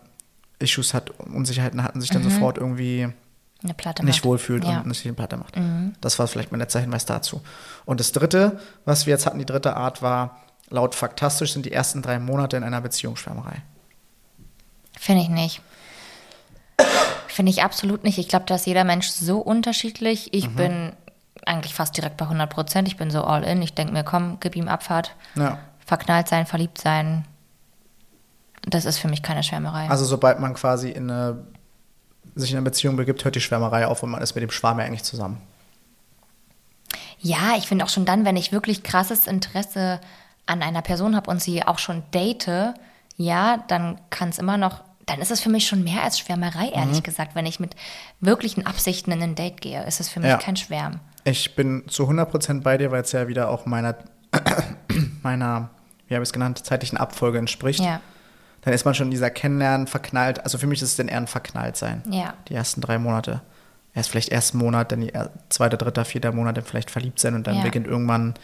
Issues 0.60 0.93
hat, 0.93 1.10
Unsicherheiten 1.19 1.84
hat 1.84 1.95
und 1.95 2.02
sich 2.02 2.12
dann 2.12 2.21
sofort 2.21 2.60
irgendwie 2.60 3.10
eine 3.63 3.73
Platte 3.73 4.06
nicht 4.06 4.23
wohlfühlt 4.23 4.63
ja. 4.63 4.73
Mhm. 4.73 4.82
und 4.82 4.88
nicht 4.89 5.04
den 5.06 5.15
Platte 5.15 5.38
macht. 5.38 5.56
Das 6.02 6.19
war 6.19 6.28
vielleicht 6.28 6.52
mein 6.52 6.60
letzter 6.60 6.80
Hinweis 6.80 7.06
dazu. 7.06 7.41
Und 7.86 8.00
das 8.00 8.12
dritte, 8.12 8.60
was 8.86 9.08
wir 9.08 9.12
jetzt 9.13 9.26
hatten, 9.26 9.39
die 9.39 9.45
dritte 9.45 9.76
Art 9.76 10.04
war, 10.04 10.38
laut 10.69 10.93
Faktastisch 10.93 11.54
sind 11.54 11.65
die 11.65 11.71
ersten 11.71 12.04
drei 12.04 12.19
Monate 12.19 12.58
in 12.58 12.63
einer 12.63 12.82
Beziehung 12.82 13.15
Schwärmerei. 13.15 13.63
Finde 15.00 15.23
ich 15.23 15.30
nicht. 15.30 15.62
Finde 17.38 17.52
ich 17.52 17.62
absolut 17.62 18.04
nicht. 18.04 18.17
Ich 18.17 18.30
glaube, 18.30 18.45
da 18.47 18.56
ist 18.56 18.65
jeder 18.65 18.84
Mensch 18.84 19.10
so 19.10 19.38
unterschiedlich. 19.38 20.26
Mhm. 20.26 20.30
Ich 20.32 20.50
bin 20.56 20.93
eigentlich 21.45 21.76
fast 21.76 21.95
direkt 21.95 22.17
bei 22.17 22.26
100 22.26 22.50
Prozent. 22.50 22.88
Ich 22.88 22.97
bin 22.97 23.12
so 23.12 23.23
all 23.23 23.43
in. 23.43 23.62
Ich 23.62 23.76
denke 23.76 23.93
mir, 23.93 24.04
komm, 24.04 24.39
gib 24.39 24.56
ihm 24.56 24.67
Abfahrt. 24.67 25.15
Ja. 25.36 25.60
Verknallt 25.86 26.28
sein, 26.28 26.47
verliebt 26.47 26.80
sein. 26.82 27.26
Das 28.63 28.86
ist 28.86 28.97
für 28.97 29.08
mich 29.08 29.21
keine 29.21 29.43
Schwärmerei. 29.43 29.88
Also 29.88 30.04
sobald 30.04 30.39
man 30.39 30.56
quasi 30.56 30.89
in 30.89 31.12
eine, 31.12 31.45
sich 32.34 32.50
in 32.50 32.58
eine 32.58 32.63
Beziehung 32.63 32.95
begibt, 32.95 33.23
hört 33.23 33.36
die 33.36 33.39
Schwärmerei 33.39 33.86
auf 33.86 34.02
und 34.02 34.10
man 34.10 34.23
ist 34.23 34.34
mit 34.34 34.41
dem 34.41 34.50
Schwarm 34.50 34.80
ja 34.80 34.86
eigentlich 34.86 35.04
zusammen. 35.04 35.39
Ja, 37.19 37.54
ich 37.56 37.67
finde 37.67 37.86
auch 37.86 37.89
schon 37.89 38.06
dann, 38.06 38.26
wenn 38.26 38.36
ich 38.36 38.52
wirklich 38.52 38.82
krasses 38.82 39.28
Interesse 39.28 40.02
an 40.47 40.63
einer 40.63 40.82
Person 40.82 41.15
habe 41.15 41.30
und 41.30 41.39
sie 41.39 41.62
auch 41.62 41.78
schon 41.78 42.02
date, 42.15 42.73
ja, 43.15 43.58
dann 43.67 44.02
kann 44.10 44.30
es 44.30 44.39
immer 44.39 44.58
noch, 44.58 44.82
dann 45.08 45.20
ist 45.20 45.32
es 45.32 45.39
für 45.41 45.50
mich 45.50 45.65
schon 45.67 45.84
mehr 45.84 46.04
als 46.04 46.20
Schwärmerei, 46.20 46.67
Mhm. 46.67 46.74
ehrlich 46.76 47.02
gesagt. 47.04 47.34
Wenn 47.34 47.46
ich 47.48 47.60
mit 47.60 47.76
wirklichen 48.22 48.65
Absichten 48.67 49.12
in 49.12 49.24
ein 49.24 49.34
Date 49.36 49.60
gehe, 49.62 49.84
ist 49.86 50.00
es 50.00 50.08
für 50.10 50.20
mich 50.20 50.30
Ja. 50.30 50.38
kein 50.38 50.56
Schwärm. 50.56 51.00
Ich 51.24 51.56
bin 51.56 51.84
zu 51.88 52.08
100% 52.08 52.63
bei 52.63 52.78
dir, 52.78 52.91
weil 52.91 53.02
es 53.02 53.12
ja 53.12 53.28
wieder 53.28 53.50
auch 53.50 53.65
meiner, 53.65 53.96
meiner 55.24 55.70
wie 56.08 56.13
habe 56.15 56.24
ich 56.24 56.30
es 56.30 56.34
genannt, 56.34 56.65
zeitlichen 56.65 56.98
Abfolge 56.98 57.38
entspricht. 57.38 57.80
Ja, 57.82 58.00
Dann 58.62 58.74
ist 58.74 58.86
man 58.86 58.93
schon 58.96 59.08
in 59.08 59.12
dieser 59.12 59.30
Kennenlernen 59.30 59.88
verknallt. 59.88 60.41
Also 60.43 60.58
für 60.58 60.67
mich 60.67 60.82
ist 60.82 60.89
es 60.91 60.96
dann 60.98 61.08
eher 61.10 61.17
ein 61.17 61.28
Verknalltsein. 61.28 62.04
ja. 62.10 62.34
Die 62.50 62.54
ersten 62.54 62.82
drei 62.82 62.98
Monate. 62.98 63.41
Erst 63.93 64.10
vielleicht 64.10 64.30
ersten 64.30 64.58
Monat, 64.58 64.91
dann 64.91 65.02
die 65.02 65.12
zweite, 65.50 65.78
dritte, 65.78 66.06
vierte 66.06 66.32
Monat 66.32 66.58
dann 66.58 66.63
vielleicht 66.65 66.91
verliebt 66.91 67.20
sein 67.20 67.34
und 67.34 67.48
dann 67.48 67.63
beginnt 67.63 67.88
irgendwann 67.88 68.36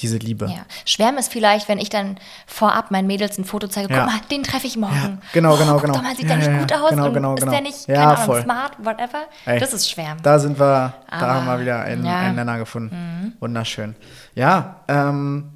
diese 0.00 0.16
Liebe. 0.18 0.46
Ja. 0.46 0.64
Schwärmen 0.84 1.18
ist 1.18 1.30
vielleicht, 1.32 1.68
wenn 1.68 1.78
ich 1.78 1.88
dann 1.88 2.16
vorab 2.46 2.90
meinen 2.90 3.06
Mädels 3.06 3.38
ein 3.38 3.44
Foto 3.44 3.68
zeige, 3.68 3.92
Ja. 3.92 4.04
guck 4.04 4.12
mal, 4.12 4.20
den 4.30 4.42
treffe 4.42 4.66
ich 4.66 4.76
morgen. 4.76 4.94
Ja, 4.94 5.18
genau, 5.32 5.56
genau, 5.56 5.72
guck 5.74 5.82
genau. 5.82 5.94
Doch 5.94 6.02
mal, 6.02 6.16
sieht 6.16 6.28
Ja, 6.28 6.36
der 6.36 6.48
nicht 6.48 6.60
gut 6.60 6.72
aus 6.72 6.90
Genau, 6.90 7.06
und 7.06 7.14
genau, 7.14 7.34
ist 7.34 7.40
genau. 7.40 7.52
der 7.52 7.60
nicht, 7.60 7.86
Ja, 7.88 8.10
Ahnung, 8.12 8.24
voll. 8.24 8.42
smart, 8.42 8.72
whatever. 8.84 9.22
Ey, 9.46 9.60
das 9.60 9.72
ist 9.72 9.88
Schwärmen. 9.90 10.20
Da 10.22 10.38
sind 10.38 10.58
wir, 10.58 10.94
da 11.10 11.16
Aber, 11.16 11.34
haben 11.34 11.46
wir 11.46 11.60
wieder 11.60 11.80
einen. 11.82 12.02
Mhm. 12.02 12.08
einen 12.08 12.34
Nenner 12.36 12.58
gefunden. 12.58 13.34
Wunderschön. 13.40 13.94
Ja, 14.34 14.80
ähm, 14.88 15.50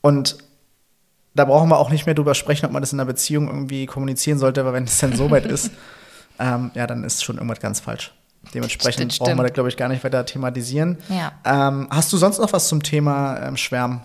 und 0.00 0.38
da 1.34 1.44
brauchen 1.44 1.68
wir 1.68 1.78
auch 1.78 1.90
nicht 1.90 2.06
mehr 2.06 2.14
drüber 2.14 2.34
sprechen, 2.34 2.66
ob 2.66 2.72
man 2.72 2.82
das 2.82 2.92
in 2.92 2.98
einer 3.00 3.06
Beziehung 3.06 3.48
irgendwie 3.48 3.86
kommunizieren 3.86 4.38
sollte, 4.38 4.64
weil 4.64 4.72
wenn 4.72 4.84
es 4.84 4.98
dann 4.98 5.14
so 5.14 5.30
weit 5.30 5.46
ist, 5.46 5.70
ähm, 6.38 6.70
ja, 6.74 6.86
dann 6.86 7.04
ist 7.04 7.24
schon 7.24 7.36
irgendwas 7.36 7.60
ganz 7.60 7.80
falsch. 7.80 8.12
Dementsprechend 8.54 9.12
Stimmt, 9.12 9.26
brauchen 9.26 9.38
wir 9.38 9.42
da, 9.44 9.50
glaube 9.50 9.68
ich, 9.68 9.76
gar 9.76 9.88
nicht 9.88 10.04
weiter 10.04 10.24
thematisieren. 10.24 10.98
Ja. 11.08 11.32
Ähm, 11.44 11.88
hast 11.90 12.12
du 12.12 12.16
sonst 12.16 12.38
noch 12.38 12.52
was 12.52 12.68
zum 12.68 12.82
Thema 12.82 13.38
ähm, 13.42 13.56
Schwärmen? 13.56 14.00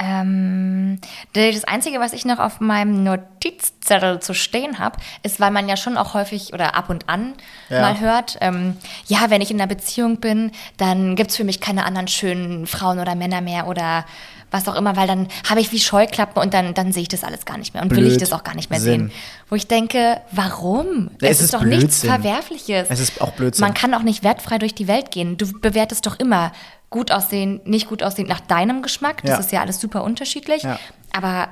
Ähm, 0.00 1.00
das 1.32 1.64
Einzige, 1.64 1.98
was 1.98 2.12
ich 2.12 2.24
noch 2.24 2.38
auf 2.38 2.60
meinem 2.60 3.02
Notizzettel 3.02 4.20
zu 4.20 4.32
stehen 4.32 4.78
habe, 4.78 4.96
ist, 5.24 5.40
weil 5.40 5.50
man 5.50 5.68
ja 5.68 5.76
schon 5.76 5.96
auch 5.96 6.14
häufig 6.14 6.52
oder 6.52 6.76
ab 6.76 6.88
und 6.88 7.08
an 7.08 7.34
Ja. 7.68 7.80
mal 7.80 7.98
hört, 7.98 8.38
ähm, 8.40 8.76
ja, 9.06 9.28
wenn 9.28 9.40
ich 9.40 9.50
in 9.50 9.60
einer 9.60 9.66
Beziehung 9.66 10.18
bin, 10.18 10.52
dann 10.76 11.16
gibt 11.16 11.30
es 11.30 11.36
für 11.36 11.44
mich 11.44 11.60
keine 11.60 11.84
anderen 11.84 12.06
schönen 12.06 12.66
Frauen 12.68 13.00
oder 13.00 13.16
Männer 13.16 13.40
mehr 13.40 13.66
oder 13.66 14.04
was 14.50 14.66
auch 14.68 14.74
immer, 14.76 14.96
weil 14.96 15.06
dann 15.06 15.28
habe 15.48 15.60
ich 15.60 15.72
wie 15.72 15.78
Scheuklappen 15.78 16.40
und 16.42 16.54
dann, 16.54 16.74
dann 16.74 16.92
sehe 16.92 17.02
ich 17.02 17.08
das 17.08 17.24
alles 17.24 17.44
gar 17.44 17.58
nicht 17.58 17.74
mehr 17.74 17.82
und 17.82 17.90
will 17.94 18.06
ich 18.06 18.16
das 18.16 18.32
auch 18.32 18.44
gar 18.44 18.54
nicht 18.54 18.70
mehr 18.70 18.80
Blödsinn. 18.80 19.08
sehen. 19.08 19.18
Wo 19.48 19.56
ich 19.56 19.66
denke, 19.66 20.20
warum? 20.32 21.10
Ja, 21.20 21.28
es 21.28 21.38
es 21.38 21.44
ist 21.46 21.54
doch 21.54 21.62
nichts 21.62 22.00
Blödsinn. 22.00 22.10
Verwerfliches. 22.10 22.86
Es 22.90 23.00
ist 23.00 23.20
auch 23.20 23.32
Blödsinn. 23.32 23.62
Man 23.64 23.74
kann 23.74 23.92
auch 23.94 24.02
nicht 24.02 24.22
wertfrei 24.24 24.58
durch 24.58 24.74
die 24.74 24.88
Welt 24.88 25.10
gehen. 25.10 25.36
Du 25.36 25.46
bewertest 25.60 26.06
doch 26.06 26.18
immer 26.18 26.52
gut 26.90 27.12
aussehen, 27.12 27.60
nicht 27.64 27.88
gut 27.88 28.02
aussehen 28.02 28.26
nach 28.28 28.40
deinem 28.40 28.80
Geschmack. 28.82 29.20
Das 29.22 29.30
Ja. 29.30 29.36
ist 29.38 29.52
ja 29.52 29.60
alles 29.60 29.78
super 29.80 30.02
unterschiedlich. 30.04 30.62
Ja. 30.62 30.78
Aber 31.12 31.48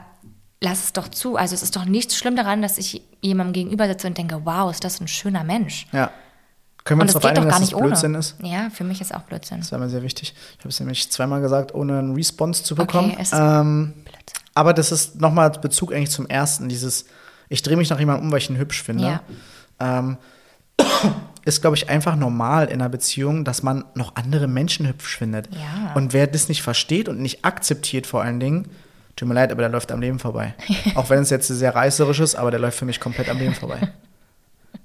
lass 0.62 0.85
es 0.85 0.92
doch 0.94 1.09
zu. 1.09 1.37
Also 1.37 1.54
es 1.54 1.62
ist 1.62 1.76
doch 1.76 1.85
nichts 1.85 2.16
schlimm 2.16 2.37
daran, 2.37 2.62
dass 2.62 2.78
ich 2.78 3.02
jemandem 3.20 3.52
gegenüber 3.52 3.87
sitze 3.88 4.06
und 4.06 4.16
denke, 4.16 4.40
wow, 4.44 4.70
ist 4.70 4.85
das 4.85 5.00
ein 5.00 5.09
schöner 5.09 5.44
Mensch. 5.44 5.87
Ja. 5.92 6.11
Können 6.87 7.01
wir 7.01 7.03
Und 7.03 7.09
uns 7.09 7.14
darauf 7.14 7.31
einigen, 7.31 7.49
dass 7.49 7.57
es 7.57 7.61
nicht 7.62 7.75
ohne. 7.75 7.88
Blödsinn 7.88 8.14
ist? 8.14 8.37
Ja, 8.42 8.70
für 8.70 8.85
mich 8.85 9.01
ist 9.01 9.12
auch 9.12 9.22
Blödsinn. 9.22 9.59
Das 9.59 9.72
wäre 9.72 9.81
mir 9.81 9.90
sehr 9.90 10.03
wichtig. 10.03 10.35
Ich 10.53 10.59
habe 10.61 10.68
es 10.68 10.79
nämlich 10.79 11.11
zweimal 11.11 11.40
gesagt, 11.40 11.75
ohne 11.75 11.99
einen 11.99 12.14
Response 12.14 12.62
zu 12.62 12.77
bekommen. 12.77 13.12
es 13.18 13.33
ist 13.33 13.38
ähm, 13.38 13.92
Blödsinn. 14.05 14.42
aber 14.55 14.72
das 14.72 14.92
ist 14.92 15.20
nochmal 15.20 15.51
Bezug 15.51 15.92
eigentlich 15.92 16.12
zum 16.12 16.29
ersten, 16.29 16.68
dieses, 16.68 17.07
ich 17.49 17.62
drehe 17.62 17.77
mich 17.77 17.90
nach 17.90 17.99
jemandem 17.99 18.27
um, 18.27 18.33
weil 18.33 18.38
ich 18.38 18.49
ihn 18.49 18.57
hübsch 18.57 18.85
finde. 18.85 19.20
Ähm, 19.81 20.16
ist, 21.44 21.61
glaube 21.61 21.77
ich, 21.77 21.90
einfach 21.90 22.14
normal 22.14 22.66
in 22.66 22.75
einer 22.75 22.88
Beziehung, 22.88 23.44
dass 23.44 23.64
man 23.64 23.85
noch 23.94 24.14
andere 24.14 24.46
Menschen 24.46 24.87
hübsch 24.87 25.18
findet. 25.18 25.53
Ja. 25.53 25.92
Und 25.94 26.12
wer 26.12 26.29
das 26.29 26.49
nicht 26.49 26.62
versteht 26.62 27.09
und 27.09 27.18
nicht 27.18 27.44
akzeptiert 27.44 28.07
vor 28.07 28.22
allen 28.22 28.38
Dingen, 28.38 28.68
tut 29.16 29.27
mir 29.27 29.35
leid, 29.35 29.51
aber 29.51 29.62
der 29.62 29.70
läuft 29.70 29.90
am 29.90 30.01
Leben 30.01 30.20
vorbei. 30.20 30.55
Auch 30.94 31.11
wenn 31.11 31.18
es 31.18 31.31
jetzt 31.31 31.49
sehr 31.49 31.75
reißerisch 31.75 32.20
ist, 32.20 32.37
aber 32.37 32.53
der 32.53 32.61
läuft 32.61 32.79
für 32.79 32.85
mich 32.85 33.01
komplett 33.01 33.29
am 33.29 33.38
Leben 33.38 33.55
vorbei. 33.55 33.92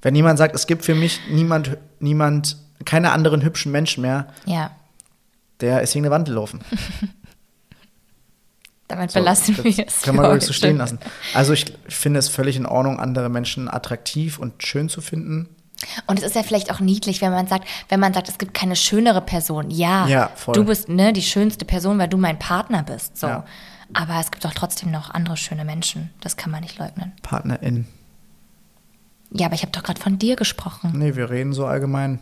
Wenn 0.01 0.15
jemand 0.15 0.37
sagt, 0.37 0.55
es 0.55 0.67
gibt 0.67 0.83
für 0.83 0.95
mich 0.95 1.19
niemand, 1.29 1.77
niemand, 1.99 2.57
keine 2.85 3.11
anderen 3.11 3.43
hübschen 3.43 3.71
Menschen 3.71 4.01
mehr, 4.01 4.27
Ja, 4.45 4.71
der 5.59 5.81
ist 5.81 5.93
gegen 5.93 6.05
eine 6.05 6.11
Wand 6.11 6.27
gelaufen. 6.27 6.61
damit 8.91 9.11
So, 9.11 9.19
belassen 9.19 9.57
wir 9.63 9.87
es. 9.87 10.05
Wir 10.05 10.13
für 10.13 10.29
ruhig 10.29 10.43
so 10.43 10.53
stehen 10.53 10.77
lassen. 10.77 10.99
Also 11.33 11.53
ich 11.53 11.65
finde 11.87 12.19
es 12.19 12.29
völlig 12.29 12.57
in 12.57 12.65
Ordnung, 12.65 12.99
andere 12.99 13.29
Menschen 13.29 13.69
attraktiv 13.69 14.37
und 14.37 14.63
schön 14.63 14.89
zu 14.89 15.01
finden. 15.01 15.49
Und 16.05 16.19
es 16.19 16.25
ist 16.25 16.35
ja 16.35 16.43
vielleicht 16.43 16.71
auch 16.71 16.79
niedlich, 16.79 17.21
wenn 17.21 17.31
man 17.31 17.47
sagt, 17.47 17.67
wenn 17.89 17.99
man 17.99 18.13
sagt, 18.13 18.29
es 18.29 18.37
gibt 18.37 18.53
keine 18.53 18.75
schönere 18.75 19.21
Person. 19.21 19.71
Ja, 19.71 20.07
Ja, 20.07 20.31
du 20.53 20.65
bist 20.65 20.89
ne, 20.89 21.11
die 21.11 21.23
schönste 21.23 21.65
Person, 21.65 21.97
weil 21.97 22.07
du 22.07 22.17
mein 22.17 22.37
Partner 22.37 22.83
bist. 22.83 23.17
So. 23.17 23.27
Ja. 23.27 23.45
Aber 23.93 24.19
es 24.19 24.29
gibt 24.31 24.45
doch 24.45 24.53
trotzdem 24.53 24.91
noch 24.91 25.09
andere 25.09 25.37
schöne 25.37 25.65
Menschen. 25.65 26.11
Das 26.21 26.37
kann 26.37 26.51
man 26.51 26.61
nicht 26.61 26.77
leugnen. 26.77 27.13
Partnerin. 27.23 27.87
Ja, 29.33 29.45
aber 29.47 29.55
ich 29.55 29.61
habe 29.61 29.71
doch 29.71 29.83
gerade 29.83 29.99
von 30.01 30.19
dir 30.19 30.35
gesprochen. 30.35 30.91
Nee, 30.95 31.15
wir 31.15 31.29
reden 31.29 31.53
so 31.53 31.65
allgemein. 31.65 32.19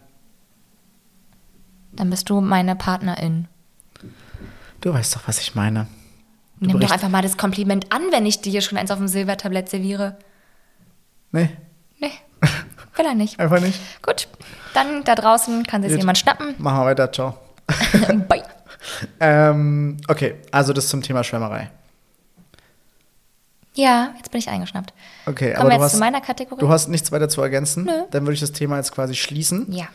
Dann 1.93 2.09
bist 2.09 2.29
du 2.29 2.39
meine 2.39 2.75
Partnerin. 2.75 3.47
Du 4.81 4.93
weißt 4.93 5.15
doch, 5.15 5.27
was 5.27 5.39
ich 5.39 5.55
meine. 5.55 5.87
Du 6.59 6.67
Nimm 6.67 6.79
doch 6.79 6.91
einfach 6.91 7.09
mal 7.09 7.21
das 7.21 7.37
Kompliment 7.37 7.91
an, 7.91 8.01
wenn 8.11 8.25
ich 8.25 8.41
dir 8.41 8.61
schon 8.61 8.77
eins 8.77 8.91
auf 8.91 8.97
dem 8.97 9.07
Silbertablett 9.07 9.69
serviere. 9.69 10.17
Nee, 11.31 11.49
Nee, 11.99 12.11
will 12.95 13.05
er 13.05 13.15
nicht. 13.15 13.39
einfach 13.39 13.59
nicht. 13.59 13.79
Gut, 14.01 14.27
dann 14.73 15.03
da 15.03 15.15
draußen 15.15 15.63
kann 15.65 15.81
sich 15.83 15.95
jemand 15.97 16.17
schnappen. 16.17 16.55
Machen 16.57 16.79
wir 16.79 16.85
weiter, 16.85 17.11
ciao. 17.11 17.37
Bye. 18.27 18.43
Ähm, 19.19 19.97
okay, 20.07 20.35
also 20.53 20.71
das 20.71 20.87
zum 20.87 21.01
Thema 21.01 21.21
Schwärmerei. 21.25 21.69
Ja, 23.79 24.13
jetzt 24.17 24.29
bin 24.31 24.39
ich 24.39 24.49
eingeschnappt. 24.49 24.93
Okay, 25.25 25.53
Kommen 25.53 25.67
aber 25.67 25.69
du 25.69 25.81
jetzt 25.83 25.91
zu 25.91 25.93
hast, 25.95 25.99
meiner 25.99 26.21
Kategorie? 26.21 26.59
du 26.59 26.69
hast 26.69 26.89
nichts 26.89 27.11
weiter 27.11 27.29
zu 27.29 27.41
ergänzen. 27.41 27.85
Nö. 27.85 27.91
Dann 28.11 28.23
würde 28.23 28.33
ich 28.33 28.41
das 28.41 28.51
Thema 28.51 28.77
jetzt 28.77 28.91
quasi 28.91 29.15
schließen. 29.15 29.71
ja. 29.71 29.85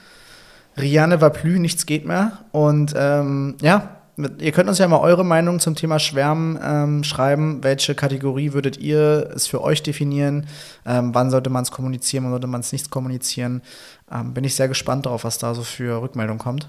Rianne 0.76 1.20
war 1.20 1.30
plü, 1.30 1.60
nichts 1.60 1.86
geht 1.86 2.04
mehr. 2.04 2.38
Und 2.50 2.94
ähm, 2.96 3.56
ja, 3.60 3.96
mit, 4.16 4.42
ihr 4.42 4.50
könnt 4.50 4.68
uns 4.68 4.78
ja 4.78 4.88
mal 4.88 4.98
eure 4.98 5.24
Meinung 5.24 5.60
zum 5.60 5.76
Thema 5.76 6.00
Schwärmen 6.00 6.58
ähm, 6.60 7.04
schreiben. 7.04 7.62
Welche 7.62 7.94
Kategorie 7.94 8.54
würdet 8.54 8.78
ihr 8.78 9.30
es 9.36 9.46
für 9.46 9.62
euch 9.62 9.84
definieren? 9.84 10.46
Ähm, 10.84 11.14
wann 11.14 11.30
sollte 11.30 11.48
man 11.48 11.62
es 11.62 11.70
kommunizieren, 11.70 12.24
wann 12.24 12.32
sollte 12.32 12.48
man 12.48 12.60
es 12.60 12.72
nicht 12.72 12.90
kommunizieren? 12.90 13.62
Ähm, 14.10 14.34
bin 14.34 14.42
ich 14.42 14.56
sehr 14.56 14.66
gespannt 14.66 15.06
darauf, 15.06 15.22
was 15.22 15.38
da 15.38 15.54
so 15.54 15.62
für 15.62 16.02
Rückmeldung 16.02 16.38
kommt. 16.38 16.68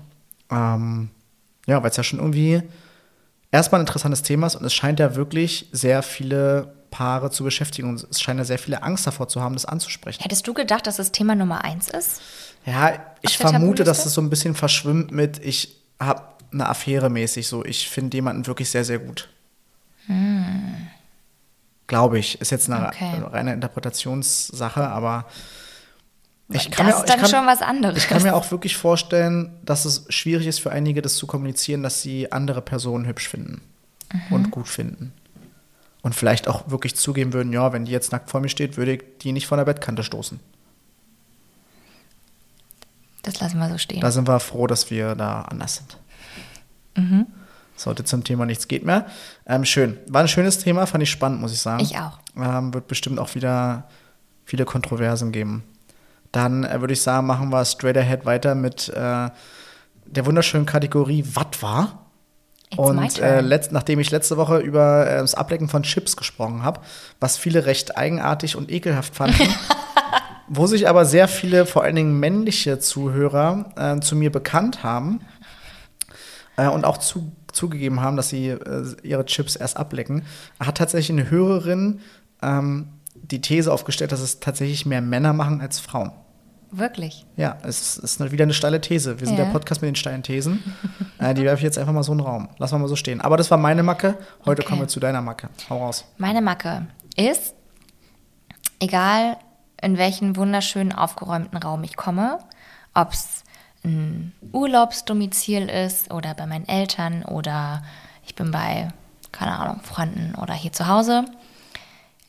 Ähm, 0.52 1.10
ja, 1.66 1.82
weil 1.82 1.90
es 1.90 1.98
ja 1.98 2.04
schon 2.04 2.20
irgendwie 2.20 2.62
erstmal 3.52 3.82
ein 3.82 3.88
interessantes 3.88 4.22
Thema 4.22 4.46
ist 4.46 4.56
und 4.56 4.66
es 4.66 4.74
scheint 4.76 5.00
ja 5.00 5.16
wirklich 5.16 5.68
sehr 5.72 6.04
viele 6.04 6.75
Paare 6.92 7.32
zu 7.32 7.44
beschäftigen 7.44 7.90
und 7.90 8.08
es 8.10 8.22
scheint 8.22 8.40
ja 8.40 8.46
sehr 8.46 8.60
viele 8.60 8.84
Angst 8.84 9.06
davor 9.06 9.28
zu 9.28 9.42
haben, 9.42 9.54
das 9.54 9.66
anzusprechen. 9.66 10.22
Hättest 10.22 10.48
du 10.48 10.54
gedacht, 10.54 10.88
dass 10.88 10.98
das 10.98 11.12
Thema 11.12 11.36
Nummer 11.36 11.64
eins 11.64 11.90
ist? 11.90 12.22
Ja, 12.66 12.94
ich 13.22 13.38
vermute, 13.38 13.84
dass 13.84 14.06
es 14.06 14.14
so 14.14 14.22
ein 14.22 14.30
bisschen 14.30 14.56
verschwimmt 14.56 15.12
mit, 15.12 15.44
ich 15.44 15.76
habe 16.00 16.24
eine 16.52 16.68
Affäre 16.68 17.10
mäßig 17.10 17.48
so, 17.48 17.64
ich 17.66 17.90
finde 17.90 18.18
jemanden 18.18 18.48
wirklich 18.48 18.70
sehr, 18.70 18.86
sehr 18.86 19.00
gut. 19.00 19.30
Hm. 20.08 20.88
Glaube 21.88 22.18
ich. 22.18 22.42
Ist 22.42 22.52
jetzt 22.52 22.70
eine 22.70 22.88
okay. 22.88 23.22
reine 23.32 23.54
Interpretationssache, 23.54 24.88
aber 24.88 25.26
ich 26.50 26.70
kann 26.70 26.86
das 26.86 26.96
mir, 26.96 27.02
ist 27.02 27.10
dann 27.10 27.20
kann, 27.22 27.30
schon 27.30 27.46
was 27.48 27.62
anderes. 27.62 27.98
Ich 27.98 28.08
kann 28.08 28.22
mir 28.22 28.36
auch 28.36 28.50
wirklich 28.52 28.78
vorstellen, 28.78 29.58
dass 29.64 29.86
es 29.86 30.06
schwierig 30.10 30.48
ist 30.48 30.60
für 30.60 30.72
einige, 30.72 31.02
das 31.02 31.16
zu 31.16 31.26
kommunizieren, 31.26 31.82
dass 31.82 32.02
sie 32.02 32.32
andere 32.32 32.62
Personen 32.62 33.08
hübsch 33.08 33.30
finden 33.30 33.62
mhm. 34.14 34.36
und 34.36 34.52
gut 34.52 34.68
finden. 34.68 35.14
Und 36.06 36.14
vielleicht 36.14 36.48
auch 36.48 36.70
wirklich 36.70 36.96
zugeben 36.96 37.34
würden, 37.34 37.52
ja, 37.52 37.74
wenn 37.74 37.86
die 37.86 37.92
jetzt 37.92 38.12
nackt 38.12 38.30
vor 38.30 38.40
mir 38.40 38.48
steht, 38.50 38.78
würde 38.78 38.94
ich 38.94 39.04
die 39.24 39.32
nicht 39.32 39.48
von 39.48 39.58
der 39.58 39.66
Bettkante 39.66 40.04
stoßen. 40.04 40.40
Das 43.24 43.40
lassen 43.40 43.58
wir 43.58 43.68
so 43.70 43.80
stehen. 43.80 44.02
Da 44.02 44.12
sind 44.12 44.28
wir 44.28 44.40
froh, 44.40 44.68
dass 44.68 44.92
wir 44.92 45.16
da 45.16 45.42
anders 45.42 45.78
sind. 45.78 45.98
Mhm. 46.96 47.26
Sollte 47.76 48.04
zum 48.04 48.24
Thema 48.24 48.46
nichts 48.46 48.68
geht 48.68 48.86
mehr. 48.86 49.08
Ähm, 49.48 49.66
schön. 49.66 49.98
War 50.08 50.22
ein 50.22 50.28
schönes 50.28 50.60
Thema, 50.60 50.86
fand 50.86 51.02
ich 51.02 51.10
spannend, 51.10 51.42
muss 51.42 51.54
ich 51.54 51.60
sagen. 51.60 51.82
Ich 51.82 51.98
auch. 51.98 52.20
Ähm, 52.38 52.72
wird 52.72 52.86
bestimmt 52.86 53.18
auch 53.18 53.34
wieder 53.34 53.90
viele 54.46 54.66
Kontroversen 54.66 55.32
geben. 55.32 55.64
Dann 56.32 56.66
äh, 56.66 56.82
würde 56.82 56.94
ich 56.94 57.02
sagen, 57.02 57.26
machen 57.26 57.50
wir 57.50 57.66
straight 57.66 57.98
ahead 57.98 58.28
weiter 58.28 58.54
mit 58.54 58.90
äh, 58.90 59.32
der 60.06 60.26
wunderschönen 60.28 60.68
Kategorie 60.68 61.26
Was 61.34 61.64
war? 61.64 62.05
It's 62.78 62.90
und 62.90 63.20
äh, 63.20 63.42
letzt, 63.42 63.72
nachdem 63.72 64.00
ich 64.00 64.12
letzte 64.12 64.38
Woche 64.38 64.60
über 64.60 65.08
äh, 65.08 65.18
das 65.18 65.36
Ablecken 65.36 65.68
von 65.68 65.84
Chips 65.84 66.16
gesprochen 66.16 66.64
habe, 66.64 66.82
was 67.20 67.38
viele 67.38 67.66
recht 67.66 67.98
eigenartig 67.98 68.56
und 68.56 68.72
ekelhaft 68.72 69.16
fanden, 69.16 69.50
wo 70.48 70.68
sich 70.68 70.88
aber 70.88 71.06
sehr 71.06 71.28
viele, 71.28 71.66
vor 71.66 71.84
allen 71.84 71.96
Dingen 71.96 72.20
männliche 72.20 72.80
Zuhörer, 72.80 73.72
äh, 73.76 74.00
zu 74.00 74.16
mir 74.16 74.32
bekannt 74.32 74.84
haben 74.84 75.22
äh, 76.58 76.68
und 76.68 76.86
auch 76.86 76.98
zu, 76.98 77.32
zugegeben 77.52 78.02
haben, 78.02 78.18
dass 78.18 78.30
sie 78.30 78.56
ihre 79.04 79.26
Chips 79.26 79.56
erst 79.56 79.78
ablecken, 79.78 80.24
hat 80.60 80.78
tatsächlich 80.78 81.18
eine 81.18 81.30
Hörerin 81.30 82.02
ähm, 82.42 82.90
die 83.14 83.42
These 83.42 83.72
aufgestellt, 83.72 84.12
dass 84.12 84.20
es 84.20 84.40
tatsächlich 84.40 84.86
mehr 84.86 85.02
Männer 85.02 85.34
machen 85.34 85.62
als 85.62 85.80
Frauen. 85.80 86.12
Wirklich? 86.78 87.26
Ja, 87.38 87.58
es 87.64 87.98
ist 87.98 88.20
wieder 88.32 88.44
eine 88.44 88.54
steile 88.54 88.82
These. 88.82 89.22
Wir 89.22 89.28
sind 89.28 89.38
ja. 89.38 89.46
der 89.46 89.52
Podcast 89.52 89.82
mit 89.82 89.88
den 89.88 89.96
steilen 89.96 90.24
Thesen. 90.24 90.62
äh, 91.20 91.34
die 91.34 91.44
werfe 91.44 91.58
ich 91.58 91.64
jetzt 91.64 91.78
einfach 91.78 91.94
mal 91.94 92.04
so 92.04 92.12
in 92.12 92.18
den 92.18 92.28
Raum. 92.28 92.50
Lass 92.58 92.74
mal 92.74 92.86
so 92.90 92.98
stehen. 92.98 93.22
Aber 93.22 93.38
das 93.38 93.50
war 93.50 93.58
meine 93.58 93.82
Macke. 93.82 94.18
Heute 94.46 94.62
okay. 94.62 94.70
kommen 94.70 94.82
wir 94.82 94.88
zu 94.90 95.00
deiner 95.00 95.22
Macke. 95.22 95.50
Hau 95.70 95.78
raus. 95.78 96.04
Meine 96.18 96.42
Macke 96.42 96.88
ist, 97.16 97.56
egal 98.80 99.38
in 99.82 99.98
welchen 99.98 100.36
wunderschönen 100.36 100.92
aufgeräumten 100.92 101.58
Raum 101.58 101.84
ich 101.86 101.96
komme, 101.96 102.40
ob 102.94 103.14
es 103.14 103.44
ein 103.86 104.34
Urlaubsdomizil 104.52 105.70
ist 105.70 106.12
oder 106.12 106.34
bei 106.34 106.46
meinen 106.46 106.68
Eltern 106.68 107.24
oder 107.24 107.84
ich 108.26 108.36
bin 108.36 108.52
bei, 108.52 108.90
keine 109.32 109.58
Ahnung, 109.58 109.80
Freunden 109.82 110.36
oder 110.36 110.54
hier 110.54 110.74
zu 110.74 110.88
Hause, 110.88 111.24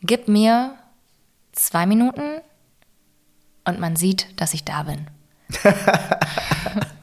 gib 0.03 0.29
mir 0.29 0.73
zwei 1.53 1.87
Minuten 1.87 2.43
und 3.67 3.81
man 3.81 3.97
sieht, 3.97 4.41
dass 4.41 4.55
ich 4.55 4.65
da 4.65 4.85
bin. 4.85 5.07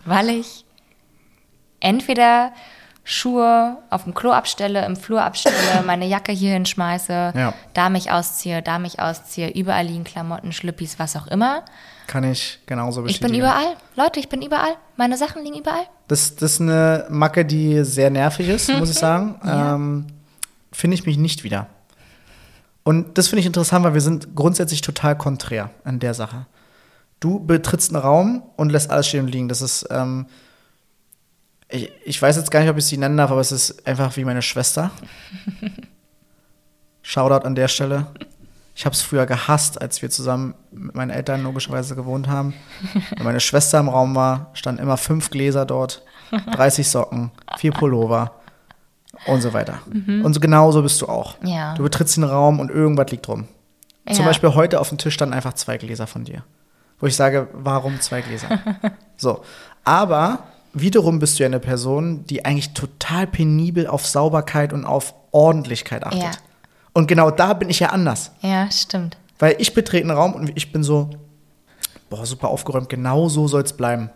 Weil 0.05 0.29
ich 0.29 0.65
entweder 1.79 2.51
Schuhe 3.03 3.77
auf 3.89 4.05
dem 4.05 4.13
Klo 4.13 4.31
abstelle, 4.31 4.85
im 4.85 4.95
Flur 4.95 5.21
abstelle, 5.21 5.83
meine 5.85 6.07
Jacke 6.07 6.31
hier 6.31 6.53
hinschmeiße, 6.53 7.33
ja. 7.35 7.53
da 7.73 7.89
mich 7.89 8.11
ausziehe, 8.11 8.61
da 8.61 8.79
mich 8.79 8.99
ausziehe, 8.99 9.49
überall 9.49 9.85
liegen 9.85 10.05
Klamotten, 10.05 10.53
Schlüppis, 10.53 10.99
was 10.99 11.15
auch 11.15 11.27
immer. 11.27 11.63
Kann 12.07 12.23
ich 12.23 12.59
genauso 12.65 13.01
bestätigen. 13.01 13.25
Ich 13.25 13.31
bin 13.31 13.39
überall. 13.41 13.75
Leute, 13.95 14.19
ich 14.19 14.29
bin 14.29 14.41
überall. 14.41 14.75
Meine 14.95 15.17
Sachen 15.17 15.43
liegen 15.43 15.57
überall. 15.57 15.85
Das, 16.07 16.35
das 16.35 16.53
ist 16.53 16.61
eine 16.61 17.05
Macke, 17.09 17.45
die 17.45 17.83
sehr 17.83 18.09
nervig 18.09 18.47
ist, 18.49 18.69
muss 18.77 18.89
ich 18.89 18.95
sagen. 18.99 19.39
Ja. 19.43 19.75
Ähm, 19.75 20.07
Finde 20.71 20.95
ich 20.95 21.05
mich 21.05 21.17
nicht 21.17 21.43
wieder. 21.43 21.67
Und 22.83 23.17
das 23.17 23.27
finde 23.27 23.39
ich 23.41 23.45
interessant, 23.45 23.85
weil 23.85 23.93
wir 23.93 24.01
sind 24.01 24.35
grundsätzlich 24.35 24.81
total 24.81 25.17
konträr 25.17 25.71
an 25.83 25.99
der 25.99 26.13
Sache. 26.13 26.45
Du 27.19 27.39
betrittst 27.39 27.93
einen 27.93 28.03
Raum 28.03 28.43
und 28.57 28.71
lässt 28.71 28.91
alles 28.91 29.07
stehen 29.07 29.25
und 29.25 29.31
liegen. 29.31 29.47
Das 29.47 29.61
ist, 29.61 29.87
ähm, 29.89 30.25
ich, 31.69 31.91
ich 32.03 32.21
weiß 32.21 32.35
jetzt 32.35 32.51
gar 32.51 32.59
nicht, 32.59 32.69
ob 32.69 32.77
ich 32.77 32.85
sie 32.85 32.97
nennen 32.97 33.15
darf, 33.15 33.31
aber 33.31 33.39
es 33.39 33.53
ist 33.53 33.87
einfach 33.87 34.15
wie 34.17 34.25
meine 34.25 34.41
Schwester. 34.41 34.91
Shoutout 37.01 37.45
an 37.45 37.55
der 37.55 37.69
Stelle. 37.69 38.07
Ich 38.75 38.85
habe 38.85 38.93
es 38.93 39.01
früher 39.01 39.25
gehasst, 39.25 39.81
als 39.81 40.01
wir 40.01 40.09
zusammen 40.09 40.55
mit 40.71 40.95
meinen 40.95 41.11
Eltern 41.11 41.43
logischerweise 41.43 41.95
gewohnt 41.95 42.27
haben. 42.27 42.53
Wenn 43.15 43.23
meine 43.23 43.39
Schwester 43.39 43.79
im 43.79 43.87
Raum 43.87 44.15
war, 44.15 44.49
standen 44.53 44.81
immer 44.81 44.97
fünf 44.97 45.29
Gläser 45.29 45.65
dort, 45.65 46.03
30 46.31 46.89
Socken, 46.89 47.31
vier 47.57 47.71
Pullover 47.71 48.42
und 49.27 49.41
so 49.41 49.53
weiter. 49.53 49.79
Mhm. 49.91 50.25
Und 50.25 50.33
so 50.33 50.39
genauso 50.39 50.81
bist 50.81 51.01
du 51.01 51.07
auch. 51.07 51.35
Ja. 51.43 51.73
Du 51.75 51.83
betrittst 51.83 52.17
den 52.17 52.23
Raum 52.23 52.59
und 52.59 52.69
irgendwas 52.69 53.11
liegt 53.11 53.27
rum. 53.27 53.47
Ja. 54.07 54.13
Zum 54.13 54.25
Beispiel 54.25 54.53
heute 54.53 54.79
auf 54.79 54.89
dem 54.89 54.97
Tisch 54.97 55.13
standen 55.13 55.33
einfach 55.33 55.53
zwei 55.53 55.77
Gläser 55.77 56.07
von 56.07 56.25
dir. 56.25 56.43
Wo 56.99 57.07
ich 57.07 57.15
sage, 57.15 57.47
warum 57.53 57.99
zwei 58.01 58.21
Gläser? 58.21 58.47
so. 59.17 59.43
Aber 59.83 60.39
wiederum 60.73 61.19
bist 61.19 61.37
du 61.37 61.43
ja 61.43 61.47
eine 61.47 61.59
Person, 61.59 62.25
die 62.25 62.45
eigentlich 62.45 62.73
total 62.73 63.27
penibel 63.27 63.87
auf 63.87 64.05
Sauberkeit 64.05 64.73
und 64.73 64.85
auf 64.85 65.13
Ordentlichkeit 65.31 66.05
achtet. 66.05 66.21
Ja. 66.21 66.31
Und 66.93 67.07
genau 67.07 67.31
da 67.31 67.53
bin 67.53 67.69
ich 67.69 67.79
ja 67.79 67.89
anders. 67.89 68.31
Ja, 68.41 68.69
stimmt. 68.71 69.17
Weil 69.39 69.55
ich 69.59 69.73
betrete 69.73 70.03
einen 70.03 70.17
Raum 70.17 70.33
und 70.33 70.51
ich 70.55 70.71
bin 70.71 70.83
so, 70.83 71.09
boah, 72.09 72.25
super 72.25 72.49
aufgeräumt, 72.49 72.89
genau 72.89 73.27
so 73.29 73.47
soll 73.47 73.63
es 73.63 73.73
bleiben. 73.73 74.09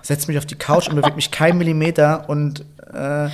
Setz 0.00 0.26
mich 0.26 0.38
auf 0.38 0.46
die 0.46 0.56
Couch 0.56 0.88
und 0.88 0.96
bewege 0.96 1.14
mich 1.14 1.30
keinen 1.30 1.58
Millimeter 1.58 2.28
und 2.28 2.64
äh, 2.92 3.28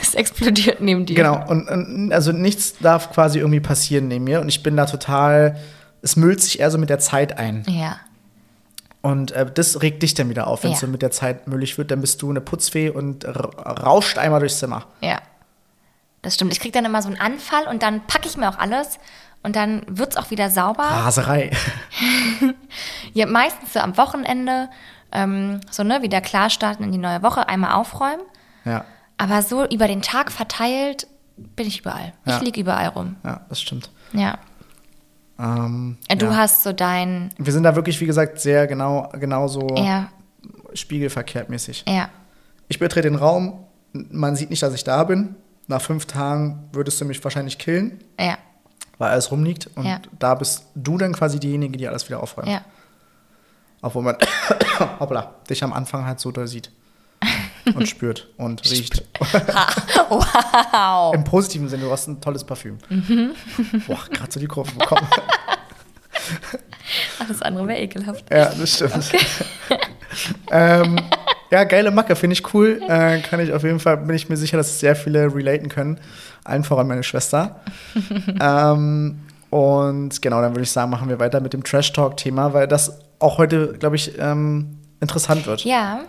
es 0.00 0.14
explodiert 0.14 0.80
neben 0.80 1.06
dir. 1.06 1.14
Genau, 1.14 1.44
und, 1.48 1.68
und, 1.68 2.12
also 2.12 2.32
nichts 2.32 2.78
darf 2.78 3.12
quasi 3.12 3.38
irgendwie 3.38 3.60
passieren 3.60 4.08
neben 4.08 4.24
mir. 4.24 4.40
Und 4.40 4.48
ich 4.48 4.62
bin 4.62 4.76
da 4.76 4.86
total, 4.86 5.58
es 6.02 6.16
müllt 6.16 6.40
sich 6.40 6.60
eher 6.60 6.70
so 6.70 6.78
mit 6.78 6.90
der 6.90 6.98
Zeit 6.98 7.38
ein. 7.38 7.64
Ja. 7.68 7.98
Und 9.00 9.30
äh, 9.32 9.50
das 9.52 9.80
regt 9.82 10.02
dich 10.02 10.14
dann 10.14 10.28
wieder 10.28 10.46
auf, 10.46 10.64
wenn 10.64 10.72
es 10.72 10.80
ja. 10.80 10.86
so 10.86 10.92
mit 10.92 11.02
der 11.02 11.10
Zeit 11.10 11.46
müllig 11.46 11.78
wird, 11.78 11.90
dann 11.90 12.00
bist 12.00 12.20
du 12.22 12.30
eine 12.30 12.40
Putzfee 12.40 12.90
und 12.90 13.26
rauscht 13.26 14.18
einmal 14.18 14.40
durchs 14.40 14.58
Zimmer. 14.58 14.86
Ja. 15.00 15.20
Das 16.22 16.34
stimmt. 16.34 16.52
Ich 16.52 16.60
kriege 16.60 16.72
dann 16.72 16.84
immer 16.84 17.00
so 17.00 17.08
einen 17.08 17.20
Anfall 17.20 17.68
und 17.68 17.82
dann 17.82 18.06
packe 18.06 18.28
ich 18.28 18.36
mir 18.36 18.48
auch 18.48 18.58
alles 18.58 18.98
und 19.42 19.54
dann 19.54 19.82
wird 19.86 20.10
es 20.10 20.16
auch 20.16 20.30
wieder 20.30 20.50
sauber. 20.50 20.82
Raserei. 20.82 21.50
ja, 23.14 23.26
meistens 23.26 23.72
so 23.72 23.80
am 23.80 23.96
Wochenende, 23.96 24.68
ähm, 25.12 25.60
so 25.70 25.84
ne, 25.84 26.02
wieder 26.02 26.20
klar 26.20 26.50
starten 26.50 26.82
in 26.82 26.92
die 26.92 26.98
neue 26.98 27.22
Woche, 27.22 27.48
einmal 27.48 27.72
aufräumen. 27.72 28.22
Ja. 28.64 28.84
Aber 29.18 29.42
so 29.42 29.66
über 29.66 29.88
den 29.88 30.00
Tag 30.00 30.32
verteilt 30.32 31.08
bin 31.36 31.66
ich 31.66 31.80
überall. 31.80 32.14
Ja. 32.24 32.36
Ich 32.36 32.42
liege 32.42 32.60
überall 32.60 32.88
rum. 32.88 33.16
Ja, 33.24 33.42
das 33.48 33.60
stimmt. 33.60 33.90
Ja. 34.12 34.38
Ähm, 35.38 35.98
du 36.08 36.26
ja. 36.26 36.36
hast 36.36 36.62
so 36.62 36.72
dein. 36.72 37.32
Wir 37.36 37.52
sind 37.52 37.64
da 37.64 37.76
wirklich, 37.76 38.00
wie 38.00 38.06
gesagt, 38.06 38.40
sehr 38.40 38.66
genau, 38.66 39.08
genauso 39.12 39.66
ja. 39.76 40.08
spiegelverkehrt 40.72 41.48
mäßig. 41.48 41.84
Ja. 41.86 42.08
Ich 42.68 42.78
betrete 42.78 43.08
den 43.08 43.16
Raum, 43.16 43.64
man 43.92 44.36
sieht 44.36 44.50
nicht, 44.50 44.62
dass 44.62 44.74
ich 44.74 44.84
da 44.84 45.04
bin. 45.04 45.36
Nach 45.66 45.82
fünf 45.82 46.06
Tagen 46.06 46.68
würdest 46.72 47.00
du 47.00 47.04
mich 47.04 47.22
wahrscheinlich 47.22 47.58
killen. 47.58 48.02
Ja. 48.18 48.38
Weil 48.98 49.10
alles 49.10 49.30
rumliegt. 49.30 49.68
Und 49.76 49.84
ja. 49.84 50.00
da 50.18 50.34
bist 50.34 50.66
du 50.74 50.98
dann 50.98 51.12
quasi 51.12 51.38
diejenige, 51.38 51.76
die 51.76 51.86
alles 51.86 52.08
wieder 52.08 52.22
aufräumt. 52.22 52.48
Ja. 52.48 52.62
Obwohl 53.80 54.02
man, 54.02 54.16
hoppla, 55.00 55.34
dich 55.48 55.62
am 55.62 55.72
Anfang 55.72 56.04
halt 56.04 56.18
so 56.18 56.32
doll 56.32 56.48
sieht 56.48 56.72
und 57.74 57.88
spürt 57.88 58.28
und 58.36 58.68
riecht. 58.70 59.04
wow. 60.08 61.14
Im 61.14 61.24
positiven 61.24 61.68
Sinne, 61.68 61.84
du 61.84 61.90
hast 61.90 62.06
ein 62.06 62.20
tolles 62.20 62.44
Parfüm. 62.44 62.78
Mhm. 62.88 63.30
Boah, 63.86 64.00
gerade 64.10 64.32
so 64.32 64.40
die 64.40 64.46
Kurve 64.46 64.72
bekommen. 64.72 65.06
Alles 67.18 67.42
andere 67.42 67.68
wäre 67.68 67.80
ekelhaft. 67.80 68.24
Ja, 68.30 68.52
das 68.54 68.74
stimmt. 68.74 68.96
Okay. 68.96 69.18
ähm, 70.50 71.00
ja, 71.50 71.64
geile 71.64 71.90
Macke, 71.90 72.16
finde 72.16 72.34
ich 72.34 72.54
cool. 72.54 72.80
Äh, 72.88 73.20
kann 73.20 73.40
ich 73.40 73.52
auf 73.52 73.62
jeden 73.62 73.80
Fall, 73.80 73.98
bin 73.98 74.14
ich 74.14 74.28
mir 74.28 74.36
sicher, 74.36 74.56
dass 74.56 74.80
sehr 74.80 74.96
viele 74.96 75.34
relaten 75.34 75.68
können. 75.68 76.00
Allen 76.44 76.64
voran 76.64 76.88
meine 76.88 77.02
Schwester. 77.02 77.60
ähm, 78.40 79.20
und 79.50 80.20
genau, 80.20 80.42
dann 80.42 80.52
würde 80.52 80.62
ich 80.62 80.70
sagen, 80.70 80.90
machen 80.90 81.08
wir 81.08 81.18
weiter 81.18 81.40
mit 81.40 81.52
dem 81.52 81.64
Trash-Talk-Thema, 81.64 82.52
weil 82.52 82.68
das 82.68 83.00
auch 83.18 83.38
heute, 83.38 83.74
glaube 83.78 83.96
ich, 83.96 84.18
ähm, 84.18 84.78
interessant 85.00 85.46
wird. 85.46 85.64
Ja. 85.64 86.00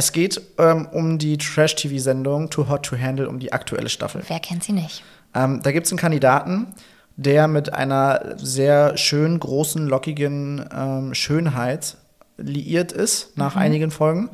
Es 0.00 0.12
geht 0.12 0.40
ähm, 0.56 0.86
um 0.92 1.18
die 1.18 1.36
Trash-TV-Sendung 1.36 2.48
Too 2.48 2.70
Hot 2.70 2.84
to 2.86 2.96
Handle, 2.98 3.28
um 3.28 3.38
die 3.38 3.52
aktuelle 3.52 3.90
Staffel. 3.90 4.22
Wer 4.28 4.40
kennt 4.40 4.64
sie 4.64 4.72
nicht? 4.72 5.04
Ähm, 5.34 5.60
da 5.62 5.72
gibt 5.72 5.84
es 5.84 5.92
einen 5.92 5.98
Kandidaten, 5.98 6.68
der 7.16 7.48
mit 7.48 7.74
einer 7.74 8.34
sehr 8.38 8.96
schön 8.96 9.38
großen, 9.38 9.86
lockigen 9.86 10.64
ähm, 10.74 11.12
Schönheit 11.12 11.98
liiert 12.38 12.92
ist 12.92 13.36
nach 13.36 13.56
Mhm. 13.56 13.60
einigen 13.60 13.90
Folgen. 13.90 14.30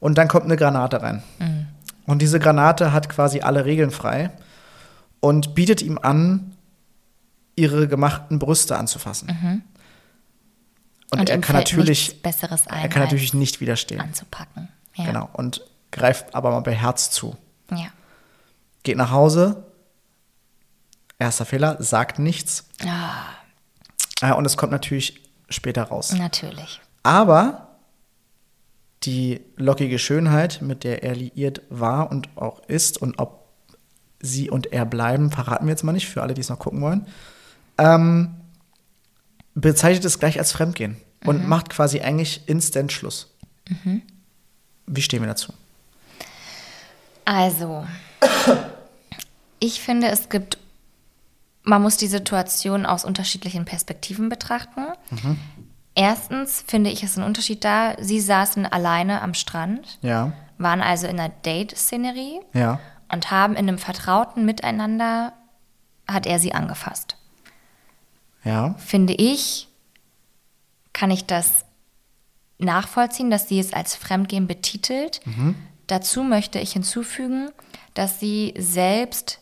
Und 0.00 0.16
dann 0.16 0.28
kommt 0.28 0.46
eine 0.46 0.56
Granate 0.56 1.02
rein. 1.02 1.22
Und 2.06 2.22
diese 2.22 2.40
Granate 2.40 2.94
hat 2.94 3.10
quasi 3.10 3.40
alle 3.42 3.66
Regeln 3.66 3.90
frei 3.90 4.30
und 5.20 5.54
bietet 5.54 5.82
ihm 5.82 5.98
an, 6.00 6.56
ihre 7.54 7.86
gemachten 7.86 8.38
Brüste 8.38 8.78
anzufassen. 8.78 9.28
Und, 9.28 9.36
er 11.28 11.36
Mhm. 11.36 11.40
ihm 11.40 11.40
kann 11.42 11.56
natürlich, 11.56 12.22
Besseres 12.22 12.66
ein, 12.66 12.80
er 12.80 12.88
kann 12.88 13.02
natürlich 13.02 13.34
nicht 13.34 13.60
widerstehen. 13.60 14.00
anzupacken. 14.00 14.68
Ja. 14.94 15.04
Genau. 15.06 15.28
Und 15.32 15.62
greift 15.90 16.34
aber 16.34 16.50
mal 16.50 16.60
beherzt 16.60 17.12
zu. 17.12 17.36
Ja. 17.70 17.86
Geht 18.82 18.96
nach 18.96 19.10
Hause. 19.10 19.64
Erster 21.18 21.44
Fehler, 21.44 21.76
sagt 21.80 22.18
nichts. 22.18 22.66
Ah, 22.84 23.22
Äh, 24.20 24.32
und 24.34 24.44
es 24.44 24.56
kommt 24.56 24.72
natürlich 24.72 25.20
später 25.48 25.84
raus. 25.84 26.12
natürlich. 26.12 26.80
Aber 27.02 27.68
die 29.04 29.40
lockige 29.56 29.98
Schönheit, 29.98 30.62
mit 30.62 30.84
der 30.84 31.02
er 31.02 31.14
liiert 31.16 31.62
war 31.70 32.10
und 32.10 32.28
auch 32.36 32.60
ist 32.68 32.98
und 32.98 33.18
ob 33.18 33.48
sie 34.20 34.48
und 34.50 34.72
er 34.72 34.84
bleiben, 34.86 35.30
verraten 35.32 35.66
wir 35.66 35.70
jetzt 35.72 35.82
mal 35.82 35.92
nicht 35.92 36.08
für 36.08 36.22
alle, 36.22 36.34
die 36.34 36.40
es 36.40 36.48
noch 36.48 36.60
gucken 36.60 36.80
wollen, 36.80 37.06
ähm, 37.78 38.34
bezeichnet 39.54 40.04
es 40.04 40.20
gleich 40.20 40.38
als 40.38 40.52
Fremdgehen 40.52 40.96
und 41.24 41.48
macht 41.48 41.68
quasi 41.70 42.00
eigentlich 42.00 42.48
instant 42.48 42.92
Schluss. 42.92 43.34
Wie 44.86 45.02
stehen 45.02 45.20
wir 45.22 45.28
dazu? 45.28 45.52
Also, 47.24 47.86
ich 49.60 49.80
finde, 49.80 50.08
es 50.08 50.28
gibt, 50.28 50.58
man 51.62 51.82
muss 51.82 51.96
die 51.96 52.08
Situation 52.08 52.84
aus 52.86 53.04
unterschiedlichen 53.04 53.64
Perspektiven 53.64 54.28
betrachten. 54.28 54.86
Erstens 55.94 56.64
finde 56.66 56.90
ich 56.90 57.02
es 57.02 57.16
ein 57.16 57.22
Unterschied 57.24 57.64
da, 57.64 57.94
sie 58.00 58.20
saßen 58.20 58.66
alleine 58.66 59.20
am 59.22 59.34
Strand, 59.34 59.98
Ja, 60.00 60.32
waren 60.58 60.80
also 60.80 61.06
in 61.06 61.18
einer 61.20 61.28
Date-Szenerie 61.28 62.40
ja, 62.54 62.80
und 63.10 63.30
haben 63.30 63.52
in 63.54 63.68
einem 63.68 63.78
vertrauten 63.78 64.44
Miteinander, 64.44 65.32
hat 66.08 66.26
er 66.26 66.38
sie 66.38 66.54
angefasst. 66.54 67.16
ja, 68.44 68.74
Finde 68.78 69.12
ich, 69.14 69.68
kann 70.92 71.10
ich 71.10 71.26
das 71.26 71.64
nachvollziehen, 72.62 73.30
dass 73.30 73.48
sie 73.48 73.58
es 73.58 73.72
als 73.72 73.94
Fremdgehen 73.94 74.46
betitelt. 74.46 75.20
Dazu 75.86 76.22
möchte 76.22 76.58
ich 76.58 76.72
hinzufügen, 76.72 77.50
dass 77.94 78.20
sie 78.20 78.54
selbst, 78.56 79.40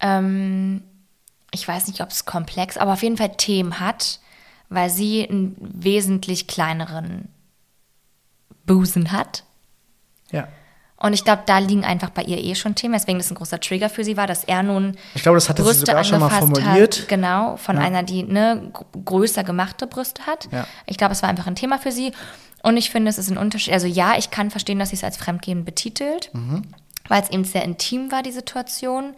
ähm, 0.00 0.82
ich 1.52 1.66
weiß 1.66 1.88
nicht, 1.88 2.00
ob 2.00 2.10
es 2.10 2.24
komplex, 2.24 2.76
aber 2.76 2.92
auf 2.92 3.02
jeden 3.02 3.16
Fall 3.16 3.36
Themen 3.36 3.80
hat, 3.80 4.20
weil 4.68 4.90
sie 4.90 5.28
einen 5.28 5.56
wesentlich 5.58 6.46
kleineren 6.46 7.28
Busen 8.66 9.10
hat. 9.10 9.44
ja. 10.30 10.48
Und 11.02 11.14
ich 11.14 11.24
glaube, 11.24 11.42
da 11.46 11.58
liegen 11.58 11.82
einfach 11.84 12.10
bei 12.10 12.22
ihr 12.22 12.36
eh 12.38 12.54
schon 12.54 12.74
Themen, 12.74 12.94
weswegen 12.94 13.18
das 13.18 13.30
ein 13.30 13.34
großer 13.34 13.58
Trigger 13.58 13.88
für 13.88 14.04
sie 14.04 14.16
war, 14.18 14.26
dass 14.26 14.44
er 14.44 14.62
nun 14.62 14.96
Ich 15.14 15.22
glaube, 15.22 15.36
das 15.36 15.48
hatte 15.48 15.62
sie 15.62 15.68
Brüste 15.68 15.86
sogar 15.86 16.04
schon 16.04 16.20
mal 16.20 16.28
formuliert. 16.28 17.00
Hat, 17.00 17.08
genau, 17.08 17.56
von 17.56 17.76
Ja. 17.76 17.82
einer, 17.82 18.02
die 18.02 18.22
ne, 18.22 18.70
gr- 18.72 18.84
größer 19.06 19.42
gemachte 19.42 19.86
Brüste 19.86 20.26
hat. 20.26 20.48
Ja. 20.52 20.66
Ich 20.84 20.98
glaube, 20.98 21.12
es 21.12 21.22
war 21.22 21.30
einfach 21.30 21.46
ein 21.46 21.54
Thema 21.56 21.78
für 21.78 21.90
sie. 21.90 22.12
Und 22.62 22.76
ich 22.76 22.90
finde, 22.90 23.08
es 23.08 23.16
ist 23.16 23.30
ein 23.30 23.38
Unterschied. 23.38 23.72
Also 23.72 23.86
ja, 23.86 24.18
ich 24.18 24.30
kann 24.30 24.50
verstehen, 24.50 24.78
dass 24.78 24.90
sie 24.90 24.96
es 24.96 25.02
als 25.04 25.16
Fremdgehen 25.16 25.64
betitelt, 25.64 26.28
Mhm. 26.34 26.64
weil 27.08 27.22
es 27.22 27.30
eben 27.30 27.44
sehr 27.44 27.64
intim 27.64 28.12
war, 28.12 28.22
die 28.22 28.32
Situation. 28.32 29.14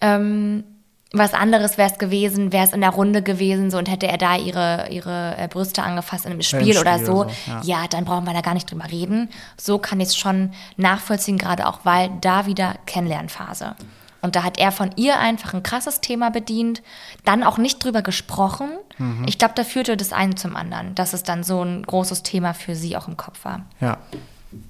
Ähm, 0.00 0.64
was 1.12 1.34
anderes 1.34 1.76
wäre 1.76 1.90
es 1.90 1.98
gewesen, 1.98 2.52
wäre 2.52 2.64
es 2.64 2.72
in 2.72 2.80
der 2.80 2.90
Runde 2.90 3.22
gewesen, 3.22 3.70
so 3.70 3.78
und 3.78 3.90
hätte 3.90 4.06
er 4.06 4.16
da 4.16 4.36
ihre, 4.36 4.88
ihre 4.90 5.36
äh, 5.36 5.48
Brüste 5.48 5.82
angefasst 5.82 6.24
in 6.24 6.32
einem 6.32 6.42
Spiel, 6.42 6.78
oder 6.78 6.94
Spiel 6.94 7.06
so. 7.06 7.12
oder 7.12 7.28
so, 7.28 7.50
ja. 7.50 7.60
ja, 7.64 7.88
dann 7.88 8.04
brauchen 8.04 8.24
wir 8.24 8.32
da 8.32 8.42
gar 8.42 8.54
nicht 8.54 8.70
drüber 8.70 8.90
reden. 8.90 9.28
So 9.56 9.78
kann 9.78 9.98
ich 9.98 10.08
es 10.08 10.16
schon 10.16 10.52
nachvollziehen, 10.76 11.36
gerade 11.36 11.66
auch, 11.66 11.80
weil 11.82 12.10
da 12.20 12.46
wieder 12.46 12.76
Kennenlernphase. 12.86 13.74
Und 14.22 14.36
da 14.36 14.44
hat 14.44 14.58
er 14.58 14.70
von 14.70 14.90
ihr 14.96 15.18
einfach 15.18 15.54
ein 15.54 15.62
krasses 15.62 16.00
Thema 16.00 16.30
bedient, 16.30 16.82
dann 17.24 17.42
auch 17.42 17.58
nicht 17.58 17.82
drüber 17.82 18.02
gesprochen. 18.02 18.68
Mhm. 18.98 19.24
Ich 19.26 19.38
glaube, 19.38 19.54
da 19.56 19.64
führte 19.64 19.96
das 19.96 20.12
eine 20.12 20.34
zum 20.34 20.54
anderen, 20.56 20.94
dass 20.94 21.12
es 21.12 21.22
dann 21.22 21.42
so 21.42 21.62
ein 21.64 21.82
großes 21.82 22.22
Thema 22.22 22.52
für 22.52 22.76
sie 22.76 22.96
auch 22.96 23.08
im 23.08 23.16
Kopf 23.16 23.44
war. 23.44 23.62
Ja, 23.80 23.98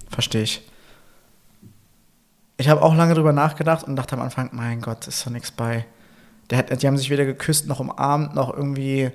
verstehe 0.08 0.42
ich. 0.42 0.62
Ich 2.56 2.68
habe 2.68 2.82
auch 2.82 2.94
lange 2.94 3.14
drüber 3.14 3.32
nachgedacht 3.32 3.84
und 3.84 3.96
dachte 3.96 4.14
am 4.14 4.22
Anfang, 4.22 4.50
mein 4.52 4.80
Gott, 4.80 5.06
ist 5.06 5.26
doch 5.26 5.30
nichts 5.30 5.50
bei. 5.50 5.84
Der 6.50 6.62
die 6.64 6.86
haben 6.86 6.96
sich 6.96 7.10
weder 7.10 7.24
geküsst 7.24 7.66
noch 7.66 7.80
umarmt, 7.80 8.34
noch 8.34 8.52
irgendwie 8.52 9.10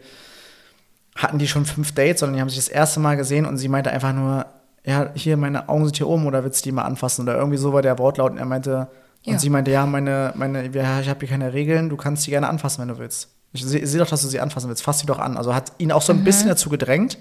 hatten 1.15 1.38
die 1.38 1.47
schon 1.47 1.65
fünf 1.65 1.93
Dates, 1.93 2.19
sondern 2.19 2.36
die 2.36 2.41
haben 2.41 2.49
sich 2.49 2.57
das 2.57 2.67
erste 2.67 2.99
Mal 2.99 3.15
gesehen 3.17 3.45
und 3.45 3.57
sie 3.57 3.69
meinte 3.69 3.91
einfach 3.91 4.13
nur, 4.13 4.45
ja, 4.86 5.09
hier, 5.15 5.38
meine 5.38 5.69
Augen 5.69 5.86
sind 5.86 5.97
hier 5.97 6.07
oben 6.07 6.25
oder 6.27 6.43
willst 6.43 6.63
du 6.65 6.69
die 6.69 6.71
mal 6.73 6.83
anfassen? 6.83 7.23
Oder 7.23 7.38
irgendwie 7.38 7.57
so 7.57 7.73
war 7.73 7.81
der 7.81 7.97
Wortlaut 7.97 8.31
und 8.33 8.38
er 8.38 8.45
meinte, 8.45 8.88
Ja. 9.23 9.33
und 9.33 9.39
sie 9.39 9.49
meinte, 9.49 9.71
ja, 9.71 9.86
meine, 9.86 10.33
meine, 10.36 10.67
ja, 10.69 10.99
ich 10.99 11.09
habe 11.09 11.19
hier 11.21 11.29
keine 11.29 11.53
Regeln, 11.53 11.89
du 11.89 11.97
kannst 11.97 12.23
sie 12.23 12.31
gerne 12.31 12.47
anfassen, 12.49 12.81
wenn 12.81 12.89
du 12.89 12.97
willst. 12.97 13.29
Ich 13.53 13.63
sehe 13.65 13.86
seh 13.88 13.97
doch, 13.97 14.07
dass 14.09 14.21
du 14.21 14.27
sie 14.27 14.39
anfassen 14.41 14.67
willst, 14.69 14.83
fass 14.83 14.99
sie 14.99 15.05
doch 15.05 15.17
an. 15.19 15.38
Also 15.38 15.55
hat 15.55 15.71
ihn 15.77 15.91
auch 15.93 16.01
so 16.01 16.11
ein 16.13 16.23
bisschen 16.25 16.49
dazu 16.49 16.69
gedrängt. 16.69 17.17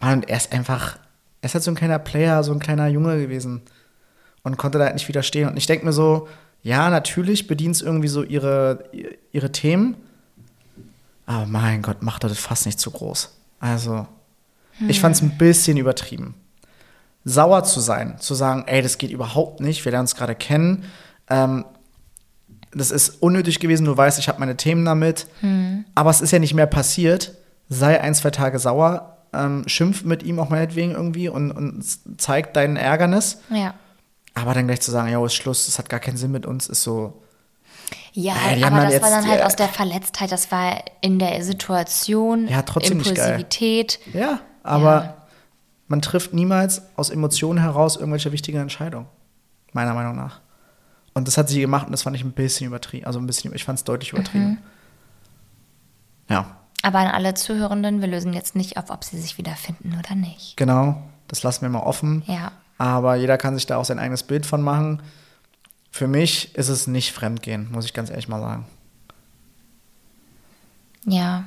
Mann, 0.00 0.20
und 0.20 0.28
er 0.28 0.36
ist 0.36 0.52
einfach, 0.52 0.96
er 1.40 1.46
ist 1.46 1.54
halt 1.54 1.64
so 1.64 1.70
ein 1.72 1.74
kleiner 1.76 1.98
Player, 1.98 2.42
so 2.44 2.52
ein 2.52 2.60
kleiner 2.60 2.86
Junge 2.86 3.20
gewesen 3.20 3.62
und 4.44 4.56
konnte 4.56 4.78
da 4.78 4.84
halt 4.84 4.94
nicht 4.94 5.08
widerstehen. 5.08 5.48
Und 5.48 5.56
ich 5.56 5.66
denke 5.66 5.84
mir 5.84 5.92
so, 5.92 6.28
ja, 6.62 6.90
natürlich 6.90 7.46
bedient 7.46 7.76
es 7.76 7.82
irgendwie 7.82 8.08
so 8.08 8.22
ihre, 8.22 8.84
ihre 9.32 9.52
Themen, 9.52 9.96
aber 11.26 11.46
mein 11.46 11.82
Gott, 11.82 12.02
macht 12.02 12.24
das 12.24 12.38
fast 12.38 12.66
nicht 12.66 12.78
zu 12.78 12.90
groß. 12.90 13.30
Also, 13.60 14.06
ich 14.88 15.00
fand 15.00 15.14
es 15.14 15.22
ein 15.22 15.38
bisschen 15.38 15.76
übertrieben. 15.76 16.34
Sauer 17.24 17.62
zu 17.64 17.80
sein, 17.80 18.18
zu 18.18 18.34
sagen, 18.34 18.64
ey, 18.66 18.82
das 18.82 18.98
geht 18.98 19.10
überhaupt 19.10 19.60
nicht, 19.60 19.84
wir 19.84 19.92
lernen 19.92 20.04
uns 20.04 20.16
gerade 20.16 20.34
kennen. 20.34 20.84
Ähm, 21.30 21.64
das 22.74 22.90
ist 22.90 23.22
unnötig 23.22 23.60
gewesen, 23.60 23.84
du 23.84 23.96
weißt, 23.96 24.18
ich 24.18 24.28
habe 24.28 24.40
meine 24.40 24.56
Themen 24.56 24.84
damit. 24.84 25.26
Aber 25.94 26.10
es 26.10 26.20
ist 26.20 26.32
ja 26.32 26.38
nicht 26.38 26.54
mehr 26.54 26.66
passiert. 26.66 27.36
Sei 27.68 28.00
ein, 28.00 28.14
zwei 28.14 28.30
Tage 28.30 28.58
sauer, 28.58 29.18
ähm, 29.32 29.64
schimpf 29.66 30.04
mit 30.04 30.22
ihm 30.22 30.38
auch 30.38 30.48
meinetwegen 30.48 30.92
irgendwie 30.92 31.28
und, 31.28 31.52
und 31.52 31.84
zeig 32.18 32.54
dein 32.54 32.76
Ärgernis. 32.76 33.38
Ja. 33.50 33.74
Aber 34.34 34.54
dann 34.54 34.66
gleich 34.66 34.80
zu 34.80 34.90
sagen, 34.90 35.10
ja, 35.10 35.24
ist 35.24 35.34
Schluss, 35.34 35.66
das 35.66 35.78
hat 35.78 35.88
gar 35.88 36.00
keinen 36.00 36.16
Sinn 36.16 36.30
mit 36.32 36.46
uns, 36.46 36.68
ist 36.68 36.82
so. 36.82 37.22
Ja, 38.12 38.34
Ja, 38.54 38.66
haben 38.66 38.74
aber 38.76 38.84
das 38.90 39.00
war 39.02 39.08
jetzt- 39.10 39.16
dann 39.16 39.28
halt 39.28 39.40
ja. 39.40 39.46
aus 39.46 39.56
der 39.56 39.68
Verletztheit, 39.68 40.32
das 40.32 40.50
war 40.50 40.82
in 41.00 41.18
der 41.18 41.42
Situation, 41.44 42.48
Ja, 42.48 42.62
trotzdem. 42.62 42.98
Impulsivität. 42.98 43.98
Ja, 44.12 44.40
aber 44.62 45.16
man 45.88 46.00
trifft 46.00 46.32
niemals 46.32 46.82
aus 46.96 47.10
Emotionen 47.10 47.60
heraus 47.60 47.96
irgendwelche 47.96 48.32
wichtigen 48.32 48.58
Entscheidungen. 48.58 49.06
Meiner 49.72 49.94
Meinung 49.94 50.16
nach. 50.16 50.40
Und 51.14 51.28
das 51.28 51.36
hat 51.36 51.48
sie 51.50 51.60
gemacht 51.60 51.86
und 51.86 51.92
das 51.92 52.02
fand 52.02 52.16
ich 52.16 52.24
ein 52.24 52.32
bisschen 52.32 52.66
übertrieben. 52.66 53.06
Also 53.06 53.18
ein 53.18 53.26
bisschen, 53.26 53.54
ich 53.54 53.64
fand 53.64 53.78
es 53.78 53.84
deutlich 53.84 54.12
übertrieben. 54.12 54.58
Ja, 56.30 56.56
Aber 56.82 56.98
an 57.00 57.08
alle 57.08 57.34
Zuhörenden, 57.34 58.00
wir 58.00 58.08
lösen 58.08 58.32
jetzt 58.32 58.56
nicht 58.56 58.76
auf, 58.78 58.90
ob 58.90 59.04
sie 59.04 59.18
sich 59.18 59.36
wiederfinden 59.38 59.96
oder 59.98 60.14
nicht. 60.14 60.56
genau. 60.56 61.02
Das 61.28 61.42
lassen 61.42 61.62
wir 61.62 61.68
mal 61.70 61.80
offen. 61.80 62.22
Ja. 62.26 62.52
Aber 62.82 63.14
jeder 63.14 63.38
kann 63.38 63.54
sich 63.54 63.66
da 63.66 63.76
auch 63.76 63.84
sein 63.84 64.00
eigenes 64.00 64.24
Bild 64.24 64.44
von 64.44 64.60
machen. 64.60 65.00
Für 65.92 66.08
mich 66.08 66.52
ist 66.56 66.68
es 66.68 66.88
nicht 66.88 67.12
Fremdgehen, 67.12 67.70
muss 67.70 67.84
ich 67.84 67.94
ganz 67.94 68.10
ehrlich 68.10 68.26
mal 68.26 68.40
sagen. 68.40 68.66
Ja. 71.04 71.44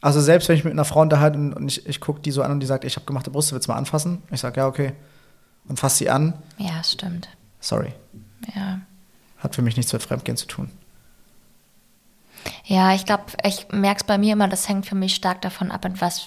Also 0.00 0.22
selbst 0.22 0.48
wenn 0.48 0.56
ich 0.56 0.64
mit 0.64 0.72
einer 0.72 0.86
Frau 0.86 1.02
unterhalte 1.02 1.38
und 1.38 1.52
und 1.52 1.68
ich, 1.68 1.86
ich 1.86 2.00
gucke 2.00 2.20
die 2.20 2.30
so 2.30 2.42
an 2.42 2.52
und 2.52 2.60
die 2.60 2.66
sagt, 2.66 2.84
ich 2.84 2.96
habe 2.96 3.04
gemachte 3.04 3.30
Brüste, 3.30 3.52
willst 3.52 3.68
du 3.68 3.72
mal 3.72 3.76
anfassen? 3.76 4.22
Ich 4.30 4.40
sage, 4.40 4.58
ja, 4.58 4.66
okay. 4.66 4.94
Und 5.68 5.78
fasse 5.78 5.98
sie 5.98 6.08
an. 6.08 6.32
Ja, 6.56 6.82
stimmt. 6.82 7.28
Sorry. 7.60 7.92
Ja. 8.54 8.80
Hat 9.36 9.54
für 9.54 9.60
mich 9.60 9.76
nichts 9.76 9.92
mit 9.92 10.02
Fremdgehen 10.02 10.38
zu 10.38 10.46
tun. 10.46 10.70
Ja, 12.64 12.94
ich 12.94 13.04
glaube, 13.04 13.24
ich 13.44 13.68
merke 13.70 14.00
es 14.00 14.06
bei 14.06 14.16
mir 14.16 14.32
immer, 14.32 14.48
das 14.48 14.66
hängt 14.66 14.86
für 14.86 14.94
mich 14.94 15.14
stark 15.14 15.42
davon 15.42 15.70
ab, 15.70 15.84
in 15.84 16.00
was 16.00 16.26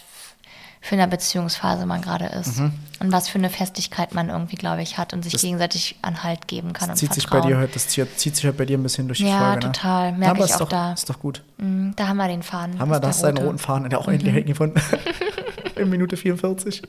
für 0.84 0.96
einer 0.96 1.06
Beziehungsphase 1.08 1.86
man 1.86 2.02
gerade 2.02 2.26
ist. 2.26 2.60
Mhm. 2.60 2.74
Und 3.00 3.12
was 3.12 3.30
für 3.30 3.38
eine 3.38 3.50
Festigkeit 3.52 4.14
man 4.16 4.30
irgendwie, 4.30 4.56
glaube 4.56 4.82
ich, 4.82 4.98
hat 4.98 5.14
und 5.14 5.24
sich 5.24 5.34
Das- 5.34 5.42
gegenseitig 5.44 5.96
an 6.02 6.24
Halt 6.24 6.40
zeben 6.50 6.74
kann 6.74 6.90
Das 6.90 7.00
zieht 7.00 7.14
sich 7.14 7.24
Vertrauen. 7.28 7.44
bei 7.44 7.50
dir 7.56 7.62
heute, 7.62 7.74
das 7.74 7.88
zieht, 7.88 8.20
zieht 8.20 8.36
sich 8.36 8.46
heute 8.46 8.58
bei 8.58 8.66
dir 8.66 8.78
ein 8.78 8.84
bisschen 8.84 9.08
durch 9.08 9.20
die 9.20 9.26
Ja, 9.28 9.38
Folge. 9.52 9.68
Ne? 9.68 9.72
total. 9.74 10.12
Merke 10.14 10.32
aber 10.36 10.46
ich 10.46 10.50
ist 10.52 10.56
auch 10.56 10.60
doch, 10.62 10.70
da. 10.70 10.94
Ist 10.94 11.10
doch 11.10 11.20
gut. 11.20 11.44
Mm, 11.58 11.92
Da 11.96 12.08
haben 12.08 12.18
wir 12.18 12.28
den 12.28 12.42
Faden. 12.44 12.80
Haben 12.80 12.90
wir 12.92 13.00
das, 13.00 13.22
deinen 13.22 13.38
rote. 13.38 13.46
roten 13.48 13.60
Faden, 13.60 13.90
der 13.90 14.00
auch 14.00 14.08
Mhm. 14.08 14.14
endlich 14.14 14.46
gefunden. 14.46 14.82
In 15.76 15.90
Minute 15.90 16.18
44. 16.18 16.82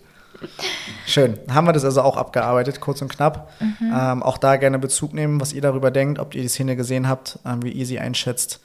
Schön. 1.07 1.39
Haben 1.51 1.67
wir 1.67 1.73
das 1.73 1.85
also 1.85 2.03
auch 2.03 2.17
abgearbeitet, 2.17 2.81
kurz 2.81 3.01
und 3.03 3.09
knapp. 3.15 3.51
Mhm. 3.61 3.93
Ähm, 3.95 4.23
auch 4.23 4.39
da 4.39 4.57
gerne 4.57 4.79
Bezug 4.79 5.13
nehmen, 5.15 5.41
was 5.41 5.53
ihr 5.53 5.61
darüber 5.63 5.91
denkt, 5.91 6.19
ob 6.19 6.35
ihr 6.35 6.43
die 6.43 6.49
Szene 6.49 6.77
gesehen 6.77 7.09
habt, 7.09 7.39
ähm, 7.45 7.63
wie 7.63 7.71
ihr 7.71 7.87
sie 7.87 7.99
einschätzt. 8.01 8.61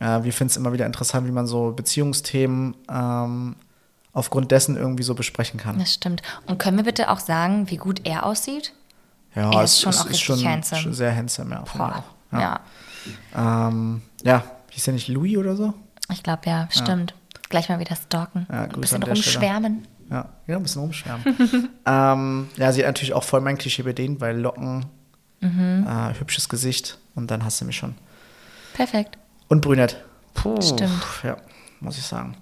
Äh, 0.00 0.22
wir 0.24 0.32
finden 0.32 0.50
es 0.50 0.56
immer 0.56 0.72
wieder 0.72 0.86
interessant, 0.86 1.26
wie 1.26 1.32
man 1.32 1.46
so 1.46 1.72
Beziehungsthemen 1.72 2.74
ähm, 2.90 3.56
aufgrund 4.18 4.50
dessen 4.50 4.76
irgendwie 4.76 5.02
so 5.02 5.14
besprechen 5.14 5.58
kann. 5.60 5.78
Das 5.78 5.94
stimmt. 5.94 6.22
Und 6.46 6.58
können 6.58 6.76
wir 6.76 6.84
bitte 6.84 7.10
auch 7.10 7.20
sagen, 7.20 7.70
wie 7.70 7.76
gut 7.76 8.00
er 8.04 8.26
aussieht? 8.26 8.72
Ja, 9.34 9.50
Er 9.52 9.62
ist 9.64 9.74
es 9.74 9.80
schon 9.80 9.90
es 9.90 10.00
auch 10.00 10.06
ist 10.06 10.20
schon, 10.20 10.44
handsome. 10.44 10.80
schon 10.82 10.94
sehr 10.94 11.14
handsome, 11.14 11.54
ja. 11.54 11.64
Boah. 11.76 12.04
Ja. 12.32 12.60
Ja. 13.34 13.68
Ähm, 13.68 14.02
ja, 14.22 14.42
hieß 14.70 14.84
der 14.84 14.94
nicht 14.94 15.08
Louis 15.08 15.36
oder 15.36 15.56
so? 15.56 15.74
Ich 16.12 16.22
glaube, 16.22 16.42
ja, 16.46 16.68
stimmt. 16.70 17.14
Gleich 17.48 17.68
mal 17.68 17.78
wieder 17.78 17.96
stalken. 17.96 18.46
Ja, 18.50 18.64
Ein 18.64 18.80
bisschen 18.80 19.02
rumschwärmen. 19.02 19.86
Ja, 20.10 20.28
ja 20.46 20.56
ein 20.56 20.62
bisschen 20.62 20.82
rumschwärmen. 20.82 21.24
ähm, 21.86 22.48
ja, 22.56 22.72
sie 22.72 22.80
hat 22.80 22.88
natürlich 22.88 23.14
auch 23.14 23.24
voll 23.24 23.40
mein 23.40 23.56
Klischee 23.58 23.82
bedient, 23.82 24.20
weil 24.20 24.38
Locken, 24.38 24.86
Mhm. 25.40 25.86
äh, 25.88 26.18
hübsches 26.18 26.48
Gesicht 26.48 26.98
und 27.14 27.30
dann 27.30 27.44
hast 27.44 27.60
du 27.60 27.64
mich 27.64 27.76
schon. 27.76 27.94
Perfekt. 28.74 29.18
Und 29.48 29.60
brünett. 29.60 30.02
Puh, 30.34 30.60
Stimmt. 30.60 30.90
Ja, 31.22 31.36
muss 31.80 31.96
ich 31.96 32.04
sagen. 32.04 32.36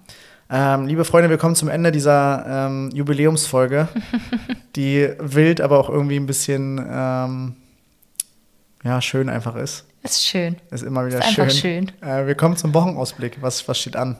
Ähm, 0.49 0.87
liebe 0.87 1.03
Freunde, 1.03 1.29
wir 1.29 1.37
kommen 1.37 1.55
zum 1.55 1.67
Ende 1.67 1.91
dieser 1.91 2.45
ähm, 2.67 2.89
Jubiläumsfolge, 2.93 3.89
die 4.75 5.09
wild, 5.19 5.59
aber 5.59 5.77
auch 5.79 5.89
irgendwie 5.89 6.15
ein 6.15 6.25
bisschen 6.25 6.77
ähm, 6.89 7.55
ja, 8.83 9.01
schön 9.01 9.29
einfach 9.29 9.55
ist. 9.55 9.85
Ist 10.03 10.25
schön. 10.25 10.55
Ist 10.71 10.83
immer 10.83 11.05
wieder 11.05 11.19
Ist 11.19 11.33
schön. 11.33 11.49
schön. 11.49 11.91
Äh, 12.01 12.25
wir 12.27 12.35
kommen 12.35 12.55
zum 12.55 12.73
Wochenausblick. 12.73 13.41
Was, 13.41 13.67
was 13.67 13.77
steht 13.77 13.95
an? 13.97 14.17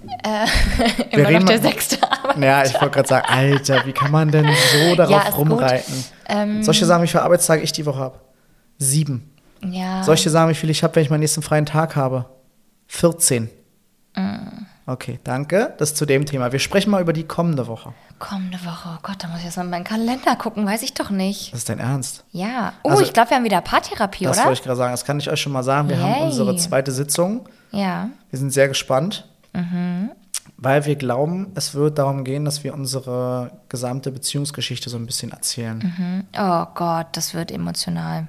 Immer 1.10 1.28
reden 1.28 1.40
noch 1.40 1.48
der 1.48 1.60
sechste 1.60 2.00
Arbeit. 2.02 2.38
Naja, 2.38 2.64
ich 2.64 2.74
wollte 2.74 2.90
gerade 2.90 3.08
sagen, 3.08 3.26
Alter, 3.28 3.84
wie 3.84 3.92
kann 3.92 4.12
man 4.12 4.30
denn 4.30 4.46
so 4.46 4.94
darauf 4.96 5.24
Ja, 5.24 5.30
rumreiten? 5.30 6.04
Ähm, 6.28 6.62
dir 6.62 6.72
sagen, 6.72 7.02
wie 7.02 7.08
viele 7.08 7.22
Arbeitstage 7.24 7.62
ich 7.62 7.72
die 7.72 7.84
Woche 7.84 7.98
habe? 7.98 8.20
Sieben. 8.78 9.30
Ja. 9.64 10.04
Dir 10.04 10.16
sagen, 10.16 10.50
wie 10.50 10.54
viel 10.54 10.70
ich 10.70 10.84
habe, 10.84 10.94
wenn 10.94 11.02
ich 11.02 11.10
meinen 11.10 11.20
nächsten 11.20 11.42
freien 11.42 11.66
Tag 11.66 11.96
habe? 11.96 12.26
14. 12.86 13.50
Mm. 14.14 14.57
Okay, 14.88 15.18
danke. 15.22 15.74
Das 15.76 15.94
zu 15.94 16.06
dem 16.06 16.24
Thema. 16.24 16.50
Wir 16.50 16.58
sprechen 16.60 16.90
mal 16.90 17.02
über 17.02 17.12
die 17.12 17.24
kommende 17.24 17.66
Woche. 17.66 17.92
Kommende 18.18 18.56
Woche. 18.64 18.88
Oh 18.94 18.98
Gott, 19.02 19.22
da 19.22 19.28
muss 19.28 19.40
ich 19.40 19.44
jetzt 19.44 19.58
mal 19.58 19.64
in 19.64 19.70
meinen 19.70 19.84
Kalender 19.84 20.34
gucken. 20.34 20.64
Weiß 20.64 20.82
ich 20.82 20.94
doch 20.94 21.10
nicht. 21.10 21.52
Das 21.52 21.58
ist 21.60 21.68
dein 21.68 21.78
Ernst? 21.78 22.24
Ja. 22.32 22.72
Oh, 22.82 22.88
Also- 22.88 23.02
ich 23.02 23.12
glaube, 23.12 23.28
wir 23.28 23.36
haben 23.36 23.44
wieder 23.44 23.60
Paartherapie, 23.60 24.24
Das 24.24 24.38
oder? 24.38 24.46
wollte 24.46 24.60
ich 24.60 24.64
gerade 24.64 24.78
sagen. 24.78 24.92
Das 24.94 25.04
kann 25.04 25.18
ich 25.18 25.28
euch 25.30 25.40
schon 25.42 25.52
mal 25.52 25.62
sagen. 25.62 25.90
Wir 25.90 26.00
haben 26.00 26.14
Yay. 26.14 26.22
unsere 26.24 26.56
zweite 26.56 26.90
Sitzung. 26.90 27.46
Ja. 27.70 28.08
Wir 28.30 28.38
sind 28.38 28.50
sehr 28.50 28.66
gespannt, 28.68 29.28
Mhm. 29.52 30.10
weil 30.56 30.86
wir 30.86 30.96
glauben, 30.96 31.52
es 31.54 31.74
wird 31.74 31.98
darum 31.98 32.24
gehen, 32.24 32.46
dass 32.46 32.64
wir 32.64 32.72
unsere 32.72 33.50
gesamte 33.68 34.10
Beziehungsgeschichte 34.10 34.88
so 34.88 34.96
ein 34.96 35.04
bisschen 35.04 35.32
erzählen. 35.32 36.24
Oh 36.34 36.64
Gott, 36.74 37.08
das 37.12 37.34
wird 37.34 37.50
emotional. 37.52 38.28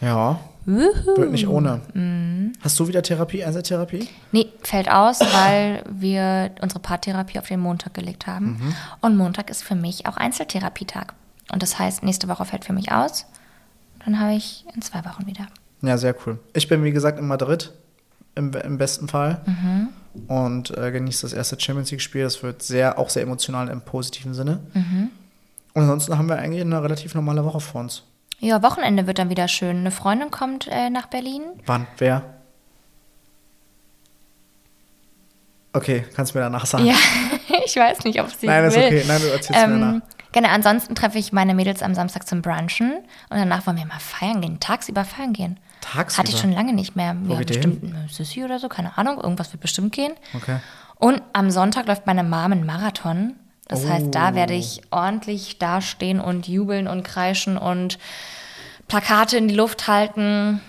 Ja, 0.00 0.40
Wuhu. 0.66 1.16
wird 1.16 1.30
nicht 1.30 1.46
ohne. 1.46 1.80
Mhm. 1.94 2.52
Hast 2.60 2.78
du 2.78 2.88
wieder 2.88 3.02
Therapie, 3.02 3.44
Einzeltherapie? 3.44 4.08
Nee, 4.32 4.48
fällt 4.62 4.90
aus, 4.90 5.20
weil 5.20 5.84
wir 5.88 6.50
unsere 6.60 6.80
Paartherapie 6.80 7.38
auf 7.38 7.48
den 7.48 7.60
Montag 7.60 7.94
gelegt 7.94 8.26
haben. 8.26 8.58
Mhm. 8.58 8.74
Und 9.00 9.16
Montag 9.16 9.48
ist 9.50 9.62
für 9.62 9.76
mich 9.76 10.06
auch 10.06 10.16
Einzeltherapietag. 10.16 11.14
Und 11.52 11.62
das 11.62 11.78
heißt, 11.78 12.02
nächste 12.02 12.28
Woche 12.28 12.44
fällt 12.44 12.64
für 12.64 12.72
mich 12.72 12.90
aus. 12.90 13.26
Dann 14.04 14.18
habe 14.18 14.34
ich 14.34 14.64
in 14.74 14.82
zwei 14.82 15.04
Wochen 15.04 15.26
wieder. 15.26 15.46
Ja, 15.82 15.96
sehr 15.98 16.14
cool. 16.26 16.38
Ich 16.52 16.68
bin, 16.68 16.82
wie 16.82 16.92
gesagt, 16.92 17.18
in 17.18 17.26
Madrid, 17.26 17.72
im, 18.34 18.52
im 18.52 18.78
besten 18.78 19.08
Fall. 19.08 19.40
Mhm. 19.46 19.88
Und 20.28 20.76
äh, 20.76 20.90
genieße 20.90 21.22
das 21.22 21.32
erste 21.32 21.60
Champions 21.60 21.90
League-Spiel. 21.90 22.24
Das 22.24 22.42
wird 22.42 22.62
sehr, 22.62 22.98
auch 22.98 23.10
sehr 23.10 23.22
emotional 23.22 23.68
im 23.68 23.82
positiven 23.82 24.34
Sinne. 24.34 24.60
Mhm. 24.74 25.10
Und 25.74 25.82
ansonsten 25.82 26.16
haben 26.16 26.28
wir 26.28 26.38
eigentlich 26.38 26.62
eine 26.62 26.82
relativ 26.82 27.14
normale 27.14 27.44
Woche 27.44 27.60
vor 27.60 27.82
uns. 27.82 28.02
Ja, 28.38 28.62
Wochenende 28.62 29.06
wird 29.06 29.18
dann 29.18 29.30
wieder 29.30 29.48
schön. 29.48 29.78
Eine 29.78 29.90
Freundin 29.90 30.30
kommt 30.30 30.68
äh, 30.68 30.90
nach 30.90 31.06
Berlin. 31.06 31.42
Wann? 31.64 31.86
Wer? 31.98 32.22
Okay, 35.72 36.06
kannst 36.14 36.34
du 36.34 36.38
mir 36.38 36.44
danach 36.44 36.64
sagen. 36.64 36.86
Ja, 36.86 36.94
ich 37.64 37.76
weiß 37.76 38.04
nicht, 38.04 38.20
ob 38.20 38.30
sie 38.30 38.46
Nein, 38.46 38.62
will. 38.62 38.68
ist 38.70 38.76
okay. 38.76 39.04
Nein, 39.06 39.20
du 39.20 39.26
erzählst 39.26 39.50
mir 39.50 39.68
danach. 39.68 39.92
Ähm, 39.94 40.02
genau, 40.32 40.48
ansonsten 40.48 40.94
treffe 40.94 41.18
ich 41.18 41.32
meine 41.32 41.54
Mädels 41.54 41.82
am 41.82 41.94
Samstag 41.94 42.26
zum 42.26 42.40
Brunchen 42.40 42.92
und 43.28 43.36
danach 43.36 43.66
wollen 43.66 43.76
wir 43.76 43.84
mal 43.84 43.98
feiern 43.98 44.40
gehen, 44.40 44.58
tagsüber 44.58 45.04
feiern 45.04 45.34
gehen. 45.34 45.60
Tagsüber? 45.82 46.22
Hatte 46.22 46.32
ich 46.32 46.40
schon 46.40 46.52
lange 46.52 46.72
nicht 46.72 46.96
mehr. 46.96 47.14
Wo 47.24 47.34
ja, 47.34 47.38
geht 47.40 47.48
bestimmt 47.48 47.84
eine 47.84 48.08
Sissi 48.08 48.42
oder 48.42 48.58
so, 48.58 48.68
keine 48.68 48.96
Ahnung, 48.96 49.18
irgendwas 49.20 49.52
wird 49.52 49.60
bestimmt 49.60 49.92
gehen. 49.92 50.12
Okay. 50.34 50.56
Und 50.94 51.20
am 51.34 51.50
Sonntag 51.50 51.86
läuft 51.86 52.06
meine 52.06 52.24
Mom 52.24 52.52
einen 52.52 52.64
Marathon. 52.64 53.34
Das 53.68 53.86
heißt, 53.88 54.14
da 54.14 54.30
Oh. 54.30 54.34
werde 54.34 54.54
ich 54.54 54.82
ordentlich 54.90 55.58
dastehen 55.58 56.20
und 56.20 56.46
jubeln 56.48 56.86
und 56.86 57.02
kreischen 57.02 57.58
und 57.58 57.98
Plakate 58.88 59.36
in 59.38 59.48
die 59.48 59.54
Luft 59.54 59.88
halten. 59.88 60.60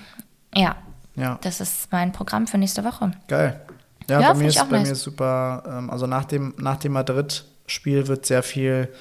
Ja, 0.55 0.75
Ja, 1.15 1.37
das 1.41 1.61
ist 1.61 1.91
mein 1.91 2.11
Programm 2.11 2.47
für 2.47 2.57
nächste 2.57 2.83
Woche. 2.83 3.11
geil. 3.27 3.61
Ja, 4.09 4.21
Ja, 4.21 4.31
bei, 4.33 4.39
mir 4.39 4.47
ist, 4.47 4.55
bei 4.69 4.77
nice. 4.77 4.87
mir 4.87 4.93
ist 4.93 5.03
super. 5.03 5.63
Ähm, 5.67 5.89
also 5.89 6.07
nach 6.07 6.25
dem, 6.25 6.53
nach 6.57 6.77
dem 6.77 6.93
Madrid-Spiel 6.93 8.07
wird 8.07 8.25
sehr 8.25 8.41
viel 8.41 8.91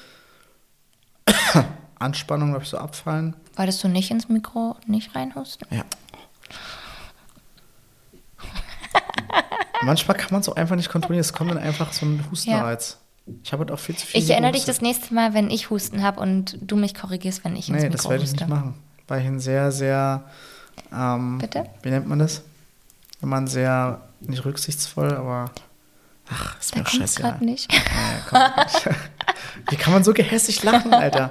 Anspannung, 1.99 2.51
glaube 2.51 2.64
ich, 2.64 2.70
so 2.70 2.76
abfallen. 2.78 3.34
Wolltest 3.55 3.82
du 3.84 3.88
nicht 3.88 4.11
ins 4.11 4.28
Mikro 4.28 4.76
nicht 4.86 5.14
reinhusten? 5.14 5.66
Ja. 5.70 5.84
Manchmal 9.82 10.16
kann 10.16 10.28
man 10.32 10.40
es 10.40 10.49
auch 10.49 10.57
einfach 10.57 10.76
nicht 10.76 10.88
kontrollieren. 10.90 11.20
Es 11.20 11.32
kommt 11.32 11.51
dann 11.51 11.59
einfach 11.59 11.92
so 11.92 12.07
ein 12.07 12.24
Hustenreiz. 12.30 12.99
Ich 13.43 13.53
habe 13.53 13.61
halt 13.61 13.70
auch 13.72 13.79
viel 13.79 13.97
zu 13.97 14.07
viel. 14.07 14.20
Ich 14.22 14.31
erinnere 14.31 14.53
dich 14.53 14.64
das 14.64 14.81
nächste 14.81 15.12
Mal, 15.14 15.35
wenn 15.35 15.51
ich 15.51 15.70
Husten 15.70 16.03
habe 16.03 16.20
und 16.20 16.59
du 16.61 16.77
mich 16.77 16.95
korrigierst, 16.95 17.45
wenn 17.45 17.57
ich 17.57 17.68
ins 17.68 17.79
Nee, 17.83 17.89
Mikro 17.89 17.97
das 17.97 18.09
werde 18.11 18.24
ich 18.24 18.33
nicht 18.33 18.49
machen. 18.49 18.74
Weil 19.09 19.20
ich 19.22 19.27
ein 19.27 19.41
sehr, 19.41 19.72
sehr. 19.72 20.24
Ähm, 20.93 21.39
Bitte? 21.39 21.64
Wie 21.83 21.91
nennt 21.91 22.07
man 22.07 22.18
das? 22.18 22.43
Wenn 23.20 23.29
man 23.29 23.47
sehr. 23.47 24.01
Nicht 24.20 24.45
rücksichtsvoll, 24.45 25.14
aber. 25.14 25.51
Ach, 26.29 26.59
ist 26.59 26.72
Da 26.74 26.79
mir 26.81 26.85
auch 26.87 26.89
scheißegal. 26.89 27.33
gerade 27.33 27.45
nicht. 27.45 27.70
Nee, 27.70 28.39
nicht. 28.64 28.97
Wie 29.70 29.77
kann 29.77 29.93
man 29.93 30.03
so 30.05 30.12
gehässig 30.12 30.62
lachen, 30.62 30.93
Alter? 30.93 31.31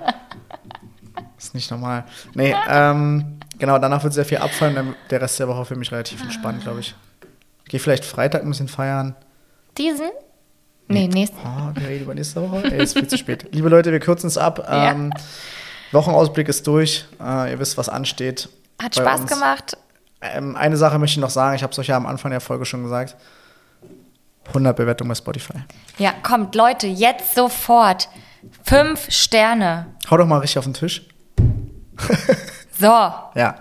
Ist 1.37 1.53
nicht 1.53 1.69
normal. 1.69 2.05
Nee, 2.33 2.55
ähm, 2.69 3.39
genau, 3.57 3.77
danach 3.77 4.03
wird 4.03 4.13
sehr 4.13 4.25
viel 4.25 4.37
abfallen. 4.37 4.95
Der 5.09 5.21
Rest 5.21 5.39
der 5.39 5.47
Woche 5.47 5.65
für 5.65 5.75
mich 5.75 5.91
relativ 5.91 6.21
entspannt, 6.21 6.63
glaube 6.63 6.79
ich. 6.79 6.95
Ich 7.65 7.69
gehe 7.71 7.79
vielleicht 7.79 8.05
Freitag 8.05 8.43
ein 8.43 8.49
bisschen 8.49 8.67
feiern. 8.67 9.15
Diesen? 9.77 10.09
Nee, 10.87 11.07
nächsten. 11.07 11.37
Oh, 11.43 11.71
wir 11.73 11.87
reden 11.87 12.03
über 12.03 12.13
nächste 12.13 12.41
Woche. 12.41 12.63
Ey, 12.71 12.83
ist 12.83 12.93
viel 12.93 13.07
zu 13.07 13.17
spät. 13.17 13.47
Liebe 13.51 13.69
Leute, 13.69 13.91
wir 13.91 13.99
kürzen 13.99 14.27
es 14.27 14.37
ab. 14.37 14.59
Ja. 14.67 14.91
Ähm, 14.91 15.11
Wochenausblick 15.91 16.47
ist 16.47 16.65
durch. 16.67 17.05
Äh, 17.19 17.51
ihr 17.51 17.59
wisst, 17.59 17.77
was 17.77 17.89
ansteht. 17.89 18.49
Hat 18.81 18.95
Spaß 18.95 19.21
uns. 19.21 19.31
gemacht. 19.31 19.77
Ähm, 20.21 20.55
eine 20.55 20.77
Sache 20.77 20.99
möchte 20.99 21.13
ich 21.13 21.21
noch 21.21 21.29
sagen. 21.29 21.55
Ich 21.55 21.63
habe 21.63 21.71
es 21.71 21.79
euch 21.79 21.87
ja 21.87 21.97
am 21.97 22.05
Anfang 22.05 22.31
der 22.31 22.41
Folge 22.41 22.65
schon 22.65 22.83
gesagt. 22.83 23.15
100 24.47 24.75
Bewertungen 24.75 25.09
bei 25.09 25.15
Spotify. 25.15 25.53
Ja, 25.97 26.13
kommt, 26.21 26.53
Leute, 26.55 26.87
jetzt 26.87 27.33
sofort. 27.35 28.09
Fünf 28.63 29.11
Sterne. 29.11 29.87
Hau 30.09 30.17
doch 30.17 30.27
mal 30.27 30.37
richtig 30.37 30.59
auf 30.59 30.65
den 30.65 30.73
Tisch. 30.73 31.01
So. 32.77 32.87
Ja. 32.87 33.55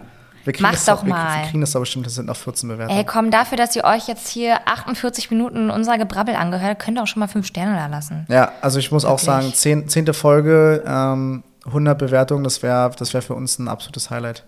Das 0.44 0.84
doch 0.84 1.02
mal. 1.02 1.40
Wir 1.42 1.46
kriegen 1.48 1.60
das 1.60 1.72
doch 1.72 1.80
bestimmt. 1.80 2.06
Das 2.06 2.14
sind 2.14 2.26
noch 2.26 2.36
14 2.36 2.68
Bewertungen. 2.68 2.98
Ey, 2.98 3.04
komm, 3.04 3.30
dafür, 3.30 3.56
dass 3.56 3.74
ihr 3.76 3.84
euch 3.84 4.08
jetzt 4.08 4.28
hier 4.28 4.58
48 4.66 5.30
Minuten 5.30 5.70
unser 5.70 5.98
Gebrabbel 5.98 6.34
angehört, 6.34 6.78
könnt 6.78 6.98
ihr 6.98 7.02
auch 7.02 7.06
schon 7.06 7.20
mal 7.20 7.28
fünf 7.28 7.46
Sterne 7.46 7.76
da 7.76 7.86
lassen. 7.86 8.26
Ja, 8.28 8.52
also 8.60 8.78
ich 8.78 8.92
muss 8.92 9.04
auch 9.04 9.12
Wirklich? 9.22 9.26
sagen, 9.26 9.52
zehn, 9.54 9.88
zehnte 9.88 10.14
Folge, 10.14 10.82
ähm, 10.86 11.42
100 11.66 11.98
Bewertungen, 11.98 12.44
das 12.44 12.62
wäre 12.62 12.90
das 12.98 13.14
wär 13.14 13.22
für 13.22 13.34
uns 13.34 13.58
ein 13.58 13.68
absolutes 13.68 14.10
Highlight. 14.10 14.44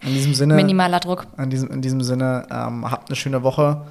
In 0.00 0.14
diesem 0.14 0.34
Sinne, 0.34 0.54
Minimaler 0.54 1.00
Druck. 1.00 1.26
in 1.38 1.50
diesem, 1.50 1.70
in 1.70 1.82
diesem 1.82 2.00
Sinne 2.02 2.46
ähm, 2.50 2.88
habt 2.88 3.08
eine 3.08 3.16
schöne 3.16 3.42
Woche. 3.42 3.82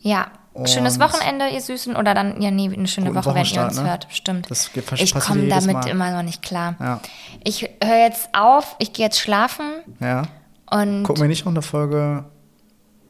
Ja. 0.00 0.28
Schönes 0.66 0.94
Und- 0.96 1.02
Wochenende, 1.02 1.48
ihr 1.48 1.60
Süßen. 1.60 1.94
Oder 1.96 2.12
dann, 2.12 2.40
ja, 2.42 2.50
nee, 2.50 2.68
eine 2.72 2.88
schöne 2.88 3.14
Woche, 3.14 3.34
wenn 3.34 3.44
ihr 3.46 3.62
uns 3.62 3.80
ne? 3.80 3.88
hört. 3.88 4.08
Stimmt. 4.10 4.50
Das 4.50 4.72
geht- 4.72 4.90
ich 4.92 5.14
komme 5.14 5.46
damit 5.48 5.74
Mal. 5.76 5.88
immer 5.88 6.10
noch 6.10 6.22
nicht 6.22 6.42
klar. 6.42 6.74
Ja. 6.80 7.00
Ich 7.44 7.62
höre 7.82 7.98
jetzt 8.04 8.28
auf, 8.32 8.74
ich 8.78 8.92
gehe 8.92 9.04
jetzt 9.06 9.20
schlafen 9.20 9.66
Ja. 10.00 10.22
und 10.70 11.04
Gucken 11.04 11.22
wir 11.22 11.28
nicht 11.28 11.44
noch 11.44 11.52
eine 11.52 11.62
Folge 11.62 12.24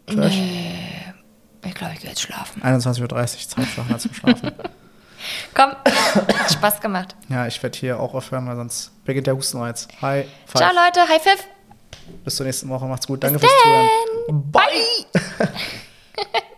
Trash? 0.07 0.35
ich 1.65 1.75
glaube, 1.75 1.95
ich 1.95 2.01
gehe 2.01 2.11
jetzt 2.11 2.21
schlafen. 2.21 2.63
21.30 2.63 3.03
Uhr, 3.03 3.49
Zeit 3.49 3.67
für 3.67 3.99
zum 3.99 4.15
Schlafen. 4.15 4.53
Komm, 5.55 5.71
hat 5.85 6.53
Spaß 6.53 6.81
gemacht. 6.81 7.15
ja, 7.29 7.47
ich 7.47 7.63
werde 7.63 7.79
hier 7.79 8.01
auch 8.01 8.15
aufhören, 8.15 8.47
weil 8.47 8.57
sonst 8.57 8.93
beginnt 9.05 9.27
der 9.27 9.37
Hustenreiz. 9.37 9.87
Hi, 10.03 10.25
five. 10.47 10.61
Ciao, 10.61 10.71
Leute. 10.75 11.01
High 11.09 11.23
Five. 11.23 11.45
Bis 12.25 12.37
zur 12.37 12.47
nächsten 12.47 12.69
Woche. 12.69 12.87
Macht's 12.87 13.07
gut. 13.07 13.23
Danke 13.23 13.39
Bis 13.39 13.49
fürs 13.51 13.63
Zuhören. 13.63 14.51
Bye. 14.51 15.51